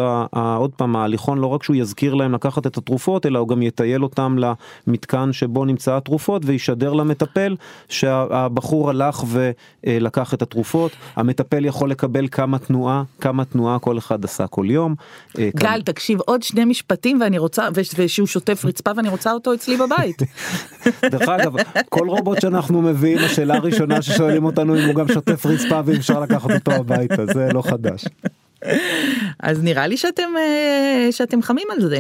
עוד 0.58 0.72
פעם 0.76 0.96
ההליכון 0.96 1.38
לא 1.38 1.48
רק 1.48 1.64
שהוא 1.64 1.76
יזכיר 1.76 2.14
להם 2.14 2.34
לקחת 2.34 2.68
את 2.68 2.78
התרופות 2.78 3.26
אלא 3.26 3.40
הוא 3.40 3.48
גם 3.48 3.62
יטייל 3.62 4.04
אותם 4.04 4.38
למתקן 4.88 5.34
שבו 5.34 5.66
נמצא 5.66 5.98
התרופות 5.98 6.42
וישדר 6.46 6.94
למטפל 6.94 7.56
שהבחור 7.90 8.90
הלך 8.90 9.24
ולקח 9.28 10.34
את 10.34 10.42
התרופות 10.42 10.92
המטפל 11.16 11.66
יכול 11.66 11.92
לקבל 11.92 12.28
כמה 12.32 12.60
תנועה 12.60 13.04
כמה 13.22 13.46
תנועה 13.46 13.80
כל 13.80 13.98
אחד 13.98 14.26
עשה 14.26 14.48
כל 14.48 14.66
יום. 14.70 14.96
אה, 15.40 15.50
גל 15.56 15.68
כמה... 15.68 15.82
תקשיב 15.82 16.20
עוד 16.20 16.44
שני 16.44 16.66
משפטים 16.66 17.22
ואני 17.22 17.38
רוצה 17.38 17.68
ושהוא 17.74 18.28
שוטף 18.28 18.66
רצפה 18.66 18.92
ואני 18.96 19.10
רוצה 19.10 19.32
אותו 19.32 19.54
אצלי 19.54 19.78
בבית. 19.78 20.22
דרך 21.12 21.30
אגב 21.30 21.54
כל 21.90 22.08
רובוט 22.08 22.42
שאנחנו 22.42 22.82
מביאים 22.82 23.18
השאלה 23.18 23.56
הראשונה 23.56 24.02
ששואלים 24.04 24.46
אותנו 24.46 24.76
אם 24.80 24.86
הוא 24.86 24.96
גם 24.96 25.08
שוטף 25.08 25.46
רצפה 25.46 25.82
ואם 25.86 25.96
אפשר 25.96 26.20
לקחת 26.20 26.52
אותו 26.52 26.72
הביתה 26.72 27.26
זה 27.26 27.50
לא 27.54 27.62
חדש. 27.62 28.06
אז 29.40 29.64
נראה 29.64 29.88
לי 29.88 29.98
שאתם 29.98 30.30
אה, 30.38 31.12
שאתם 31.12 31.42
חמים 31.42 31.68
על 31.72 31.82
זה. 31.82 32.00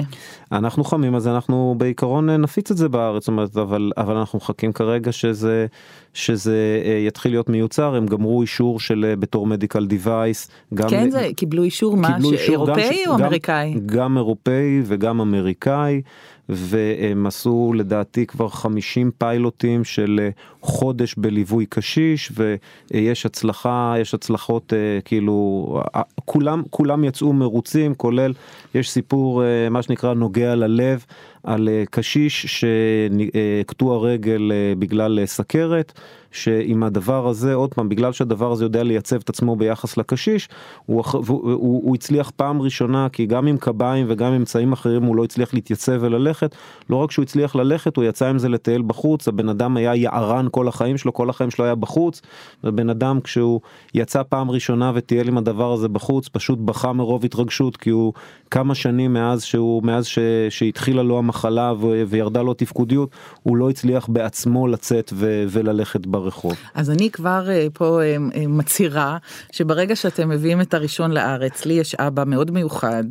אנחנו 0.51 0.84
חמים 0.84 1.20
זה 1.20 1.32
אנחנו 1.32 1.76
בעיקרון 1.78 2.30
אה, 2.30 2.38
נפיץ 2.38 2.72
את 2.72 2.78
זה 2.78 2.89
בארץ 2.89 3.28
אומרת 3.28 3.58
אבל 3.58 3.91
אבל 3.97 4.18
אנחנו 4.18 4.38
מחכים 4.38 4.74
כרגע 4.74 5.12
שזה 5.12 5.66
שזה 6.14 6.82
אה, 6.86 6.91
יתחיל 6.91 7.32
להיות 7.32 7.49
מיוצר 7.49 7.95
הם 7.95 8.06
גמרו 8.06 8.41
אישור 8.41 8.80
של 8.80 9.14
בתור 9.20 9.47
מדיקל 9.47 9.86
דיווייס. 9.86 10.49
גם 10.74 10.89
כן 10.89 11.10
זה 11.10 11.30
קיבלו 11.36 11.64
אישור 11.64 11.97
מה 11.97 12.18
אירופאי 12.47 13.04
או 13.08 13.16
אמריקאי? 13.16 13.76
גם 13.86 14.18
אירופאי 14.18 14.82
וגם 14.86 15.22
אמריקאי. 15.22 16.01
והם 16.50 17.26
עשו 17.26 17.74
לדעתי 17.76 18.26
כבר 18.26 18.50
50 18.50 19.12
פיילוטים 19.18 19.84
של 19.84 20.20
אה, 20.24 20.30
חודש 20.62 21.16
בליווי 21.18 21.66
קשיש 21.66 22.32
ויש 22.36 23.26
הצלחה 23.26 23.96
יש 24.00 24.14
הצלחות 24.14 24.74
אה, 24.74 25.00
כאילו 25.06 25.82
כולם 26.26 26.64
כולם 26.70 27.04
יצאו 27.04 27.34
מרוצים 27.34 27.96
כולל 27.96 28.34
יש 28.76 28.91
סיפור 28.91 29.44
אה, 29.44 29.70
מה 29.70 29.82
שנקרא 29.82 30.14
נוגע 30.14 30.56
ללב 30.56 31.06
על 31.44 31.70
קשיש 31.91 32.46
שקטוע 32.46 33.98
רגל 33.98 34.52
בגלל 34.80 35.26
סכרת. 35.26 36.00
שעם 36.34 36.84
הדבר 36.84 37.28
הזה 37.28 37.54
עוד 37.54 37.74
פעם 37.74 37.90
בגלל 37.90 38.12
שהדבר 38.12 38.52
הזה 38.52 38.66
יודע 38.66 38.84
לייצב 38.84 39.16
את 39.16 39.30
עצמו 39.30 39.56
ביחס 39.56 39.98
לקשיש 39.98 40.50
הוא, 40.86 41.04
הוא, 41.12 41.24
הוא, 41.28 41.60
הוא 41.62 41.96
הצליח 41.96 42.32
פעם 42.36 42.62
ראשונה 42.62 43.08
כי 43.10 43.26
גם 43.26 43.48
עם 43.48 43.58
קביים 43.58 44.06
וגם 44.10 44.28
עם 44.28 44.34
אמצעים 44.34 44.74
אחרים 44.74 45.04
הוא 45.04 45.16
לא 45.16 45.24
הצליח 45.24 45.54
להתייצב 45.54 45.98
וללכת 46.00 46.56
לא 46.90 46.96
רק 46.96 47.12
שהוא 47.12 47.24
הצליח 47.24 47.56
ללכת 47.56 47.98
הוא 47.98 48.06
יצא 48.06 48.28
עם 48.28 48.40
זה 48.40 48.50
לטייל 48.50 48.82
בחוץ 48.82 49.28
הבן 49.28 49.50
אדם 49.50 49.78
היה 49.78 49.96
יערן 49.96 50.48
כל 50.52 50.68
החיים 50.68 50.98
שלו 50.98 51.14
כל 51.14 51.30
החיים 51.30 51.52
שלו 51.52 51.66
היה 51.66 51.76
בחוץ 51.76 52.22
ובן 52.64 52.90
אדם 52.90 53.20
כשהוא 53.22 53.62
יצא 53.94 54.24
פעם 54.30 54.52
ראשונה 54.52 54.92
וטייל 54.96 55.28
עם 55.28 55.38
הדבר 55.38 55.74
הזה 55.74 55.88
בחוץ 55.88 56.28
פשוט 56.28 56.60
בכה 56.60 56.94
מרוב 56.94 57.26
התרגשות 57.26 57.78
כי 57.78 57.90
הוא 57.90 58.14
כמה 58.52 58.76
שנים 58.76 59.14
מאז 59.14 59.44
שהוא 59.44 59.84
מאז 59.84 60.06
ש, 60.06 60.20
שהתחילה 60.50 61.04
לו 61.04 61.18
המחלה 61.18 61.74
ו, 61.80 62.04
וירדה 62.08 62.42
לו 62.42 62.54
תפקודיות 62.54 63.10
הוא 63.44 63.58
לא 63.58 63.70
הצליח 63.70 64.08
בעצמו 64.08 64.68
לצאת 64.68 65.14
ו, 65.16 65.46
וללכת 65.50 66.06
ברחוב. 66.06 66.22
ברחוב. 66.24 66.55
אז 66.74 66.89
אני 66.89 67.11
כבר 67.11 67.45
uh, 67.47 67.69
פה 67.74 67.99
uh, 68.01 68.38
מצהירה 68.47 69.17
שברגע 69.51 69.95
שאתם 69.95 70.30
מביאים 70.30 70.61
את 70.61 70.74
הראשון 70.74 71.11
לארץ, 71.11 71.65
לי 71.65 71.74
יש 71.74 71.95
אבא 71.95 72.24
מאוד 72.28 72.51
מיוחד, 72.51 73.03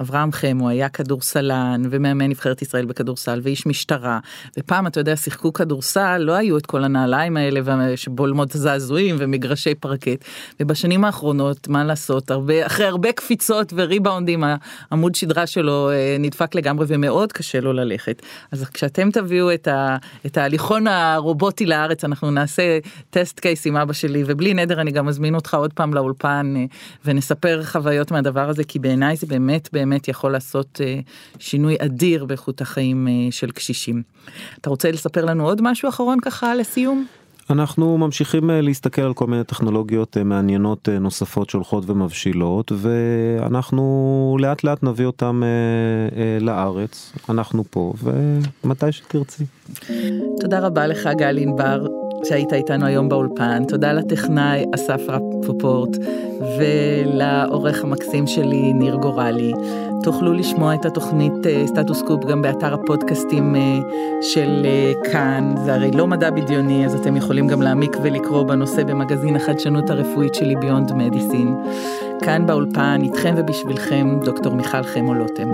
אברהם 0.00 0.32
חמו 0.32 0.68
היה 0.68 0.88
כדורסלן 0.88 1.82
ומאמן 1.90 2.28
נבחרת 2.28 2.62
ישראל 2.62 2.84
בכדורסל 2.84 3.40
ואיש 3.42 3.66
משטרה, 3.66 4.18
ופעם 4.58 4.86
אתה 4.86 5.00
יודע 5.00 5.16
שיחקו 5.16 5.52
כדורסל, 5.52 6.18
לא 6.18 6.32
היו 6.32 6.58
את 6.58 6.66
כל 6.66 6.84
הנעליים 6.84 7.36
האלה 7.36 7.60
שבולמות 7.96 8.50
זעזועים 8.52 9.16
ומגרשי 9.18 9.74
פרקט, 9.74 10.24
ובשנים 10.60 11.04
האחרונות 11.04 11.68
מה 11.68 11.84
לעשות, 11.84 12.30
הרבה, 12.30 12.66
אחרי 12.66 12.86
הרבה 12.86 13.12
קפיצות 13.12 13.72
וריבאונדים 13.76 14.44
העמוד 14.90 15.14
שדרה 15.14 15.46
שלו 15.46 15.90
נדפק 16.18 16.54
לגמרי 16.54 16.86
ומאוד 16.88 17.32
קשה 17.32 17.60
לו 17.60 17.72
ללכת. 17.72 18.22
אז 18.52 18.64
כשאתם 18.64 19.10
תביאו 19.10 19.54
את, 19.54 19.68
ה, 19.68 19.96
את 20.26 20.36
ההליכון 20.36 20.86
הרובוטי 20.86 21.66
לארץ 21.66 22.04
אנחנו 22.04 22.30
נעשה. 22.30 22.57
נעשה 22.58 22.78
טסט 23.10 23.40
קייס 23.40 23.66
עם 23.66 23.76
אבא 23.76 23.92
שלי 23.92 24.22
ובלי 24.26 24.54
נדר 24.54 24.80
אני 24.80 24.90
גם 24.90 25.06
מזמין 25.06 25.34
אותך 25.34 25.54
עוד 25.54 25.72
פעם 25.72 25.94
לאולפן 25.94 26.54
אה, 26.56 26.64
ונספר 27.04 27.62
חוויות 27.64 28.10
מהדבר 28.10 28.48
הזה 28.48 28.64
כי 28.64 28.78
בעיניי 28.78 29.16
זה 29.16 29.26
באמת 29.26 29.68
באמת 29.72 30.08
יכול 30.08 30.32
לעשות 30.32 30.80
אה, 30.84 31.00
שינוי 31.38 31.76
אדיר 31.78 32.24
באיכות 32.24 32.60
החיים 32.60 33.08
אה, 33.08 33.12
של 33.30 33.50
קשישים. 33.50 34.02
אתה 34.60 34.70
רוצה 34.70 34.90
לספר 34.90 35.24
לנו 35.24 35.44
עוד 35.44 35.60
משהו 35.62 35.88
אחרון 35.88 36.20
ככה 36.20 36.54
לסיום? 36.54 37.06
אנחנו 37.50 37.98
ממשיכים 37.98 38.50
להסתכל 38.50 39.02
על 39.02 39.14
כל 39.14 39.26
מיני 39.26 39.44
טכנולוגיות 39.44 40.16
מעניינות 40.16 40.88
נוספות 40.88 41.50
שהולכות 41.50 41.84
ומבשילות 41.90 42.72
ואנחנו 42.76 44.36
לאט 44.40 44.64
לאט 44.64 44.82
נביא 44.82 45.06
אותם 45.06 45.42
לארץ 46.40 47.12
אנחנו 47.28 47.64
פה 47.70 47.92
ומתי 48.64 48.92
שתרצי. 48.92 49.44
תודה 50.40 50.60
רבה 50.60 50.86
לך 50.86 51.08
גל 51.18 51.38
ענבר 51.38 51.86
שהיית 52.24 52.52
איתנו 52.52 52.86
היום 52.86 53.08
באולפן, 53.08 53.64
תודה 53.68 53.92
לטכנאי 53.92 54.64
אסף 54.74 55.00
רפופורט 55.08 55.96
ולעורך 56.58 57.84
המקסים 57.84 58.26
שלי 58.26 58.72
ניר 58.72 58.96
גורלי. 58.96 59.52
תוכלו 60.02 60.32
לשמוע 60.32 60.74
את 60.74 60.84
התוכנית 60.84 61.46
אה, 61.46 61.66
סטטוס 61.66 62.02
קופ 62.02 62.24
גם 62.24 62.42
באתר 62.42 62.74
הפודקאסטים 62.74 63.56
אה, 63.56 63.78
של 64.22 64.66
אה, 64.66 64.92
כאן, 65.12 65.54
זה 65.64 65.74
הרי 65.74 65.90
לא 65.90 66.06
מדע 66.06 66.30
בדיוני 66.30 66.86
אז 66.86 66.94
אתם 66.94 67.16
יכולים 67.16 67.48
גם 67.48 67.62
להעמיק 67.62 67.96
ולקרוא 68.02 68.42
בנושא 68.42 68.84
במגזין 68.84 69.36
החדשנות 69.36 69.90
הרפואית 69.90 70.34
שלי 70.34 70.56
ביונד 70.56 70.92
מדיסין. 70.92 71.54
כאן 72.22 72.46
באולפן 72.46 73.00
איתכם 73.02 73.34
ובשבילכם 73.36 74.20
דוקטור 74.24 74.54
מיכל 74.54 74.82
חמו 74.82 75.14
לוטם. 75.14 75.48